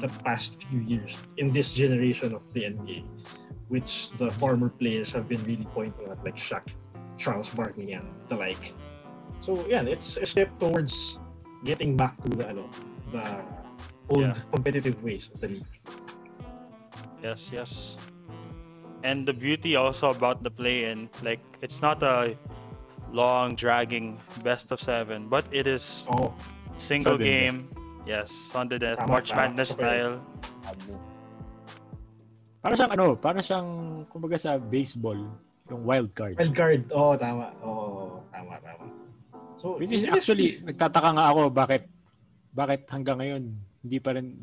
the 0.00 0.08
past 0.22 0.60
few 0.68 0.80
years 0.84 1.18
in 1.38 1.50
this 1.50 1.72
generation 1.72 2.34
of 2.34 2.42
the 2.52 2.68
NBA, 2.70 3.02
which 3.68 4.10
the 4.20 4.30
former 4.36 4.68
players 4.68 5.10
have 5.12 5.28
been 5.28 5.42
really 5.44 5.66
pointing 5.74 6.06
at, 6.06 6.22
like 6.22 6.36
Shaq, 6.36 6.62
Charles 7.16 7.48
Barkley, 7.50 7.92
and 7.92 8.06
the 8.28 8.36
like. 8.36 8.74
So 9.40 9.64
yeah, 9.66 9.82
it's 9.82 10.16
a 10.18 10.26
step 10.26 10.52
towards 10.58 11.18
getting 11.64 11.96
back 11.96 12.14
to 12.22 12.28
the 12.30 12.46
ano, 12.46 12.68
the 13.10 13.42
old 14.08 14.24
Yeah. 14.24 14.36
competitive 14.50 14.96
ways 15.00 15.30
of 15.32 15.40
the 15.40 15.48
league. 15.58 15.72
Yes, 17.20 17.50
yes. 17.52 17.70
And 19.02 19.26
the 19.26 19.32
beauty 19.32 19.76
also 19.76 20.10
about 20.10 20.42
the 20.42 20.50
play-in, 20.50 21.06
like 21.22 21.38
it's 21.62 21.78
not 21.78 22.02
a 22.02 22.34
long 23.14 23.54
dragging 23.54 24.18
best 24.42 24.70
of 24.70 24.82
seven, 24.82 25.30
but 25.30 25.46
it 25.54 25.66
is 25.66 26.06
Oh, 26.10 26.34
single 26.76 27.14
Sudden 27.14 27.26
game. 27.26 27.56
Yes, 28.04 28.50
on 28.54 28.66
the 28.66 28.78
death, 28.80 28.98
Tama, 28.98 29.12
March 29.12 29.30
tama. 29.30 29.52
Madness 29.52 29.70
Okay. 29.76 29.84
style. 29.84 30.14
Para 32.58 32.74
siyang 32.74 32.92
ano, 32.92 33.06
para 33.14 33.38
siyang 33.38 33.68
kumbaga 34.10 34.36
sa 34.36 34.58
baseball, 34.58 35.18
yung 35.70 35.82
wild 35.86 36.10
card. 36.12 36.34
wild 36.36 36.56
card. 36.56 36.80
Oh, 36.90 37.14
tama. 37.14 37.52
Oh, 37.62 38.18
tama, 38.32 38.58
tama. 38.58 38.84
So, 39.58 39.78
Which 39.78 39.92
is 39.92 40.06
actually, 40.06 40.58
nagtataka 40.62 41.10
nga 41.18 41.24
ako 41.30 41.50
bakit 41.50 41.86
bakit 42.50 42.86
hanggang 42.88 43.18
ngayon 43.22 43.42
hindi 43.82 43.98
pa 43.98 44.14
rin 44.14 44.34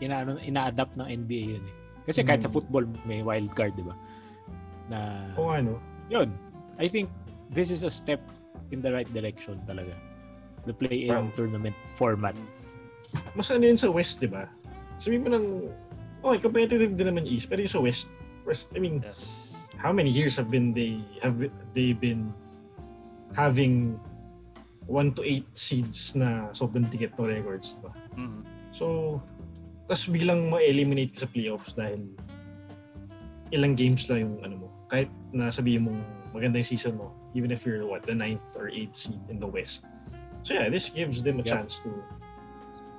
ina 0.00 0.24
ina-adapt 0.40 0.96
ng 0.96 1.08
NBA 1.08 1.56
yun 1.56 1.64
eh. 1.64 1.74
Kasi 2.06 2.22
kahit 2.22 2.44
sa 2.44 2.50
Hmm. 2.50 2.56
football 2.60 2.84
may 3.04 3.20
wild 3.20 3.50
card, 3.52 3.74
di 3.74 3.82
ba? 3.82 3.96
Na 4.86 5.26
Oh, 5.34 5.50
ano? 5.50 5.80
yun. 6.06 6.30
I 6.78 6.86
think 6.86 7.08
this 7.50 7.72
is 7.72 7.82
a 7.82 7.90
step 7.90 8.20
in 8.70 8.78
the 8.80 8.92
right 8.92 9.08
direction 9.10 9.58
talaga. 9.64 9.94
The 10.68 10.74
play-in 10.74 11.10
Wow. 11.10 11.34
tournament 11.34 11.74
format. 11.94 12.34
mas 13.32 13.48
ano 13.48 13.62
yun 13.62 13.78
sa 13.78 13.86
West, 13.88 14.18
di 14.18 14.26
ba? 14.26 14.50
Sabihin 14.98 15.22
mo 15.24 15.30
ng, 15.30 15.46
okay, 16.26 16.42
competitive 16.42 16.92
din 16.92 17.06
naman 17.06 17.22
East, 17.24 17.46
pero 17.46 17.62
yung 17.62 17.70
sa 17.70 17.78
West, 17.80 18.10
West, 18.42 18.66
I 18.74 18.82
mean, 18.82 18.98
Yes. 19.00 19.54
how 19.78 19.94
many 19.94 20.10
years 20.10 20.34
have 20.34 20.50
been 20.50 20.74
they 20.74 20.98
have 21.22 21.36
they 21.72 21.92
been 21.92 22.32
having 23.32 23.94
1 24.86 25.18
to 25.18 25.22
8 25.22 25.42
seeds 25.52 26.14
na 26.14 26.50
sobrang 26.54 26.86
ticket 26.86 27.14
to 27.18 27.26
records, 27.26 27.74
di 27.74 27.80
ba? 27.82 27.92
Mm. 28.14 28.40
So, 28.70 29.18
tas 29.86 30.06
biglang 30.06 30.46
ma-eliminate 30.50 31.14
ka 31.14 31.26
sa 31.26 31.28
playoffs 31.30 31.74
dahil 31.74 32.06
ilang 33.54 33.74
games 33.78 34.06
lang 34.10 34.26
yung 34.26 34.36
ano 34.42 34.54
mo. 34.66 34.68
Kahit 34.90 35.10
na 35.30 35.50
sabihin 35.50 35.86
mong 35.86 36.00
maganda 36.34 36.58
yung 36.58 36.70
season 36.70 36.94
mo, 36.98 37.14
even 37.34 37.50
if 37.50 37.62
you're 37.66 37.82
what, 37.86 38.02
the 38.02 38.14
ninth 38.14 38.42
or 38.58 38.70
eighth 38.70 38.94
seed 39.06 39.18
in 39.30 39.38
the 39.38 39.46
West. 39.46 39.82
So 40.42 40.54
yeah, 40.54 40.70
this 40.70 40.90
gives 40.90 41.22
them 41.22 41.38
a 41.38 41.44
Yeah. 41.46 41.58
chance 41.62 41.78
to 41.82 41.90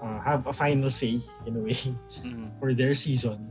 uh, 0.03 0.19
have 0.21 0.45
a 0.47 0.53
final 0.53 0.91
say 0.91 1.19
in 1.47 1.55
a 1.55 1.61
way 1.63 1.75
Mm. 2.23 2.51
for 2.59 2.71
their 2.75 2.95
season. 2.95 3.47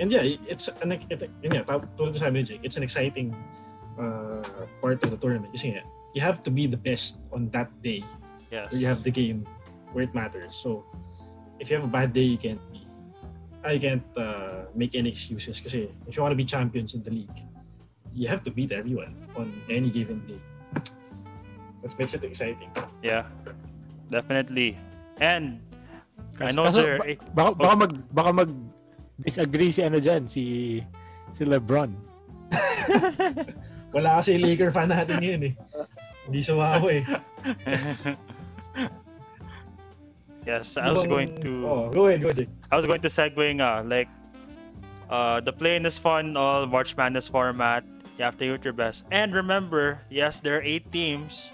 And 0.00 0.10
yeah, 0.10 0.24
it's 0.48 0.66
an 0.82 0.96
it, 0.96 1.06
yun 1.44 1.62
ta- 1.62 1.84
tulad 1.94 2.16
ng 2.16 2.22
sabi 2.22 2.42
ni 2.42 2.44
Jake, 2.48 2.64
it's 2.64 2.78
an 2.78 2.82
exciting 2.82 3.30
uh, 4.00 4.42
part 4.80 4.98
of 5.04 5.12
the 5.12 5.18
tournament. 5.20 5.52
Kasi 5.54 5.76
nga, 5.76 5.84
you 6.14 6.20
have 6.20 6.40
to 6.44 6.50
be 6.50 6.66
the 6.66 6.76
best 6.76 7.16
on 7.32 7.48
that 7.52 7.70
day 7.82 8.04
Yes. 8.52 8.68
where 8.70 8.80
you 8.80 8.86
have 8.86 9.00
the 9.02 9.10
game 9.10 9.48
where 9.96 10.04
it 10.04 10.12
matters. 10.12 10.52
So, 10.54 10.84
if 11.56 11.70
you 11.72 11.76
have 11.80 11.84
a 11.84 11.92
bad 11.92 12.12
day, 12.12 12.24
you 12.28 12.36
can't 12.36 12.60
be, 12.72 12.84
I 13.64 13.78
can't 13.80 14.04
uh, 14.16 14.68
make 14.76 14.92
any 14.94 15.08
excuses. 15.08 15.56
Kasi 15.60 15.88
if 16.04 16.16
you 16.16 16.22
want 16.22 16.32
to 16.32 16.40
be 16.40 16.44
champions 16.44 16.92
in 16.92 17.00
the 17.02 17.10
league, 17.10 17.38
you 18.12 18.28
have 18.28 18.44
to 18.44 18.50
beat 18.52 18.72
everyone 18.72 19.16
on 19.36 19.48
any 19.72 19.88
given 19.88 20.20
day. 20.28 20.40
That 21.80 21.96
makes 21.98 22.12
it 22.12 22.24
exciting. 22.24 22.68
Yeah. 23.00 23.24
Definitely. 24.12 24.76
And 25.16 25.60
I 26.36 26.52
Kas- 26.52 26.56
know 26.56 26.68
kaso, 26.68 26.80
there 26.84 26.98
ba- 27.00 27.16
baka, 27.32 27.50
baka 27.56 27.74
mag 27.76 27.92
baka 28.12 28.30
mag 28.32 28.50
disagree 29.16 29.72
si 29.72 29.80
ano 29.80 29.96
diyan 29.96 30.28
si 30.28 30.44
si 31.32 31.42
LeBron. 31.48 31.88
Wala 33.96 34.20
kasi 34.20 34.36
Laker 34.40 34.72
fan 34.72 34.88
natin 34.92 35.20
ngayon 35.20 35.42
eh. 35.52 35.54
Hindi 36.32 36.48
eh. 36.48 37.04
yes, 40.46 40.78
I 40.80 40.88
was 40.90 41.04
going 41.04 41.36
to 41.44 41.68
Oh, 41.68 41.90
go 41.92 42.08
ahead, 42.08 42.22
go 42.22 42.32
Jake. 42.32 42.48
I 42.72 42.76
was 42.76 42.86
going 42.86 43.04
to 43.04 43.08
segue 43.12 43.60
nga, 43.60 43.84
like, 43.84 44.08
uh, 45.10 45.44
the 45.44 45.52
play-in 45.52 45.84
is 45.84 45.98
fun, 45.98 46.36
all 46.36 46.64
March 46.66 46.96
Madness 46.96 47.28
format. 47.28 47.84
You 48.16 48.24
have 48.24 48.38
to 48.38 48.56
do 48.56 48.56
your 48.64 48.72
best. 48.72 49.04
And 49.10 49.34
remember, 49.34 50.00
yes, 50.08 50.40
there 50.40 50.56
are 50.56 50.62
eight 50.64 50.90
teams, 50.90 51.52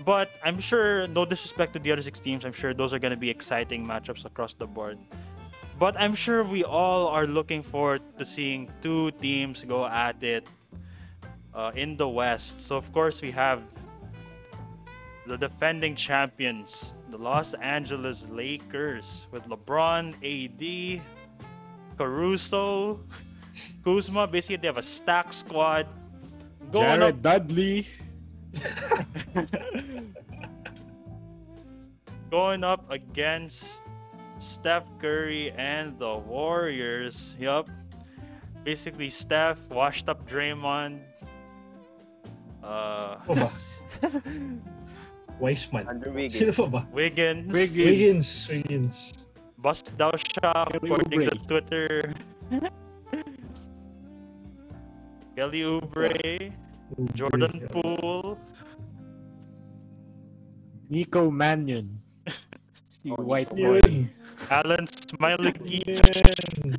but 0.00 0.30
I'm 0.42 0.58
sure, 0.58 1.06
no 1.08 1.28
disrespect 1.28 1.74
to 1.74 1.78
the 1.78 1.92
other 1.92 2.00
six 2.02 2.18
teams, 2.18 2.48
I'm 2.48 2.56
sure 2.56 2.72
those 2.72 2.96
are 2.96 2.98
going 2.98 3.12
to 3.12 3.20
be 3.20 3.28
exciting 3.28 3.84
matchups 3.84 4.24
across 4.24 4.54
the 4.54 4.66
board. 4.66 4.96
But 5.78 6.00
I'm 6.00 6.14
sure 6.14 6.44
we 6.44 6.64
all 6.64 7.08
are 7.08 7.26
looking 7.26 7.62
forward 7.62 8.00
to 8.16 8.24
seeing 8.24 8.72
two 8.80 9.10
teams 9.20 9.64
go 9.64 9.84
at 9.84 10.22
it 10.22 10.46
uh, 11.52 11.72
in 11.76 11.98
the 11.98 12.08
West. 12.08 12.60
So, 12.60 12.76
of 12.76 12.90
course, 12.92 13.20
we 13.20 13.32
have 13.32 13.60
the 15.26 15.36
defending 15.36 15.94
champions, 15.96 16.94
the 17.10 17.16
Los 17.18 17.54
Angeles 17.54 18.26
Lakers, 18.30 19.26
with 19.30 19.44
LeBron, 19.44 20.14
AD, 20.20 21.00
Caruso, 21.96 23.00
Kuzma. 23.84 24.26
Basically, 24.26 24.56
they 24.56 24.66
have 24.68 24.76
a 24.76 24.82
stack 24.82 25.32
squad. 25.32 25.86
Going 26.70 27.00
Jared 27.00 27.14
up, 27.14 27.22
Dudley. 27.22 27.86
going 32.30 32.64
up 32.64 32.84
against 32.90 33.80
Steph 34.38 34.84
Curry 35.00 35.52
and 35.52 35.98
the 35.98 36.16
Warriors. 36.18 37.34
Yup. 37.38 37.70
Basically, 38.64 39.10
Steph 39.10 39.68
washed 39.70 40.08
up 40.08 40.28
Draymond. 40.28 41.00
Uh, 42.62 43.16
Oh, 43.28 43.34
ba? 43.34 43.50
Wiseman. 45.40 45.84
Andrew 45.88 46.12
Wiggins. 46.14 46.38
Sino 46.38 46.52
pa 46.54 46.66
ba? 46.70 46.82
Wiggins. 46.94 47.50
Wiggins. 47.50 47.84
Wiggins. 47.84 48.28
Wiggins. 48.50 48.96
Bust 49.58 49.90
down 49.96 50.14
shot 50.20 50.70
Kelly 50.70 50.78
according 50.92 51.20
to 51.24 51.32
Oubre. 51.32 51.48
Twitter. 51.48 51.88
Kelly 55.34 55.62
Oubre, 55.66 56.14
Jordan 57.16 57.58
Yeah. 57.58 57.68
Poole, 57.72 58.38
Nico 60.88 61.30
Mannion. 61.30 61.90
Si 62.86 63.10
Oh, 63.10 63.20
White 63.20 63.50
Nico 63.52 63.76
Boy. 63.76 63.80
Yun. 63.84 64.08
Alan 64.48 64.86
Smiley. 64.86 65.52
Yan. 65.60 66.78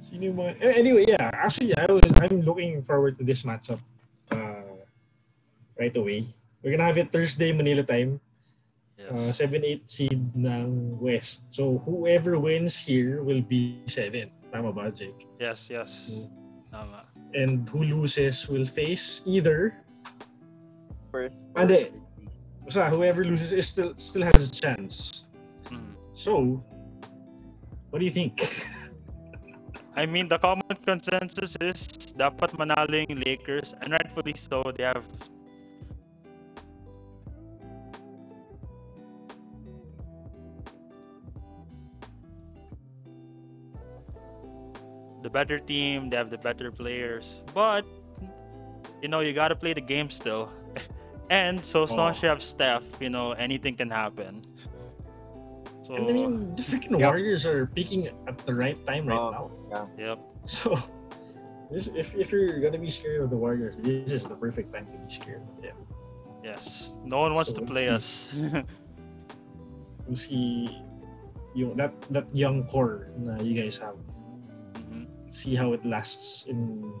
Sino 0.00 0.22
yung 0.26 0.36
mga... 0.40 0.52
Eh, 0.58 0.74
Anyway, 0.80 1.04
yeah. 1.06 1.28
Actually, 1.30 1.76
I 1.76 1.86
was, 1.86 2.02
I'm 2.18 2.40
looking 2.42 2.80
forward 2.82 3.14
to 3.20 3.22
this 3.22 3.44
matchup 3.44 3.78
uh, 4.32 4.80
right 5.78 5.94
away. 5.94 6.24
We're 6.62 6.76
gonna 6.76 6.88
have 6.88 6.98
it 6.98 7.12
Thursday, 7.12 7.52
Manila 7.52 7.82
time. 7.82 8.20
Uh, 9.10 9.32
7-8 9.34 9.90
seed 9.90 10.20
ng 10.36 10.94
West. 11.00 11.42
So, 11.50 11.82
whoever 11.82 12.38
wins 12.38 12.76
here 12.78 13.24
will 13.24 13.42
be 13.42 13.82
7. 13.90 14.30
Tama 14.52 14.70
ba, 14.70 14.92
Jake? 14.92 15.26
Yes, 15.40 15.66
yes. 15.66 16.14
Mm. 16.14 16.28
Tama. 16.70 17.00
And 17.34 17.66
who 17.66 17.82
loses 17.82 18.46
will 18.46 18.68
face 18.68 19.24
either 19.26 19.82
First. 21.10 21.42
Ah, 21.58 21.66
Hindi. 21.66 21.90
Basta 22.62 22.86
whoever 22.86 23.26
loses 23.26 23.50
is 23.50 23.66
still 23.66 23.98
still 23.98 24.22
has 24.30 24.46
a 24.46 24.52
chance. 24.54 25.26
Mm. 25.66 25.98
So, 26.14 26.62
what 27.90 27.98
do 27.98 28.04
you 28.06 28.14
think? 28.14 28.38
I 29.98 30.06
mean, 30.06 30.30
the 30.30 30.38
common 30.38 30.78
consensus 30.86 31.58
is 31.58 31.90
dapat 32.14 32.54
manalo 32.54 32.94
yung 32.94 33.18
Lakers 33.26 33.74
and 33.82 33.90
rightfully 33.90 34.38
so. 34.38 34.62
They 34.70 34.86
have 34.86 35.02
the 45.22 45.30
better 45.30 45.58
team, 45.58 46.08
they 46.10 46.16
have 46.16 46.30
the 46.30 46.38
better 46.38 46.70
players. 46.72 47.42
But 47.54 47.84
you 49.02 49.08
know, 49.08 49.20
you 49.20 49.32
gotta 49.32 49.56
play 49.56 49.72
the 49.72 49.80
game 49.80 50.10
still. 50.10 50.50
and 51.30 51.64
so 51.64 51.82
as 51.84 51.92
long 51.92 52.10
as 52.12 52.18
Oh. 52.18 52.22
you 52.22 52.28
have 52.28 52.42
Steph, 52.42 52.84
you 53.00 53.10
know, 53.10 53.32
anything 53.32 53.74
can 53.76 53.90
happen. 53.90 54.42
So 55.82 55.94
And 55.96 56.08
I 56.08 56.12
mean, 56.12 56.54
the 56.54 56.62
freaking 56.62 56.92
Yep. 57.00 57.02
Warriors 57.02 57.46
are 57.46 57.66
peaking 57.66 58.08
at 58.28 58.38
the 58.44 58.54
right 58.54 58.76
time 58.86 59.06
right 59.08 59.18
Oh. 59.18 59.50
now. 59.70 59.88
yep. 59.98 60.18
So, 60.46 60.76
this, 61.70 61.88
if, 61.94 62.14
if 62.14 62.30
you're 62.32 62.60
gonna 62.60 62.78
be 62.78 62.90
scared 62.90 63.22
of 63.22 63.30
the 63.30 63.36
Warriors, 63.36 63.78
this 63.78 64.12
is 64.12 64.24
the 64.24 64.36
perfect 64.36 64.72
time 64.72 64.86
to 64.86 64.96
be 64.98 65.08
scared 65.12 65.42
of 65.42 65.62
them. 65.62 65.76
Yes. 66.44 66.96
No 67.04 67.18
one 67.20 67.34
wants 67.34 67.50
So 67.50 67.56
to 67.56 67.62
we'll 67.62 67.70
play 67.72 67.86
see. 67.88 67.92
us. 67.96 68.64
We'll 70.06 70.16
see 70.16 70.66
yung, 71.54 71.74
that, 71.76 71.94
that 72.10 72.26
young 72.34 72.66
core 72.66 73.12
na 73.16 73.38
you 73.38 73.54
guys 73.54 73.76
have. 73.78 73.94
See 75.30 75.54
how 75.54 75.72
it 75.72 75.86
lasts 75.86 76.44
in 76.46 76.92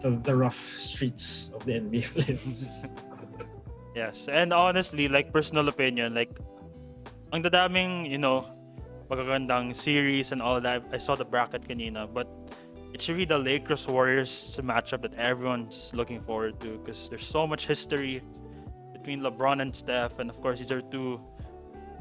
the, 0.00 0.10
the 0.22 0.34
rough 0.34 0.78
streets 0.78 1.50
of 1.54 1.64
the 1.64 1.72
NBA 1.72 2.02
playoffs. 2.14 2.90
Yes, 3.94 4.28
and 4.28 4.52
honestly, 4.52 5.08
like 5.08 5.32
personal 5.32 5.68
opinion, 5.68 6.14
like 6.14 6.30
ang 7.32 7.42
dadaming, 7.42 8.08
you 8.08 8.18
know, 8.18 8.46
magagandang 9.10 9.74
series 9.74 10.30
and 10.30 10.40
all 10.40 10.60
that. 10.60 10.82
I 10.92 10.98
saw 10.98 11.16
the 11.16 11.24
bracket 11.24 11.66
kanina, 11.66 12.06
but 12.06 12.30
it 12.94 13.02
should 13.02 13.16
be 13.16 13.24
the 13.24 13.38
Lakers 13.38 13.86
Warriors 13.86 14.58
matchup 14.62 15.02
that 15.02 15.14
everyone's 15.14 15.90
looking 15.94 16.20
forward 16.20 16.60
to 16.60 16.78
because 16.78 17.10
there's 17.10 17.26
so 17.26 17.46
much 17.46 17.66
history 17.66 18.22
between 18.94 19.20
LeBron 19.20 19.60
and 19.60 19.74
Steph, 19.74 20.18
and 20.18 20.30
of 20.30 20.40
course 20.40 20.58
these 20.58 20.70
are 20.70 20.82
two 20.82 21.20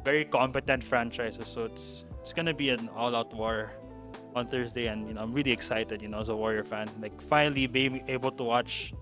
very 0.06 0.26
competent 0.26 0.84
franchises. 0.84 1.48
So 1.48 1.66
it's 1.66 2.06
it's 2.22 2.34
gonna 2.34 2.54
be 2.54 2.70
an 2.70 2.90
all-out 2.96 3.34
war 3.34 3.74
on 4.36 4.48
Thursday, 4.48 4.88
and 4.88 5.08
you 5.08 5.14
know 5.14 5.22
I'm 5.22 5.34
really 5.34 5.52
excited. 5.52 6.02
You 6.02 6.10
know, 6.10 6.20
as 6.20 6.30
a 6.30 6.36
Warrior 6.36 6.64
fan, 6.64 6.88
like 7.02 7.16
finally 7.22 7.68
being 7.68 8.04
able 8.08 8.32
to 8.38 8.44
watch 8.44 8.94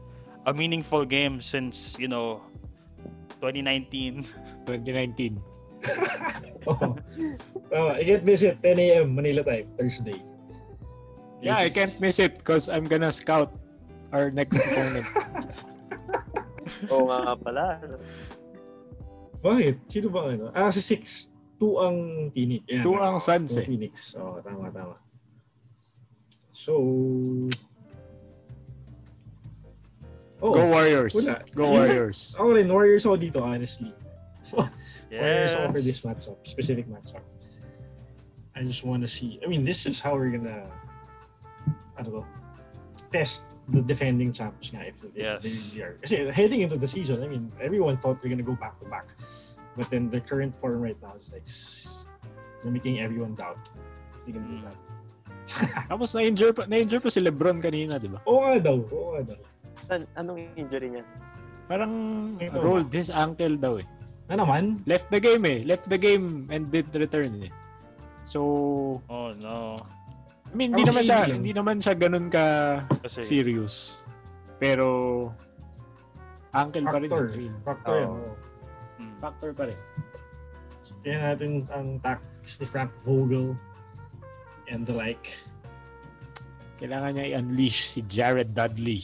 a 0.46 0.54
meaningful 0.54 1.06
game 1.06 1.42
since 1.42 1.98
you 2.00 2.08
know 2.08 2.42
2019. 3.42 4.24
2019. 4.66 5.42
oh. 6.68 6.96
I 7.72 8.04
can't 8.04 8.26
miss 8.26 8.42
it. 8.42 8.58
10 8.64 8.80
a.m. 8.80 9.16
Manila 9.16 9.44
time, 9.44 9.68
Thursday. 9.78 10.20
Yeah, 11.42 11.58
I 11.58 11.70
can't 11.70 11.94
miss 12.02 12.18
it 12.18 12.40
because 12.40 12.68
I'm 12.68 12.86
gonna 12.86 13.12
scout 13.12 13.54
our 14.12 14.32
next 14.32 14.58
opponent. 14.58 15.06
Oo 16.92 17.08
nga 17.08 17.38
pala. 17.38 17.80
Bakit? 19.46 19.86
Sino 19.86 20.10
ba 20.10 20.34
ano? 20.34 20.50
Ah, 20.52 20.74
si 20.74 20.82
6. 20.82 21.30
2 21.62 21.86
ang 21.86 21.98
Phoenix. 22.34 22.62
Yeah, 22.70 22.82
Two 22.82 22.98
ang 22.98 23.18
Suns 23.22 23.54
Two 23.54 23.62
eh. 23.62 23.66
Phoenix. 23.66 24.14
Oo, 24.18 24.42
tama, 24.42 24.70
tama. 24.70 24.94
So... 26.68 27.48
Oh, 30.44 30.54
Go 30.54 30.68
Warriors. 30.68 31.16
wala. 31.16 31.40
Go 31.56 31.64
Yun- 31.64 31.74
Warriors. 31.80 32.36
ako 32.38 32.50
rin, 32.60 32.68
Warriors 32.68 33.06
ako 33.08 33.16
dito, 33.18 33.40
honestly. 33.42 33.96
Warriors 35.10 35.54
ako 35.56 35.66
for 35.72 35.82
this 35.82 36.04
matchup, 36.04 36.38
specific 36.44 36.86
matchup. 36.92 37.24
I 38.54 38.62
just 38.68 38.84
want 38.84 39.00
to 39.02 39.08
see. 39.08 39.40
I 39.42 39.48
mean, 39.48 39.64
this 39.64 39.88
is 39.88 39.98
how 40.04 40.14
we're 40.20 40.30
gonna, 40.36 40.68
ano 41.98 42.22
to, 42.22 42.22
test 43.16 43.48
the 43.72 43.80
defending 43.82 44.36
champs 44.36 44.68
nga 44.76 44.84
if, 44.92 45.00
if 45.08 45.16
Yes. 45.16 45.40
they 45.74 45.82
are. 45.88 45.96
Kasi 46.04 46.28
heading 46.36 46.62
into 46.68 46.76
the 46.78 46.86
season, 46.88 47.24
I 47.24 47.28
mean, 47.32 47.48
everyone 47.64 47.96
thought 47.98 48.20
they're 48.20 48.30
gonna 48.30 48.44
go 48.46 48.60
back 48.60 48.76
to 48.84 48.86
back. 48.92 49.08
But 49.80 49.88
then 49.90 50.12
the 50.12 50.20
current 50.20 50.52
form 50.60 50.84
right 50.84 51.00
now 51.02 51.16
is 51.16 51.32
like, 51.32 51.48
they're 52.62 52.76
making 52.76 53.00
everyone 53.02 53.34
doubt 53.40 53.72
if 54.20 54.26
they 54.28 54.36
can 54.36 54.44
do 54.46 54.60
Mm. 54.60 54.68
that. 54.68 54.78
Tapos 55.92 56.12
na-injure 56.12 56.52
pa, 56.52 56.64
na-injure 56.66 57.00
pa 57.00 57.10
si 57.10 57.20
Lebron 57.20 57.58
kanina, 57.58 57.96
di 57.96 58.08
ba? 58.08 58.20
Oo 58.24 58.44
nga 58.44 58.60
daw, 58.60 58.78
oo 58.84 59.10
nga 59.14 59.34
daw. 59.34 59.40
An- 59.88 60.10
anong 60.16 60.40
injury 60.54 60.92
niya? 60.92 61.04
Parang 61.66 61.94
Ito 62.38 62.60
rolled 62.60 62.92
his 62.92 63.08
ankle 63.08 63.56
daw 63.56 63.78
eh. 63.78 63.88
Na 64.28 64.36
naman, 64.38 64.84
Left 64.84 65.08
the 65.08 65.20
game 65.20 65.44
eh. 65.44 65.60
Left 65.64 65.88
the 65.88 65.96
game 65.96 66.48
and 66.50 66.68
did 66.68 66.92
return 66.92 67.40
eh. 67.42 67.52
So, 68.24 68.40
Oh 69.08 69.32
no. 69.34 69.76
I 70.48 70.56
mean, 70.56 70.72
hindi 70.72 70.84
Tapos 70.84 70.92
naman 70.92 71.04
siya, 71.04 71.20
hindi 71.28 71.52
naman 71.52 71.78
siya 71.80 71.96
ganun 71.96 72.28
ka 72.28 72.46
Kasi 73.04 73.20
serious. 73.20 74.00
Pero 74.58 74.88
ankle 76.52 76.84
pa 76.84 76.98
rin. 76.98 77.08
factor. 77.08 77.28
eh. 77.30 77.52
Factor 77.64 77.96
yan. 77.96 78.10
Oo. 78.10 78.16
oo. 78.18 78.34
mm, 78.98 79.14
Factor 79.20 79.50
pa 79.52 79.64
rin. 79.68 79.80
Tingnan 81.04 81.22
natin 81.22 81.52
ang 81.70 81.88
tactics 82.02 82.60
ni 82.60 82.66
Frank 82.66 82.92
Vogel 83.04 83.56
and 84.72 84.86
the 84.86 84.94
like. 84.94 85.36
Kailangan 86.78 87.18
niya 87.18 87.26
i-unleash 87.34 87.90
si 87.90 88.06
Jared 88.06 88.54
Dudley. 88.54 89.02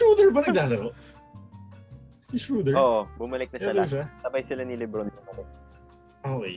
Schroeder 0.00 0.32
ba 0.32 0.40
naglalaro? 0.46 0.96
Si 2.30 2.38
Schroeder? 2.40 2.72
Oo, 2.78 3.04
bumalik 3.20 3.52
na 3.52 3.84
siya? 3.84 4.08
Sabay 4.24 4.40
sila 4.46 4.64
ni 4.64 4.78
Lebron. 4.78 5.12
Okay. 6.24 6.56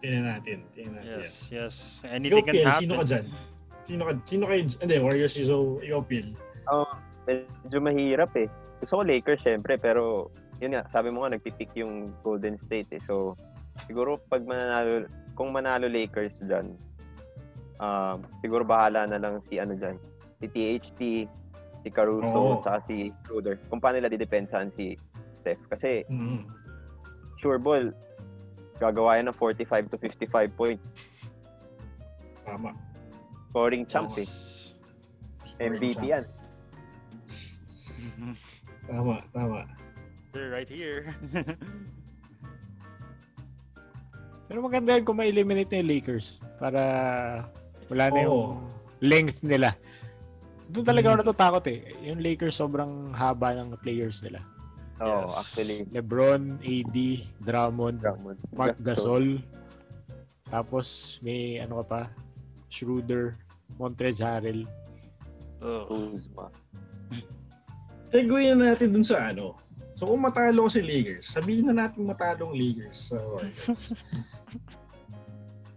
Tingnan 0.00 0.24
natin. 0.38 0.62
Tingnan 0.72 1.02
natin. 1.02 1.20
yes, 1.26 1.34
yes. 1.50 1.76
Ikaw, 2.06 2.14
Anything 2.14 2.44
can 2.46 2.54
Pil, 2.54 2.64
happen. 2.64 2.82
sino 2.86 2.94
ka 2.94 3.04
dyan? 3.04 3.24
Sino 3.82 4.02
ka, 4.06 4.12
sino 4.24 4.42
kayo, 4.46 4.60
hindi, 4.80 4.96
Warriors 5.02 5.34
si 5.34 5.42
so, 5.44 5.82
ikaw, 5.82 6.00
Pil. 6.06 6.32
Medyo 7.28 7.78
mahirap 7.82 8.32
eh. 8.38 8.48
Gusto 8.78 9.00
ko 9.00 9.02
Lakers 9.02 9.42
syempre, 9.42 9.74
pero 9.76 10.30
yun 10.62 10.78
nga, 10.78 10.86
sabi 10.88 11.10
mo 11.10 11.26
nga, 11.26 11.34
nagpipick 11.34 11.74
yung 11.74 12.14
Golden 12.22 12.56
State 12.64 12.88
eh. 12.94 13.02
So, 13.04 13.34
siguro 13.86 14.18
pag 14.26 14.42
manalo, 14.42 15.06
kung 15.34 15.52
manalo 15.52 15.86
Lakers 15.86 16.40
dyan, 16.42 16.74
um, 17.78 18.18
siguro 18.40 18.66
bahala 18.66 19.06
na 19.06 19.20
lang 19.20 19.38
si 19.46 19.60
ano 19.60 19.76
dyan, 19.76 19.96
si 20.40 20.46
THT, 20.48 21.00
si 21.78 21.88
Oo. 21.88 21.94
Caruso, 21.94 22.40
tsaka 22.62 22.78
si 22.86 23.14
Schroeder. 23.22 23.60
Kung 23.70 23.78
paano 23.78 24.02
nila 24.02 24.10
didepensahan 24.10 24.74
si 24.74 24.98
Steph. 25.38 25.62
Kasi 25.70 26.02
Mm. 26.10 26.42
sure 27.38 27.58
ball, 27.58 27.94
gagawa 28.78 29.18
yan 29.18 29.30
ng 29.30 29.36
45 29.36 29.90
to 29.90 29.96
55 29.98 30.50
points. 30.54 30.86
Tama. 32.42 32.74
Scoring 33.50 33.86
champ 33.86 34.10
Oo. 34.10 34.22
eh. 34.22 34.28
MVP 35.58 36.02
yan. 36.02 36.24
Mhm. 37.98 38.32
Tama, 38.86 39.18
tama. 39.34 39.66
They're 40.30 40.50
right 40.50 40.68
here. 40.70 41.10
Pero 44.48 44.64
maganda 44.64 44.96
yun 44.96 45.04
kung 45.04 45.20
ma-eliminate 45.20 45.68
na 45.70 45.78
yung 45.78 45.90
Lakers 45.90 46.26
para 46.56 46.82
wala 47.86 48.04
na 48.08 48.18
yung 48.18 48.32
Oo. 48.32 48.56
length 48.98 49.44
nila. 49.44 49.76
Doon 50.68 50.84
talaga 50.84 51.06
Mm. 51.06 51.10
ako 51.10 51.20
natatakot 51.22 51.64
eh. 51.68 51.80
Yung 52.02 52.20
Lakers 52.20 52.56
sobrang 52.56 52.92
haba 53.12 53.52
ng 53.54 53.76
players 53.78 54.20
nila. 54.20 54.40
Oo, 54.98 55.28
Yes. 55.28 55.36
actually. 55.36 55.78
LeBron, 55.88 56.58
AD, 56.60 56.96
Drummond, 57.38 58.00
Drummond. 58.00 58.38
Mark 58.50 58.76
Gasol. 58.78 59.40
Tapos 60.44 61.20
may 61.20 61.60
ano 61.60 61.80
ka 61.80 61.84
pa? 61.86 62.02
Schroeder, 62.68 63.36
Montrezl 63.76 64.24
Harrell. 64.24 64.64
oh. 65.60 65.84
Kuzma. 65.86 66.48
Segue 68.08 68.40
na 68.48 68.72
natin 68.72 68.88
dun 68.90 69.04
sa 69.04 69.28
ano. 69.28 69.56
So 69.98 70.06
kung 70.06 70.22
matalo 70.22 70.70
si 70.70 70.78
Lakers, 70.78 71.26
sabihin 71.26 71.74
na 71.74 71.90
natin 71.90 72.06
matalo 72.06 72.46
ang 72.46 72.54
Lakers 72.54 73.10
sa 73.10 73.18
Warriors. 73.18 73.66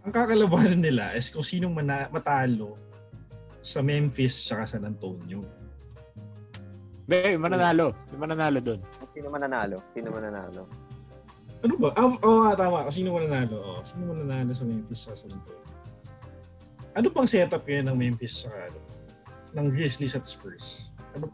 ang 0.06 0.14
kakalabanan 0.14 0.78
nila 0.78 1.10
is 1.18 1.26
kung 1.26 1.42
sinong 1.42 1.74
mana- 1.74 2.06
matalo 2.06 2.78
sa 3.58 3.82
Memphis 3.82 4.46
at 4.54 4.70
San 4.70 4.86
Antonio. 4.86 5.42
Hindi, 7.02 7.34
mananalo. 7.34 7.98
May 8.14 8.18
mananalo 8.22 8.62
doon. 8.62 8.78
Sino 9.10 9.26
mananalo? 9.26 9.82
Sino 9.90 10.14
mananalo? 10.14 10.70
Ano 11.66 11.74
ba? 11.82 11.90
Ah, 11.98 12.06
Oo, 12.06 12.46
nga, 12.46 12.54
tama. 12.54 12.86
Kung 12.86 12.94
sino 12.94 13.18
mananalo? 13.18 13.58
Oh, 13.58 13.82
sino 13.82 14.06
mananalo 14.06 14.54
sa 14.54 14.62
Memphis 14.62 15.02
sa 15.02 15.18
San 15.18 15.34
Antonio? 15.34 15.66
Ano 16.94 17.10
pang 17.10 17.26
setup 17.26 17.66
ngayon 17.66 17.90
ng 17.90 17.98
Memphis 17.98 18.46
sa 18.46 18.54
ano? 18.54 18.78
Ng 19.58 19.66
Grizzlies 19.74 20.14
at 20.14 20.30
Spurs? 20.30 20.94
Ano? 21.18 21.26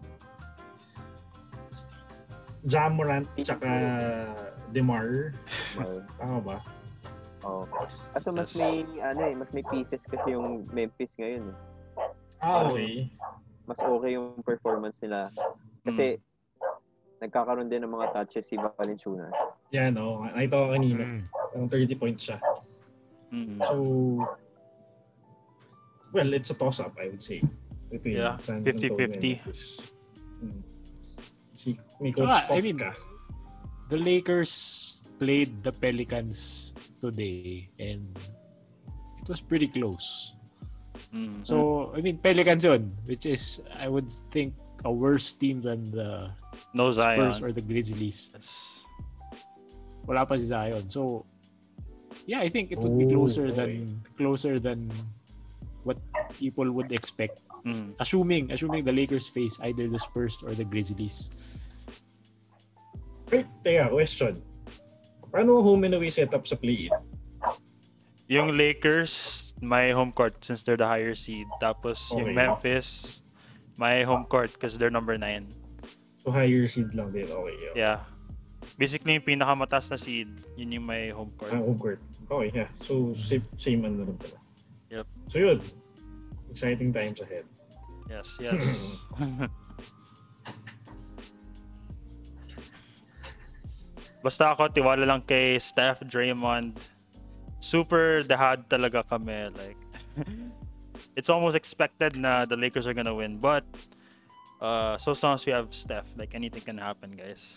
Jamorant 2.68 3.24
tsaka 3.40 3.70
DeMar. 4.70 5.32
Tama 6.20 6.38
ba? 6.44 6.56
Oh. 7.40 7.64
Kaso 8.12 8.28
mas 8.28 8.52
may 8.52 8.84
ano 9.00 9.20
eh, 9.24 9.34
mas 9.34 9.48
may 9.56 9.64
pieces 9.64 10.04
kasi 10.04 10.36
yung 10.36 10.68
Memphis 10.68 11.10
ngayon. 11.16 11.48
Eh. 11.48 11.56
Ah, 12.44 12.68
okay. 12.68 13.08
Mas 13.64 13.80
okay 13.80 14.14
yung 14.14 14.36
performance 14.44 15.00
nila 15.00 15.32
kasi 15.82 16.20
Mm. 16.20 17.24
nagkakaroon 17.24 17.66
din 17.66 17.82
ng 17.82 17.90
mga 17.90 18.14
touches 18.14 18.46
si 18.46 18.54
Valanciunas. 18.54 19.34
Yan, 19.74 19.96
oh. 19.98 20.22
Nakita 20.22 20.54
ko 20.54 20.66
kanina. 20.70 21.02
Mm. 21.02 21.20
Parang 21.26 21.68
30 21.72 21.98
points 21.98 22.22
siya. 22.28 22.38
Mm. 23.34 23.58
So, 23.64 23.74
well, 26.12 26.30
it's 26.32 26.50
a 26.52 26.56
toss-up, 26.56 26.94
I 27.00 27.10
would 27.10 27.24
say. 27.24 27.42
Between 27.90 28.20
Yeah, 28.20 28.36
San 28.44 28.60
50-50. 28.62 29.40
Si, 31.58 31.74
may 31.98 32.14
coach 32.14 32.30
Saka, 32.30 32.46
Pop 32.46 32.54
I 32.54 32.60
mean, 32.62 32.78
ka. 32.78 32.94
The 33.90 33.98
Lakers 33.98 35.02
played 35.18 35.50
the 35.66 35.74
Pelicans 35.74 36.70
today 37.02 37.66
and 37.82 38.06
it 39.18 39.26
was 39.26 39.42
pretty 39.42 39.66
close. 39.66 40.38
Mm. 41.10 41.42
So, 41.42 41.90
I 41.96 42.00
mean, 42.00 42.22
Pelicans 42.22 42.62
yun, 42.62 42.94
which 43.10 43.26
is, 43.26 43.58
I 43.74 43.90
would 43.90 44.06
think, 44.30 44.54
a 44.84 44.92
worse 44.92 45.34
team 45.34 45.58
than 45.58 45.82
the 45.90 46.30
no 46.74 46.94
Zion. 46.94 47.34
Spurs 47.34 47.42
or 47.42 47.50
the 47.50 47.64
Grizzlies. 47.64 48.30
Yes. 48.30 48.86
Wala 50.06 50.22
pa 50.22 50.38
si 50.38 50.54
Zion. 50.54 50.86
So, 50.86 51.26
yeah, 52.30 52.38
I 52.38 52.48
think 52.48 52.70
it 52.70 52.78
would 52.78 52.94
be 52.94 53.10
closer 53.10 53.50
okay. 53.50 53.82
than 53.82 53.98
closer 54.14 54.62
than 54.62 54.92
what 55.82 55.98
people 56.38 56.70
would 56.70 56.92
expect. 56.92 57.42
Mm. 57.68 57.92
Assuming 58.00 58.48
assuming 58.48 58.80
the 58.84 58.94
Lakers 58.96 59.28
face 59.28 59.60
either 59.60 59.84
the 59.84 60.00
Spurs 60.00 60.40
or 60.40 60.56
the 60.56 60.64
Grizzlies. 60.64 61.28
Wait, 63.28 63.44
teka, 63.60 63.92
question. 63.92 64.40
Paano 65.28 65.60
ang 65.60 65.64
home 65.64 65.84
and 65.84 66.00
away 66.00 66.08
setup 66.08 66.48
sa 66.48 66.56
play-in? 66.56 66.88
Yung 68.28 68.56
Lakers, 68.56 69.52
my 69.60 69.92
home 69.92 70.12
court 70.12 70.40
since 70.40 70.64
they're 70.64 70.80
the 70.80 70.88
higher 70.88 71.12
seed. 71.12 71.44
Tapos 71.60 72.08
yung 72.16 72.32
Okay. 72.32 72.36
Memphis, 72.40 73.20
my 73.76 74.00
home 74.08 74.24
court 74.24 74.52
because 74.56 74.80
they're 74.80 74.92
number 74.92 75.20
9. 75.20 75.48
So, 76.24 76.32
higher 76.32 76.64
seed 76.64 76.92
lang 76.96 77.12
din. 77.12 77.28
Okay, 77.28 77.56
yeah. 77.60 77.74
Yeah. 77.76 77.98
Basically, 78.76 79.16
yung 79.16 79.24
pinakamataas 79.24 79.92
na 79.92 79.96
seed, 80.00 80.28
yun 80.56 80.80
yung 80.80 80.86
my 80.88 81.08
home 81.12 81.32
court. 81.36 81.52
Ah, 81.52 81.60
home 81.60 81.78
court. 81.78 82.00
Okay, 82.28 82.48
yeah. 82.52 82.68
So, 82.80 83.12
same, 83.12 83.44
same 83.56 83.84
ano 83.84 84.08
rin 84.08 84.16
pala. 84.16 84.38
Yep. 84.92 85.06
So, 85.28 85.36
yun. 85.40 85.58
Exciting 86.48 86.92
times 86.92 87.20
ahead. 87.20 87.44
Yes, 88.08 88.38
yes. 88.40 89.04
Basta 94.18 94.50
ako, 94.50 94.66
tiwala 94.74 95.06
lang 95.06 95.22
kay 95.22 95.58
Steph, 95.62 96.02
Draymond. 96.02 96.74
Super 97.62 98.26
dehad 98.26 98.66
talaga 98.66 99.06
kami. 99.06 99.46
Like, 99.54 99.78
it's 101.18 101.30
almost 101.30 101.54
expected 101.54 102.18
na 102.18 102.44
the 102.44 102.56
Lakers 102.58 102.86
are 102.86 102.94
gonna 102.94 103.14
win. 103.14 103.38
But, 103.38 103.62
uh, 104.60 104.98
so 104.98 105.14
long 105.22 105.38
as 105.38 105.46
we 105.46 105.52
have 105.54 105.70
Steph, 105.70 106.10
like 106.18 106.34
anything 106.34 106.62
can 106.66 106.78
happen, 106.78 107.14
guys. 107.14 107.56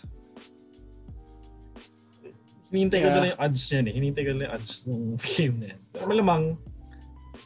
Hinihintay 2.72 3.04
ko 3.04 3.06
Yeah. 3.06 3.12
na 3.12 3.20
lang 3.20 3.30
yung 3.36 3.40
odds 3.42 3.62
niyan 3.68 3.84
eh. 3.84 3.92
Hinihintay 3.92 4.22
ko 4.24 4.30
na 4.32 4.32
lang 4.32 4.44
yung 4.48 4.54
odds 4.56 4.70
ng 4.86 5.02
game 5.34 5.56
na 5.60 5.66
yan. 5.76 5.80
Pero 5.92 6.04
malamang, 6.08 6.42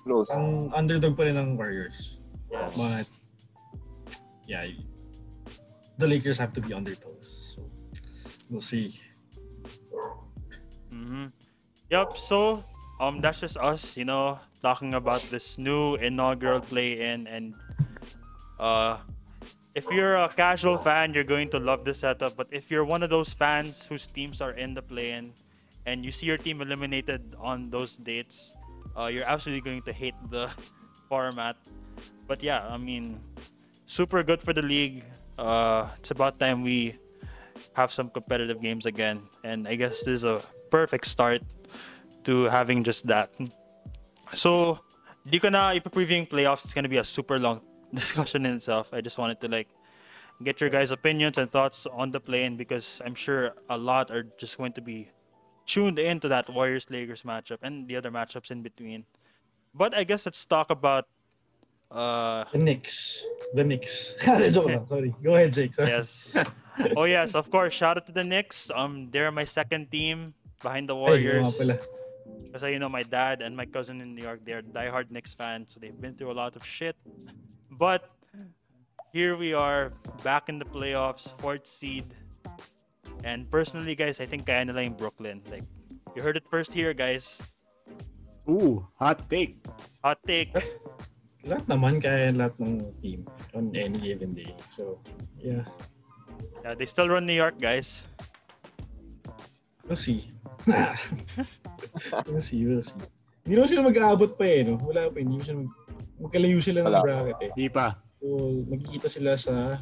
Close. 0.06 0.30
ang 0.30 0.70
underdog 0.70 1.16
pa 1.18 1.26
rin 1.26 1.34
ng 1.34 1.56
Warriors. 1.58 2.15
Yes. 2.60 2.76
But, 2.76 3.06
yeah, 4.46 4.66
the 5.98 6.06
Lakers 6.06 6.38
have 6.38 6.52
to 6.54 6.60
be 6.60 6.72
on 6.72 6.84
their 6.84 6.94
toes. 6.94 7.54
So, 7.56 7.68
we'll 8.50 8.60
see. 8.60 9.00
hmm 10.90 11.26
Yep. 11.90 12.16
So, 12.16 12.64
um, 13.00 13.20
that's 13.20 13.40
just 13.40 13.56
us, 13.58 13.96
you 13.96 14.04
know, 14.04 14.38
talking 14.62 14.94
about 14.94 15.22
this 15.30 15.58
new 15.58 15.94
inaugural 15.96 16.60
play-in, 16.60 17.26
and 17.26 17.54
uh, 18.58 18.98
if 19.74 19.86
you're 19.92 20.16
a 20.16 20.28
casual 20.28 20.78
fan, 20.78 21.12
you're 21.14 21.28
going 21.28 21.48
to 21.50 21.60
love 21.60 21.84
this 21.84 22.00
setup. 22.00 22.36
But 22.36 22.48
if 22.50 22.70
you're 22.70 22.84
one 22.84 23.02
of 23.02 23.10
those 23.10 23.32
fans 23.32 23.84
whose 23.86 24.06
teams 24.06 24.40
are 24.40 24.52
in 24.52 24.74
the 24.74 24.82
play-in, 24.82 25.32
and 25.84 26.04
you 26.04 26.10
see 26.10 26.26
your 26.26 26.38
team 26.38 26.60
eliminated 26.60 27.36
on 27.38 27.70
those 27.70 27.96
dates, 27.96 28.56
uh, 28.96 29.06
you're 29.06 29.28
absolutely 29.28 29.60
going 29.60 29.82
to 29.82 29.92
hate 29.92 30.16
the 30.30 30.50
format. 31.08 31.56
But 32.26 32.42
yeah, 32.42 32.66
I 32.66 32.76
mean, 32.76 33.20
super 33.86 34.22
good 34.22 34.42
for 34.42 34.52
the 34.52 34.62
league. 34.62 35.04
Uh, 35.38 35.88
it's 35.98 36.10
about 36.10 36.38
time 36.38 36.62
we 36.62 36.98
have 37.74 37.92
some 37.92 38.10
competitive 38.10 38.60
games 38.60 38.86
again. 38.86 39.22
And 39.44 39.68
I 39.68 39.76
guess 39.76 40.02
this 40.02 40.22
is 40.22 40.24
a 40.24 40.42
perfect 40.70 41.06
start 41.06 41.42
to 42.24 42.44
having 42.44 42.82
just 42.82 43.06
that. 43.06 43.30
So, 44.34 44.80
di 45.22 45.38
ko 45.38 45.48
na 45.48 45.70
ipa-preview 45.70 46.24
yung 46.24 46.26
playoffs. 46.26 46.64
It's 46.64 46.74
gonna 46.74 46.90
be 46.90 46.98
a 46.98 47.06
super 47.06 47.38
long 47.38 47.62
discussion 47.94 48.44
in 48.46 48.56
itself. 48.56 48.92
I 48.92 49.00
just 49.00 49.18
wanted 49.18 49.40
to 49.42 49.48
like 49.48 49.68
get 50.42 50.60
your 50.60 50.70
guys' 50.70 50.90
opinions 50.90 51.38
and 51.38 51.50
thoughts 51.50 51.86
on 51.86 52.10
the 52.10 52.20
play-in 52.20 52.56
because 52.56 53.00
I'm 53.04 53.14
sure 53.14 53.54
a 53.70 53.78
lot 53.78 54.10
are 54.10 54.24
just 54.36 54.58
going 54.58 54.72
to 54.74 54.82
be 54.82 55.08
tuned 55.64 55.98
into 55.98 56.28
that 56.28 56.48
Warriors 56.48 56.86
Lakers 56.90 57.22
matchup 57.22 57.58
and 57.62 57.88
the 57.88 57.96
other 57.96 58.10
matchups 58.10 58.50
in 58.50 58.62
between. 58.62 59.04
But 59.74 59.94
I 59.94 60.04
guess 60.04 60.26
let's 60.26 60.44
talk 60.44 60.70
about 60.70 61.08
uh 61.90 62.44
The 62.52 62.58
Knicks. 62.58 63.24
The 63.54 63.64
Knicks. 63.64 64.14
Sorry. 64.20 65.14
Go 65.22 65.34
ahead, 65.36 65.52
Jake. 65.52 65.74
Sorry. 65.74 65.88
yes. 65.88 66.34
Oh 66.96 67.04
yes, 67.04 67.34
of 67.34 67.50
course. 67.50 67.72
Shout 67.74 67.96
out 67.96 68.06
to 68.06 68.12
the 68.12 68.24
Knicks. 68.24 68.70
Um, 68.74 69.08
they're 69.10 69.32
my 69.32 69.44
second 69.44 69.90
team 69.90 70.34
behind 70.62 70.88
the 70.88 70.94
Ay, 70.94 70.98
oo 70.98 71.00
Warriors. 71.00 71.46
nga 71.46 71.56
pala. 71.56 71.76
Because 72.44 72.62
you 72.72 72.78
know 72.80 72.88
my 72.88 73.02
dad 73.04 73.40
and 73.40 73.56
my 73.56 73.64
cousin 73.66 74.00
in 74.00 74.14
New 74.14 74.22
York, 74.24 74.40
they're 74.44 74.62
diehard 74.62 75.10
Knicks 75.10 75.32
fans, 75.32 75.72
so 75.72 75.80
they've 75.80 75.96
been 75.96 76.14
through 76.16 76.32
a 76.32 76.38
lot 76.38 76.56
of 76.56 76.64
shit. 76.64 76.96
But 77.70 78.08
here 79.12 79.36
we 79.36 79.52
are, 79.52 79.92
back 80.24 80.48
in 80.48 80.58
the 80.58 80.64
playoffs, 80.64 81.28
fourth 81.40 81.66
seed. 81.66 82.04
And 83.24 83.48
personally, 83.50 83.94
guys, 83.94 84.20
I 84.20 84.26
think 84.26 84.44
kaya 84.46 84.64
nila 84.64 84.82
yung 84.84 84.96
Brooklyn. 84.96 85.40
Like, 85.50 85.64
you 86.16 86.22
heard 86.22 86.36
it 86.36 86.44
first 86.48 86.72
here, 86.72 86.92
guys. 86.92 87.40
Ooh, 88.48 88.86
hot 88.96 89.28
take. 89.28 89.60
Hot 90.04 90.20
take. 90.24 90.52
Lahat 91.46 91.64
naman 91.70 92.02
kaya 92.02 92.34
lahat 92.34 92.58
ng 92.58 92.82
team 92.98 93.22
on 93.54 93.70
any 93.70 93.98
given 94.02 94.34
day. 94.34 94.50
So, 94.74 94.98
yeah. 95.38 95.62
Yeah, 96.66 96.74
they 96.74 96.86
still 96.86 97.06
run 97.06 97.22
New 97.24 97.38
York, 97.38 97.62
guys. 97.62 98.02
We'll 99.86 99.94
see. 99.94 100.26
we'll 102.26 102.42
see, 102.42 102.66
we'll 102.66 102.82
see. 102.82 102.98
Hindi 103.46 103.54
naman 103.54 103.68
sila 103.70 103.82
mag-aabot 103.86 104.34
pa 104.34 104.42
eh, 104.42 104.66
no? 104.66 104.74
Wala 104.82 105.06
pa, 105.06 105.22
hindi 105.22 105.38
sila 105.38 105.62
mag- 105.62 105.78
magkalayo 106.18 106.58
sila 106.58 106.82
ng 106.82 106.86
Wala. 106.90 107.00
bracket 107.06 107.38
eh. 107.46 107.50
Di 107.54 107.70
pa. 107.70 107.94
So, 108.18 108.26
magkikita 108.66 109.06
sila 109.06 109.38
sa 109.38 109.78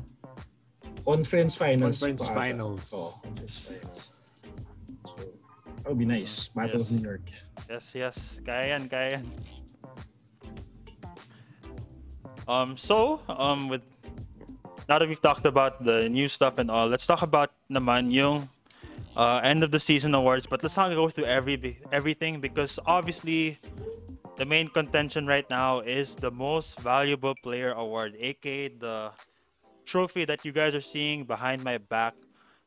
conference 1.00 1.56
finals. 1.56 1.96
Conference 1.96 2.28
pa 2.28 2.28
ata. 2.28 2.36
finals. 2.36 2.84
Oo, 2.92 3.08
conference 3.24 3.56
finals. 3.64 4.00
So, 5.08 5.16
that 5.80 5.88
would 5.88 5.96
be 5.96 6.04
nice. 6.04 6.52
Battle 6.52 6.76
Yes. 6.76 6.84
of 6.84 6.92
New 6.92 7.04
York. 7.08 7.24
Yes, 7.72 7.86
yes. 7.96 8.16
Kaya 8.44 8.76
yan, 8.76 8.84
kaya 8.84 9.16
yan. 9.16 9.24
Um, 12.46 12.76
so, 12.76 13.20
um, 13.28 13.68
with 13.68 13.82
now 14.88 14.98
that 14.98 15.08
we've 15.08 15.20
talked 15.20 15.46
about 15.46 15.84
the 15.84 16.08
new 16.08 16.28
stuff 16.28 16.58
and 16.58 16.70
all, 16.70 16.88
let's 16.88 17.06
talk 17.06 17.22
about 17.22 17.50
naman 17.70 18.12
yung 18.12 18.48
uh, 19.16 19.40
end 19.42 19.64
of 19.64 19.70
the 19.70 19.80
season 19.80 20.14
awards. 20.14 20.46
But 20.46 20.62
let's 20.62 20.76
not 20.76 20.92
go 20.92 21.08
through 21.08 21.24
every 21.24 21.80
everything 21.90 22.40
because 22.40 22.78
obviously 22.84 23.58
the 24.36 24.44
main 24.44 24.68
contention 24.68 25.26
right 25.26 25.48
now 25.48 25.80
is 25.80 26.16
the 26.16 26.30
most 26.30 26.78
valuable 26.80 27.34
player 27.42 27.72
award, 27.72 28.16
aka 28.18 28.68
the 28.68 29.12
trophy 29.84 30.24
that 30.24 30.44
you 30.44 30.52
guys 30.52 30.74
are 30.74 30.84
seeing 30.84 31.24
behind 31.24 31.62
my 31.62 31.78
back. 31.78 32.14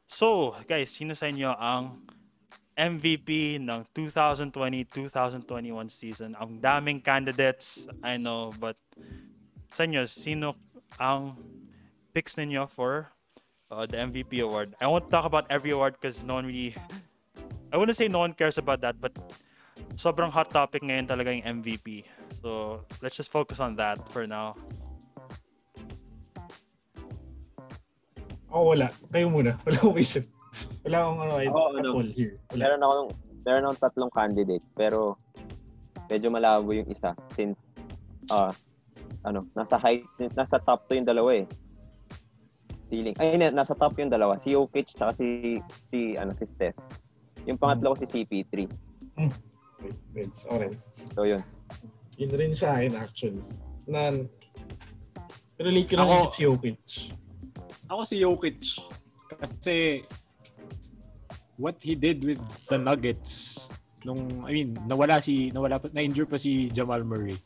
So, 0.08 0.56
guys, 0.66 0.96
sino 0.96 1.14
sa 1.14 1.28
inyo 1.28 1.52
ang 1.60 2.08
MVP 2.78 3.58
ng 3.58 3.84
2020-2021 3.92 5.90
season. 5.90 6.38
Ang 6.40 6.62
daming 6.62 7.02
candidates, 7.04 7.90
I 8.06 8.16
know, 8.16 8.54
but 8.56 8.78
sa 9.78 9.86
inyo, 9.86 10.10
sino 10.10 10.58
ang 10.98 11.38
picks 12.10 12.34
ninyo 12.34 12.66
for 12.66 13.14
uh, 13.70 13.86
the 13.86 14.02
MVP 14.02 14.42
award? 14.42 14.74
I 14.82 14.90
won't 14.90 15.14
talk 15.14 15.30
about 15.30 15.46
every 15.54 15.70
award 15.70 16.02
because 16.02 16.26
no 16.26 16.42
one 16.42 16.50
really, 16.50 16.74
I 17.70 17.78
wouldn't 17.78 17.94
say 17.94 18.10
no 18.10 18.26
one 18.26 18.34
cares 18.34 18.58
about 18.58 18.82
that, 18.82 18.98
but 18.98 19.14
sobrang 19.94 20.34
hot 20.34 20.50
topic 20.50 20.82
ngayon 20.82 21.06
talaga 21.06 21.30
yung 21.30 21.62
MVP. 21.62 22.10
So, 22.42 22.82
let's 23.06 23.14
just 23.14 23.30
focus 23.30 23.62
on 23.62 23.78
that 23.78 24.02
for 24.10 24.26
now. 24.26 24.58
Ako 28.50 28.74
wala. 28.74 28.90
Kayo 29.14 29.30
muna. 29.30 29.54
Wala 29.70 29.78
akong 29.78 30.00
isip. 30.02 30.26
Wala 30.82 31.06
akong 31.06 31.20
ano, 31.22 31.34
Ako, 31.38 31.60
ano, 31.78 31.90
call 31.94 32.10
here. 32.16 32.34
Wala. 32.50 32.62
Meron 32.66 32.82
ako 32.82 32.94
meron 33.46 33.64
akong 33.70 33.82
tatlong 33.84 34.12
candidates 34.12 34.68
pero 34.74 35.16
medyo 36.10 36.28
malabo 36.28 36.76
yung 36.76 36.88
isa 36.92 37.16
since 37.36 37.60
ah 38.28 38.52
ano, 39.28 39.44
nasa 39.52 39.76
height 39.76 40.08
nasa 40.34 40.58
top 40.58 40.88
2 40.88 41.04
yung 41.04 41.10
dalawa 41.10 41.44
eh. 41.44 41.46
Feeling. 42.88 43.16
Ay, 43.20 43.36
nasa 43.52 43.76
top 43.76 44.00
yung 44.00 44.08
dalawa. 44.08 44.40
Si 44.40 44.56
Jokic 44.56 44.96
tsaka 44.96 45.12
si 45.20 45.60
si 45.92 46.16
ano 46.16 46.32
si 46.40 46.48
Steph. 46.48 46.80
Yung 47.44 47.60
pangatlo 47.60 47.92
ko 47.92 48.00
si 48.00 48.08
CP3. 48.24 48.56
Okay. 49.20 49.48
Okay, 49.78 49.94
Reds. 50.16 50.40
Okay. 50.50 50.72
So 51.14 51.22
yun. 51.28 51.42
Yun 52.18 52.32
rin 52.34 52.54
sa 52.58 52.74
akin 52.74 52.98
actually. 52.98 53.44
Na 53.86 54.10
relate 55.62 55.88
ko 55.90 55.96
lang 56.02 56.10
Ako- 56.10 56.18
isip 56.18 56.34
si 56.34 56.44
Jokic. 56.48 56.82
Ako 57.92 58.02
si 58.04 58.16
Jokic. 58.18 58.62
Kasi 59.38 59.76
what 61.62 61.78
he 61.84 61.94
did 61.94 62.26
with 62.26 62.42
the 62.70 62.78
Nuggets 62.78 63.66
nung 64.06 64.46
I 64.46 64.54
mean 64.54 64.78
nawala 64.86 65.20
si 65.22 65.50
nawala 65.54 65.82
pa 65.82 65.90
na-injure 65.94 66.30
pa 66.30 66.42
si 66.42 66.74
Jamal 66.74 67.06
Murray. 67.06 67.38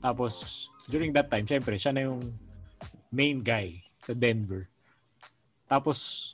Tapos 0.00 0.68
during 0.88 1.12
that 1.12 1.28
time, 1.28 1.44
syempre 1.44 1.76
siya 1.76 1.92
na 1.92 2.08
yung 2.08 2.20
main 3.12 3.44
guy 3.44 3.76
sa 4.00 4.16
Denver. 4.16 4.64
Tapos 5.68 6.32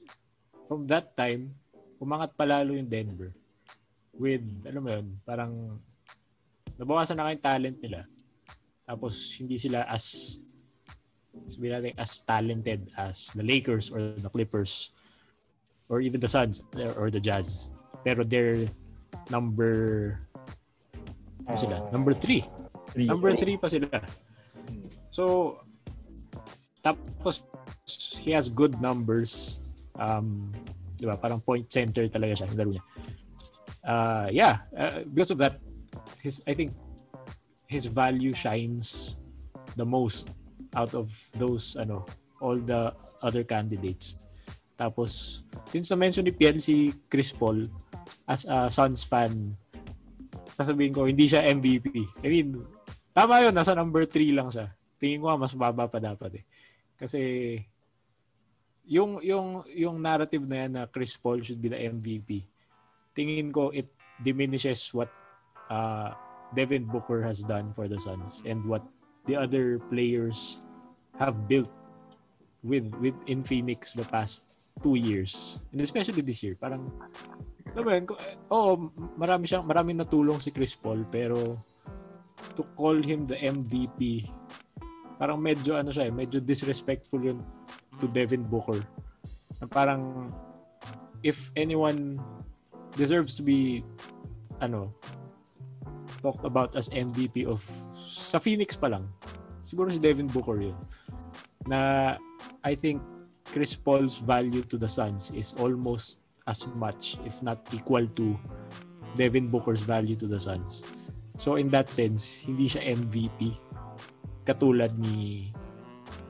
from 0.71 0.87
that 0.87 1.13
time, 1.19 1.51
umangat 1.99 2.33
palalo 2.39 2.79
yung 2.79 2.87
Denver 2.87 3.35
with 4.15 4.47
alam 4.71 4.83
mo 4.87 4.91
yun, 4.95 5.07
parang 5.27 5.53
nabawasan 6.79 7.19
na 7.19 7.35
yung 7.35 7.43
talent 7.43 7.79
nila. 7.83 8.07
Tapos 8.87 9.35
hindi 9.43 9.59
sila 9.59 9.83
as 9.91 10.39
sabihin 11.51 11.75
natin 11.83 11.95
as 11.99 12.23
talented 12.23 12.81
as 12.95 13.35
the 13.35 13.43
Lakers 13.43 13.91
or 13.91 14.15
the 14.15 14.31
Clippers 14.31 14.95
or 15.91 15.99
even 15.99 16.23
the 16.23 16.31
Suns 16.31 16.63
or 16.95 17.11
the 17.11 17.19
Jazz. 17.19 17.75
Pero 18.07 18.23
they're 18.23 18.71
number 19.35 20.15
ano 21.45 21.57
sila? 21.59 21.77
Number 21.91 22.15
3. 22.15 22.65
three. 22.95 23.11
Number 23.11 23.35
3 23.35 23.59
pa 23.59 23.67
sila. 23.67 23.91
So 25.11 25.57
tapos 26.85 27.47
he 28.21 28.33
has 28.33 28.49
good 28.49 28.81
numbers. 28.81 29.61
Um, 29.97 30.53
'di 30.99 31.07
ba? 31.09 31.17
Parang 31.17 31.41
point 31.41 31.69
center 31.71 32.09
talaga 32.09 32.43
siya 32.43 32.49
yung 32.51 32.59
laro 32.59 32.71
niya. 32.73 32.85
Uh, 33.85 34.27
yeah, 34.33 34.65
uh, 34.77 35.05
because 35.13 35.29
of 35.29 35.37
that 35.37 35.61
his 36.25 36.41
I 36.49 36.57
think 36.57 36.73
his 37.69 37.85
value 37.85 38.33
shines 38.33 39.17
the 39.77 39.85
most 39.85 40.33
out 40.73 40.97
of 40.97 41.13
those 41.37 41.77
ano 41.77 42.05
all 42.41 42.57
the 42.57 42.93
other 43.21 43.45
candidates. 43.45 44.17
Tapos 44.75 45.43
since 45.71 45.93
na-mention 45.93 46.27
ni 46.27 46.35
Piel 46.35 46.59
si 46.59 46.91
Chris 47.13 47.31
Paul 47.31 47.69
as 48.27 48.49
a 48.49 48.67
Suns 48.73 49.05
fan 49.05 49.55
sasabihin 50.55 50.95
ko 50.95 51.05
hindi 51.05 51.27
siya 51.27 51.45
MVP. 51.45 51.93
I 52.23 52.29
mean, 52.31 52.63
tama 53.15 53.41
yun, 53.47 53.55
nasa 53.55 53.73
number 53.79 54.05
3 54.05 54.35
lang 54.35 54.51
siya. 54.51 54.75
Tingin 54.99 55.23
ko 55.23 55.31
mas 55.39 55.55
baba 55.55 55.87
pa 55.87 56.03
dapat 56.03 56.43
eh. 56.43 56.45
Kasi 56.99 57.21
yung 58.85 59.23
yung 59.25 59.65
yung 59.73 59.97
narrative 60.03 60.45
na 60.45 60.57
yan 60.67 60.73
na 60.77 60.83
Chris 60.85 61.17
Paul 61.17 61.41
should 61.41 61.63
be 61.63 61.73
the 61.73 61.79
MVP. 61.79 62.45
Tingin 63.17 63.55
ko 63.55 63.71
it 63.71 63.89
diminishes 64.21 64.93
what 64.93 65.09
uh, 65.71 66.13
Devin 66.53 66.85
Booker 66.87 67.23
has 67.23 67.43
done 67.43 67.73
for 67.73 67.89
the 67.89 67.99
Suns 67.99 68.45
and 68.45 68.63
what 68.67 68.85
the 69.27 69.35
other 69.35 69.81
players 69.89 70.63
have 71.19 71.49
built 71.49 71.71
with 72.63 72.91
with 73.01 73.17
in 73.27 73.43
Phoenix 73.43 73.93
the 73.95 74.07
past 74.09 74.55
two 74.83 74.99
years 74.99 75.63
and 75.71 75.79
especially 75.81 76.25
this 76.25 76.43
year 76.43 76.59
parang 76.59 76.91
alam 77.75 77.83
mo 77.87 78.17
oo 78.51 78.91
marami 79.15 79.47
siyang 79.47 79.63
maraming 79.63 79.99
natulong 79.99 80.43
si 80.43 80.51
Chris 80.51 80.75
Paul 80.75 81.07
pero 81.07 81.63
to 82.53 82.63
call 82.77 82.95
him 82.95 83.25
the 83.25 83.41
MVP 83.41 84.29
parang 85.19 85.39
medyo 85.39 85.79
ano 85.79 85.95
siya 85.95 86.11
eh, 86.11 86.15
medyo 86.15 86.43
disrespectful 86.43 87.23
yun 87.23 87.39
to 88.03 88.11
Devin 88.11 88.43
Booker. 88.45 88.83
Parang 89.71 90.29
if 91.25 91.49
anyone 91.57 92.21
deserves 92.99 93.33
to 93.39 93.43
be 93.43 93.81
ano 94.61 94.93
talked 96.21 96.45
about 96.45 96.77
as 96.77 96.91
MVP 96.93 97.47
of 97.49 97.63
sa 97.97 98.37
Phoenix 98.37 98.77
pa 98.77 98.93
lang 98.93 99.09
siguro 99.65 99.89
si 99.89 100.01
Devin 100.03 100.29
Booker 100.29 100.61
yun. 100.61 100.77
Na 101.65 102.15
I 102.67 102.77
think 102.77 103.01
Chris 103.49 103.73
Paul's 103.79 104.19
value 104.19 104.67
to 104.67 104.77
the 104.77 104.91
Suns 104.91 105.31
is 105.33 105.55
almost 105.57 106.21
as 106.45 106.67
much 106.77 107.17
if 107.25 107.41
not 107.41 107.65
equal 107.73 108.05
to 108.19 108.37
Devin 109.15 109.49
Booker's 109.49 109.81
value 109.81 110.19
to 110.19 110.27
the 110.27 110.43
Suns. 110.43 110.83
So 111.39 111.59
in 111.59 111.71
that 111.75 111.91
sense, 111.91 112.47
hindi 112.47 112.71
siya 112.71 112.95
MVP 112.95 113.59
katulad 114.45 114.95
ni 115.01 115.51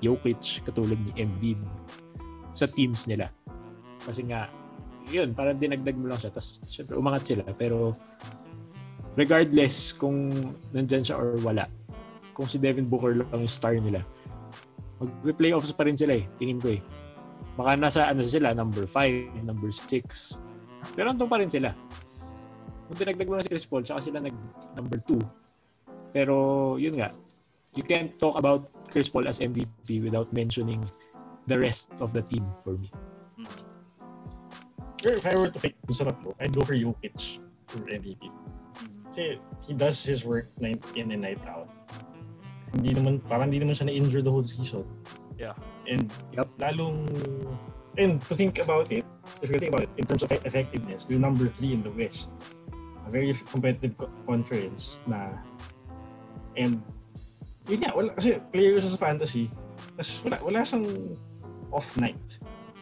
Jokic, 0.00 0.64
katulad 0.64 0.96
ni 1.00 1.12
Embiid 1.18 1.60
sa 2.54 2.70
teams 2.70 3.04
nila. 3.10 3.28
Kasi 4.04 4.24
nga, 4.28 4.46
yun, 5.10 5.32
parang 5.36 5.58
dinagdag 5.58 5.96
mo 5.96 6.08
lang 6.08 6.20
siya. 6.20 6.32
Tapos, 6.32 6.64
syempre, 6.70 6.94
umangat 6.96 7.28
sila. 7.28 7.44
Pero, 7.56 7.92
regardless 9.18 9.92
kung 9.96 10.30
nandyan 10.70 11.04
siya 11.04 11.16
or 11.18 11.36
wala, 11.42 11.68
kung 12.32 12.46
si 12.48 12.56
Devin 12.60 12.86
Booker 12.86 13.20
lang 13.20 13.28
yung 13.32 13.50
star 13.50 13.76
nila, 13.76 14.00
mag-playoffs 15.00 15.74
pa 15.74 15.84
rin 15.88 15.98
sila 15.98 16.20
eh. 16.20 16.24
Tingin 16.38 16.60
ko 16.62 16.78
eh. 16.78 16.80
Baka 17.54 17.78
nasa 17.78 18.10
ano 18.10 18.22
sila, 18.26 18.54
number 18.54 18.86
5, 18.86 19.46
number 19.46 19.70
6. 19.70 19.88
Pero 20.94 21.06
andun 21.10 21.30
pa 21.30 21.38
rin 21.38 21.50
sila. 21.50 21.72
Kung 22.88 22.96
dinagdag 23.00 23.28
mo 23.28 23.40
na 23.40 23.44
si 23.44 23.50
Chris 23.50 23.64
Paul, 23.64 23.82
tsaka 23.84 24.04
sila 24.04 24.20
nag 24.20 24.36
number 24.76 25.00
2. 25.08 25.16
Pero 26.12 26.34
yun 26.76 26.94
nga, 27.00 27.10
you 27.74 27.82
can't 27.82 28.14
talk 28.20 28.38
about 28.38 28.70
Chris 28.92 29.08
Paul 29.08 29.26
as 29.26 29.40
MVP 29.40 30.04
without 30.04 30.30
mentioning 30.30 30.84
the 31.46 31.58
rest 31.58 31.90
of 32.00 32.12
the 32.12 32.22
team 32.22 32.44
for 32.60 32.78
me. 32.78 32.88
Sure, 35.02 35.16
if 35.20 35.26
I 35.26 35.36
were 35.36 35.52
to 35.52 35.60
pick 35.60 35.76
sa 35.92 36.08
tatlo, 36.08 36.32
I'd 36.40 36.54
go 36.56 36.64
for 36.64 36.72
Jokic 36.72 37.44
for 37.68 37.84
MVP. 37.84 38.32
Kasi 39.12 39.36
he 39.68 39.72
does 39.76 40.00
his 40.00 40.24
work 40.24 40.48
night 40.60 40.80
in 40.96 41.12
and 41.12 41.20
night 41.20 41.42
out. 41.44 41.68
Hindi 42.72 42.96
naman, 42.96 43.20
parang 43.28 43.52
hindi 43.52 43.60
naman 43.60 43.76
siya 43.76 43.92
na-injure 43.92 44.24
the 44.24 44.32
whole 44.32 44.46
season. 44.48 44.88
Yeah. 45.36 45.52
And 45.84 46.08
Yup. 46.32 46.48
lalong, 46.56 47.04
and 48.00 48.18
to 48.26 48.34
think 48.34 48.58
about 48.58 48.88
it, 48.90 49.04
if 49.44 49.52
you 49.52 49.60
think 49.60 49.76
about 49.76 49.86
it, 49.86 49.92
in 50.00 50.08
terms 50.08 50.24
of 50.24 50.32
effectiveness, 50.32 51.04
they're 51.04 51.20
number 51.20 51.52
three 51.52 51.76
in 51.76 51.84
the 51.84 51.92
West. 51.92 52.32
A 53.06 53.10
very 53.10 53.32
competitive 53.50 53.96
co- 53.96 54.12
conference 54.26 55.00
na, 55.06 55.36
and, 56.56 56.80
yun 57.68 57.84
nga, 57.84 57.92
wala, 57.92 58.10
kasi 58.16 58.40
players 58.52 58.88
sa 58.88 58.96
fantasy, 58.96 59.50
tas 59.96 60.08
wala, 60.24 60.40
wala 60.40 60.58
siyang 60.64 61.16
off 61.72 61.88
night. 62.00 62.38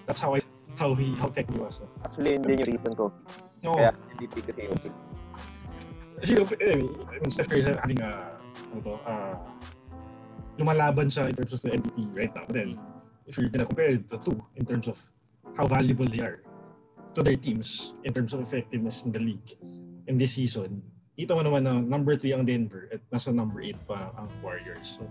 That's 0.06 0.20
how 0.20 0.34
I, 0.34 0.40
how 0.78 0.94
he, 0.94 1.14
how 1.18 1.26
effective 1.28 1.56
he 1.56 1.62
was. 1.62 1.82
Actually, 2.04 2.38
yun 2.38 2.42
din 2.42 2.58
yung 2.62 2.70
reason 2.78 2.92
ko. 2.94 3.10
No, 3.62 3.74
Kaya 3.74 3.90
MVP 4.18 4.34
ko 4.46 4.50
si 4.54 4.62
Jokic. 4.66 4.94
Kasi, 6.22 6.32
eh, 6.38 6.78
I 7.10 7.16
mean, 7.18 7.30
Steph 7.34 7.50
Curry 7.50 7.66
is 7.66 7.70
having 7.70 7.98
a, 7.98 8.30
ano 8.70 8.80
to, 8.82 8.94
uh, 9.06 9.34
lumalaban 10.58 11.10
siya 11.10 11.26
in 11.26 11.34
terms 11.34 11.52
of 11.54 11.60
the 11.66 11.70
MVP 11.74 11.98
right 12.14 12.32
now. 12.34 12.44
But 12.46 12.54
then, 12.54 12.78
if 13.26 13.38
you're 13.38 13.48
gonna 13.50 13.66
compare 13.66 13.96
the 13.96 14.18
two 14.18 14.38
in 14.56 14.66
terms 14.66 14.86
of 14.86 14.98
how 15.56 15.66
valuable 15.66 16.06
they 16.06 16.20
are 16.20 16.42
to 17.14 17.22
their 17.22 17.36
teams 17.36 17.94
in 18.04 18.12
terms 18.12 18.32
of 18.32 18.40
effectiveness 18.40 19.04
in 19.04 19.12
the 19.12 19.20
league 19.20 19.50
in 20.06 20.18
this 20.18 20.34
season, 20.34 20.82
kita 21.18 21.36
mo 21.36 21.42
naman 21.44 21.68
na 21.68 21.78
number 21.78 22.16
3 22.16 22.34
ang 22.34 22.44
Denver 22.48 22.88
at 22.90 23.00
nasa 23.12 23.30
number 23.30 23.60
8 23.60 23.76
pa 23.84 24.10
ang 24.16 24.28
Warriors. 24.40 24.98
So, 24.98 25.04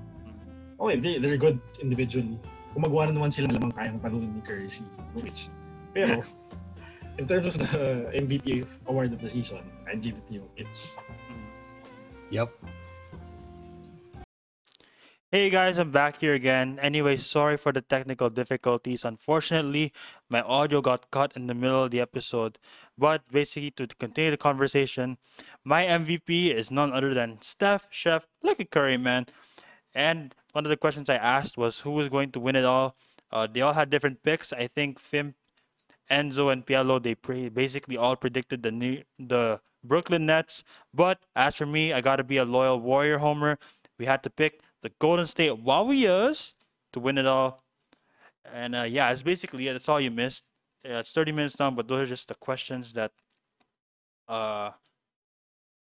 okay, 0.82 0.98
they, 0.98 1.22
they're 1.22 1.40
good 1.40 1.62
individually. 1.80 2.36
Kung 2.74 2.84
magawa 2.88 3.12
na 3.12 3.20
naman 3.20 3.32
sila, 3.32 3.52
lamang 3.52 3.76
kayang 3.76 4.00
talunin 4.00 4.32
ni 4.32 4.42
Curry 4.42 4.72
si 4.72 4.82
Jokic. 5.14 5.52
Pero, 5.92 6.24
in 7.20 7.28
terms 7.28 7.52
of 7.52 7.60
the 7.60 8.10
MVP 8.16 8.64
award 8.88 9.12
of 9.12 9.20
the 9.20 9.30
season, 9.30 9.62
I'd 9.86 10.02
give 10.02 10.18
it 10.18 10.26
to 10.32 10.42
Jokic. 10.42 10.72
Yep. 12.32 12.50
Hey 15.34 15.50
guys, 15.50 15.78
I'm 15.78 15.92
back 15.92 16.20
here 16.20 16.34
again. 16.34 16.78
Anyway, 16.82 17.16
sorry 17.16 17.56
for 17.56 17.72
the 17.72 17.80
technical 17.80 18.30
difficulties. 18.30 19.06
Unfortunately, 19.06 19.94
my 20.30 20.42
audio 20.42 20.82
got 20.82 21.10
cut 21.10 21.32
in 21.38 21.48
the 21.48 21.54
middle 21.54 21.86
of 21.86 21.92
the 21.92 22.02
episode. 22.02 22.60
But 22.98 23.22
basically, 23.32 23.72
to 23.72 23.88
continue 23.88 24.32
the 24.32 24.36
conversation, 24.36 25.20
my 25.64 25.86
MVP 25.86 26.54
is 26.54 26.70
none 26.70 26.92
other 26.92 27.14
than 27.14 27.38
Steph, 27.40 27.88
Chef, 27.92 28.28
at 28.46 28.72
Curry, 28.72 28.98
man. 28.98 29.28
And 29.96 30.36
one 30.52 30.66
of 30.66 30.70
the 30.70 30.76
questions 30.76 31.10
I 31.10 31.16
asked 31.16 31.58
was 31.58 31.80
who 31.80 31.92
was 31.92 32.10
going 32.10 32.32
to 32.32 32.40
win 32.42 32.58
it 32.58 32.66
all. 32.66 32.98
Uh, 33.32 33.48
they 33.48 33.62
all 33.62 33.72
had 33.72 33.90
different 33.90 34.24
picks. 34.24 34.52
I 34.52 34.68
think 34.68 35.00
Fim, 35.00 35.36
Enzo, 36.12 36.52
and 36.52 36.66
Pielo, 36.66 37.02
they 37.02 37.16
pre- 37.16 37.48
basically 37.48 37.96
all 37.96 38.18
predicted 38.18 38.64
the 38.64 38.72
new, 38.74 39.04
the 39.18 39.62
Brooklyn 39.82 40.26
Nets. 40.26 40.66
But 40.94 41.20
as 41.38 41.56
for 41.56 41.66
me, 41.66 41.94
I 41.94 42.02
got 42.02 42.18
to 42.18 42.26
be 42.26 42.36
a 42.36 42.44
loyal 42.44 42.82
Warrior 42.82 43.20
homer. 43.20 43.60
We 43.98 44.08
had 44.08 44.24
to 44.24 44.30
pick 44.30 44.60
the 44.82 44.92
Golden 45.00 45.26
State 45.26 45.58
Warriors 45.60 46.54
to 46.94 47.00
win 47.00 47.18
it 47.18 47.26
all. 47.26 47.64
And 48.52 48.76
uh, 48.76 48.84
yeah, 48.84 49.12
it's 49.12 49.22
basically 49.22 49.68
it. 49.68 49.74
That's 49.74 49.90
all 49.90 50.02
you 50.02 50.12
missed. 50.12 50.44
Yeah, 50.84 51.00
it's 51.00 51.12
30 51.12 51.32
minutes 51.32 51.60
now, 51.60 51.70
but 51.72 51.88
those 51.88 52.02
are 52.02 52.08
just 52.08 52.28
the 52.28 52.36
questions 52.36 52.94
that 52.94 53.12
uh, 54.28 54.72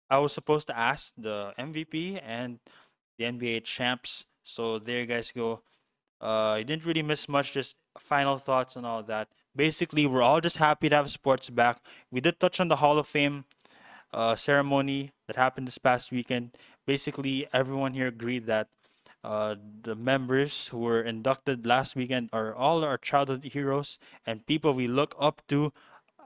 I 0.09 0.19
was 0.19 0.33
supposed 0.33 0.67
to 0.67 0.77
ask 0.77 1.13
the 1.17 1.53
MVP 1.57 2.21
and 2.23 2.59
the 3.17 3.25
NBA 3.25 3.63
champs. 3.63 4.25
So 4.43 4.77
there 4.77 4.99
you 4.99 5.05
guys 5.07 5.31
go. 5.31 5.61
Uh, 6.21 6.55
you 6.59 6.63
didn't 6.63 6.85
really 6.85 7.01
miss 7.01 7.27
much, 7.27 7.53
just 7.53 7.75
final 7.97 8.37
thoughts 8.37 8.75
and 8.75 8.85
all 8.85 9.01
that. 9.03 9.29
Basically, 9.55 10.05
we're 10.05 10.21
all 10.21 10.41
just 10.41 10.57
happy 10.57 10.89
to 10.89 10.95
have 10.95 11.09
sports 11.09 11.49
back. 11.49 11.79
We 12.11 12.21
did 12.21 12.39
touch 12.39 12.59
on 12.59 12.67
the 12.67 12.77
Hall 12.77 12.99
of 12.99 13.07
Fame 13.07 13.45
uh, 14.13 14.35
ceremony 14.35 15.11
that 15.27 15.35
happened 15.35 15.67
this 15.67 15.77
past 15.77 16.11
weekend, 16.11 16.57
basically 16.85 17.47
everyone 17.53 17.93
here 17.93 18.07
agreed 18.07 18.45
that 18.45 18.69
uh, 19.23 19.55
the 19.81 19.95
members 19.95 20.67
who 20.67 20.77
were 20.77 21.01
inducted 21.01 21.65
last 21.65 21.95
weekend 21.95 22.29
are 22.31 22.53
all 22.53 22.83
our 22.83 22.97
childhood 22.97 23.43
heroes 23.43 23.97
and 24.25 24.45
people 24.45 24.73
we 24.73 24.87
look 24.87 25.15
up 25.19 25.41
to. 25.47 25.73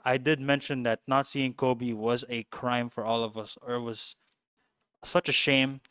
I 0.03 0.18
did 0.18 0.39
mention 0.41 0.84
that 0.84 0.99
not 1.07 1.28
seeing 1.28 1.53
Kobe 1.53 1.93
was 1.93 2.26
a 2.30 2.43
crime 2.43 2.89
for 2.89 3.05
all 3.05 3.24
of 3.24 3.38
us, 3.38 3.57
or 3.62 3.76
it 3.76 3.82
was 3.82 4.16
such 5.03 5.30
a 5.30 5.34
shame. 5.34 5.82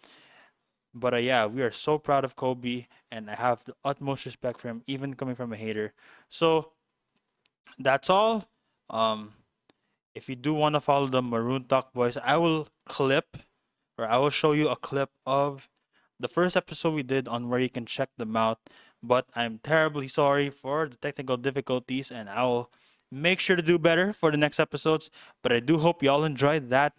But 0.94 1.14
uh, 1.14 1.18
yeah, 1.18 1.46
we 1.46 1.62
are 1.62 1.70
so 1.70 1.98
proud 1.98 2.24
of 2.24 2.36
Kobe, 2.36 2.86
and 3.10 3.30
I 3.30 3.36
have 3.36 3.64
the 3.64 3.74
utmost 3.84 4.26
respect 4.26 4.60
for 4.60 4.68
him, 4.68 4.82
even 4.86 5.14
coming 5.14 5.34
from 5.34 5.52
a 5.52 5.56
hater. 5.56 5.92
So 6.28 6.72
that's 7.78 8.10
all. 8.10 8.48
Um, 8.90 9.34
if 10.14 10.28
you 10.28 10.36
do 10.36 10.52
want 10.52 10.74
to 10.74 10.80
follow 10.80 11.06
the 11.06 11.22
Maroon 11.22 11.64
Talk 11.64 11.92
Boys, 11.92 12.16
I 12.16 12.36
will 12.36 12.68
clip 12.84 13.38
or 13.98 14.06
I 14.06 14.16
will 14.16 14.30
show 14.30 14.52
you 14.52 14.68
a 14.68 14.76
clip 14.76 15.10
of 15.26 15.68
the 16.20 16.28
first 16.28 16.56
episode 16.56 16.94
we 16.94 17.02
did 17.02 17.28
on 17.28 17.48
where 17.48 17.60
you 17.60 17.68
can 17.68 17.84
check 17.84 18.10
them 18.16 18.36
out. 18.36 18.60
But 19.02 19.26
I'm 19.34 19.58
terribly 19.58 20.08
sorry 20.08 20.50
for 20.50 20.88
the 20.88 20.96
technical 20.96 21.36
difficulties, 21.36 22.10
and 22.10 22.28
I 22.28 22.44
will 22.44 22.70
make 23.10 23.40
sure 23.40 23.56
to 23.56 23.62
do 23.62 23.78
better 23.78 24.12
for 24.12 24.30
the 24.30 24.36
next 24.36 24.58
episodes. 24.58 25.10
But 25.42 25.52
I 25.52 25.60
do 25.60 25.78
hope 25.78 26.02
y'all 26.02 26.24
enjoyed 26.24 26.68
that 26.70 26.94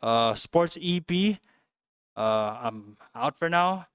uh, 0.00 0.34
sports 0.34 0.78
EP. 0.82 1.38
Uh, 2.16 2.58
I'm 2.62 2.96
out 3.14 3.36
for 3.36 3.48
now. 3.48 3.86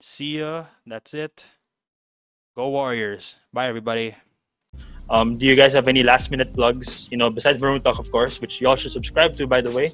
See 0.00 0.38
ya. 0.38 0.66
That's 0.86 1.14
it. 1.14 1.44
Go 2.56 2.68
Warriors. 2.68 3.36
Bye, 3.52 3.66
everybody. 3.66 4.14
Um, 5.10 5.36
do 5.36 5.46
you 5.46 5.56
guys 5.56 5.72
have 5.72 5.88
any 5.88 6.02
last 6.02 6.30
minute 6.30 6.54
plugs? 6.54 7.08
You 7.10 7.16
know, 7.16 7.28
besides 7.28 7.60
Maroon 7.60 7.82
Talk, 7.82 7.98
of 7.98 8.10
course, 8.10 8.40
which 8.40 8.60
y'all 8.60 8.76
should 8.76 8.92
subscribe 8.92 9.34
to, 9.34 9.46
by 9.46 9.60
the 9.60 9.70
way. 9.70 9.92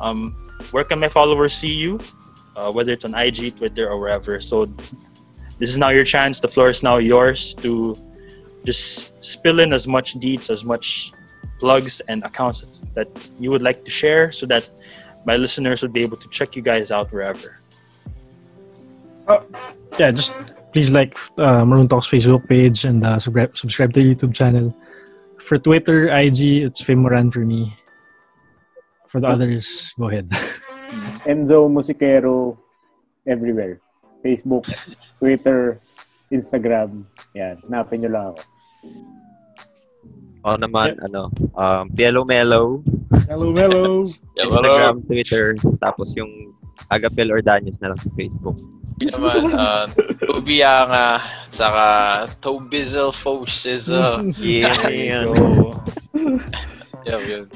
Um, 0.00 0.32
where 0.70 0.84
can 0.84 1.00
my 1.00 1.08
followers 1.08 1.54
see 1.54 1.72
you? 1.72 2.00
Uh, 2.56 2.72
whether 2.72 2.92
it's 2.92 3.04
on 3.04 3.14
IG, 3.14 3.56
Twitter, 3.56 3.88
or 3.88 4.00
wherever. 4.00 4.40
So 4.40 4.64
this 5.58 5.68
is 5.68 5.78
now 5.78 5.90
your 5.90 6.04
chance. 6.04 6.40
The 6.40 6.48
floor 6.48 6.68
is 6.68 6.82
now 6.82 6.96
yours 6.96 7.54
to 7.56 7.94
just 8.64 9.24
spill 9.24 9.60
in 9.60 9.72
as 9.72 9.86
much 9.86 10.14
deeds, 10.14 10.50
as 10.50 10.64
much 10.64 11.12
plugs 11.58 12.00
and 12.08 12.24
accounts 12.24 12.82
that 12.94 13.08
you 13.38 13.50
would 13.50 13.62
like 13.62 13.84
to 13.84 13.90
share 13.90 14.32
so 14.32 14.46
that 14.46 14.68
my 15.24 15.36
listeners 15.36 15.82
would 15.82 15.92
be 15.92 16.02
able 16.02 16.16
to 16.16 16.28
check 16.28 16.56
you 16.56 16.62
guys 16.62 16.90
out 16.90 17.12
wherever. 17.12 17.60
yeah, 19.98 20.10
just 20.10 20.32
please 20.72 20.90
like 20.90 21.16
uh, 21.38 21.64
Maroon 21.64 21.88
Talks 21.88 22.06
Facebook 22.06 22.46
page 22.48 22.84
and 22.84 23.04
uh, 23.04 23.18
subscribe 23.18 23.56
subscribe 23.56 23.92
to 23.94 24.00
YouTube 24.00 24.34
channel. 24.34 24.74
For 25.42 25.58
Twitter, 25.58 26.08
IG, 26.08 26.66
it's 26.66 26.82
Femoran 26.82 27.32
for 27.32 27.40
me. 27.40 27.74
For 29.08 29.20
the 29.20 29.28
others, 29.28 29.92
go 29.98 30.08
ahead. 30.08 30.30
Enzo 31.30 31.66
Musicero 31.70 32.56
everywhere. 33.26 33.80
Facebook, 34.24 34.66
Twitter, 35.18 35.78
Instagram. 36.30 37.06
Yan, 37.34 37.62
hanapin 37.66 38.02
nyo 38.02 38.10
lang 38.10 38.24
ako. 38.34 38.40
Ako 40.46 40.56
naman, 40.62 40.90
ano, 41.02 41.30
um, 41.58 41.84
Pielo 41.90 42.22
Mellow, 42.22 42.82
Hello, 43.26 43.50
hello. 43.50 44.02
Instagram, 44.38 45.02
Twitter, 45.06 45.54
tapos 45.82 46.14
yung 46.14 46.54
Agapel 46.90 47.34
Ordanyes 47.34 47.82
na 47.82 47.90
lang 47.94 47.98
sa 47.98 48.10
Facebook. 48.14 48.54
Naman, 49.02 49.52
uh, 49.52 49.84
Tubianga, 50.22 51.20
saka 51.50 51.84
Tobizzle 52.38 53.10
Foshizzle. 53.10 54.30
Yeah, 54.38 55.26
Go. 55.26 55.74
Yun, 57.06 57.46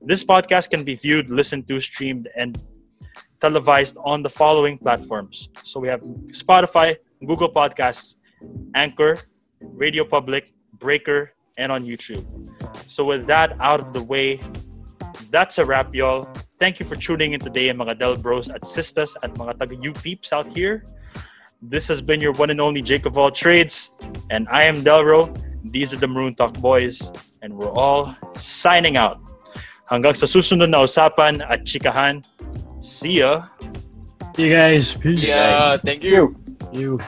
This 0.00 0.24
podcast 0.24 0.70
can 0.70 0.82
be 0.82 0.94
viewed, 0.94 1.28
listened 1.30 1.68
to, 1.68 1.80
streamed, 1.80 2.30
and 2.36 2.58
televised 3.40 3.98
on 4.04 4.22
the 4.22 4.30
following 4.30 4.78
platforms. 4.78 5.50
So 5.64 5.80
we 5.80 5.88
have 5.88 6.00
Spotify, 6.30 6.96
Google 7.26 7.52
Podcasts, 7.52 8.14
Anchor, 8.74 9.18
Radio 9.60 10.04
Public, 10.04 10.52
Breaker, 10.78 11.33
and 11.58 11.70
on 11.70 11.84
YouTube. 11.84 12.24
So 12.88 13.04
with 13.04 13.26
that 13.26 13.56
out 13.60 13.80
of 13.80 13.92
the 13.92 14.02
way, 14.02 14.40
that's 15.30 15.58
a 15.58 15.64
wrap, 15.64 15.94
y'all. 15.94 16.28
Thank 16.58 16.78
you 16.78 16.86
for 16.86 16.96
tuning 16.96 17.32
in 17.32 17.40
today, 17.40 17.68
mga 17.70 17.98
Del 17.98 18.16
Bros 18.16 18.48
at 18.48 18.66
Sisters 18.66 19.16
at 19.22 19.34
mga 19.34 19.58
taga 19.58 19.76
U 19.82 19.92
peeps 19.92 20.32
out 20.32 20.56
here. 20.56 20.84
This 21.62 21.88
has 21.88 22.02
been 22.02 22.20
your 22.20 22.32
one 22.32 22.50
and 22.50 22.60
only 22.60 22.82
Jake 22.82 23.06
of 23.06 23.16
all 23.16 23.30
trades, 23.30 23.90
and 24.30 24.46
I 24.52 24.64
am 24.64 24.84
Delro. 24.84 25.32
These 25.64 25.92
are 25.94 25.96
the 25.96 26.06
Maroon 26.06 26.34
Talk 26.34 26.54
Boys, 26.60 27.10
and 27.40 27.56
we're 27.56 27.72
all 27.72 28.14
signing 28.36 28.96
out. 28.96 29.18
Hanggang 29.88 30.12
sa 30.12 30.28
susunod 30.28 30.68
na 30.68 30.84
usapan 30.84 31.40
at 31.40 31.64
chikahan. 31.64 32.20
See 32.84 33.24
ya! 33.24 33.48
See 34.36 34.48
you 34.48 34.52
guys. 34.52 34.92
Peace. 34.92 35.24
Yeah, 35.24 35.80
thank 35.80 36.04
you. 36.04 36.36
You. 36.72 37.00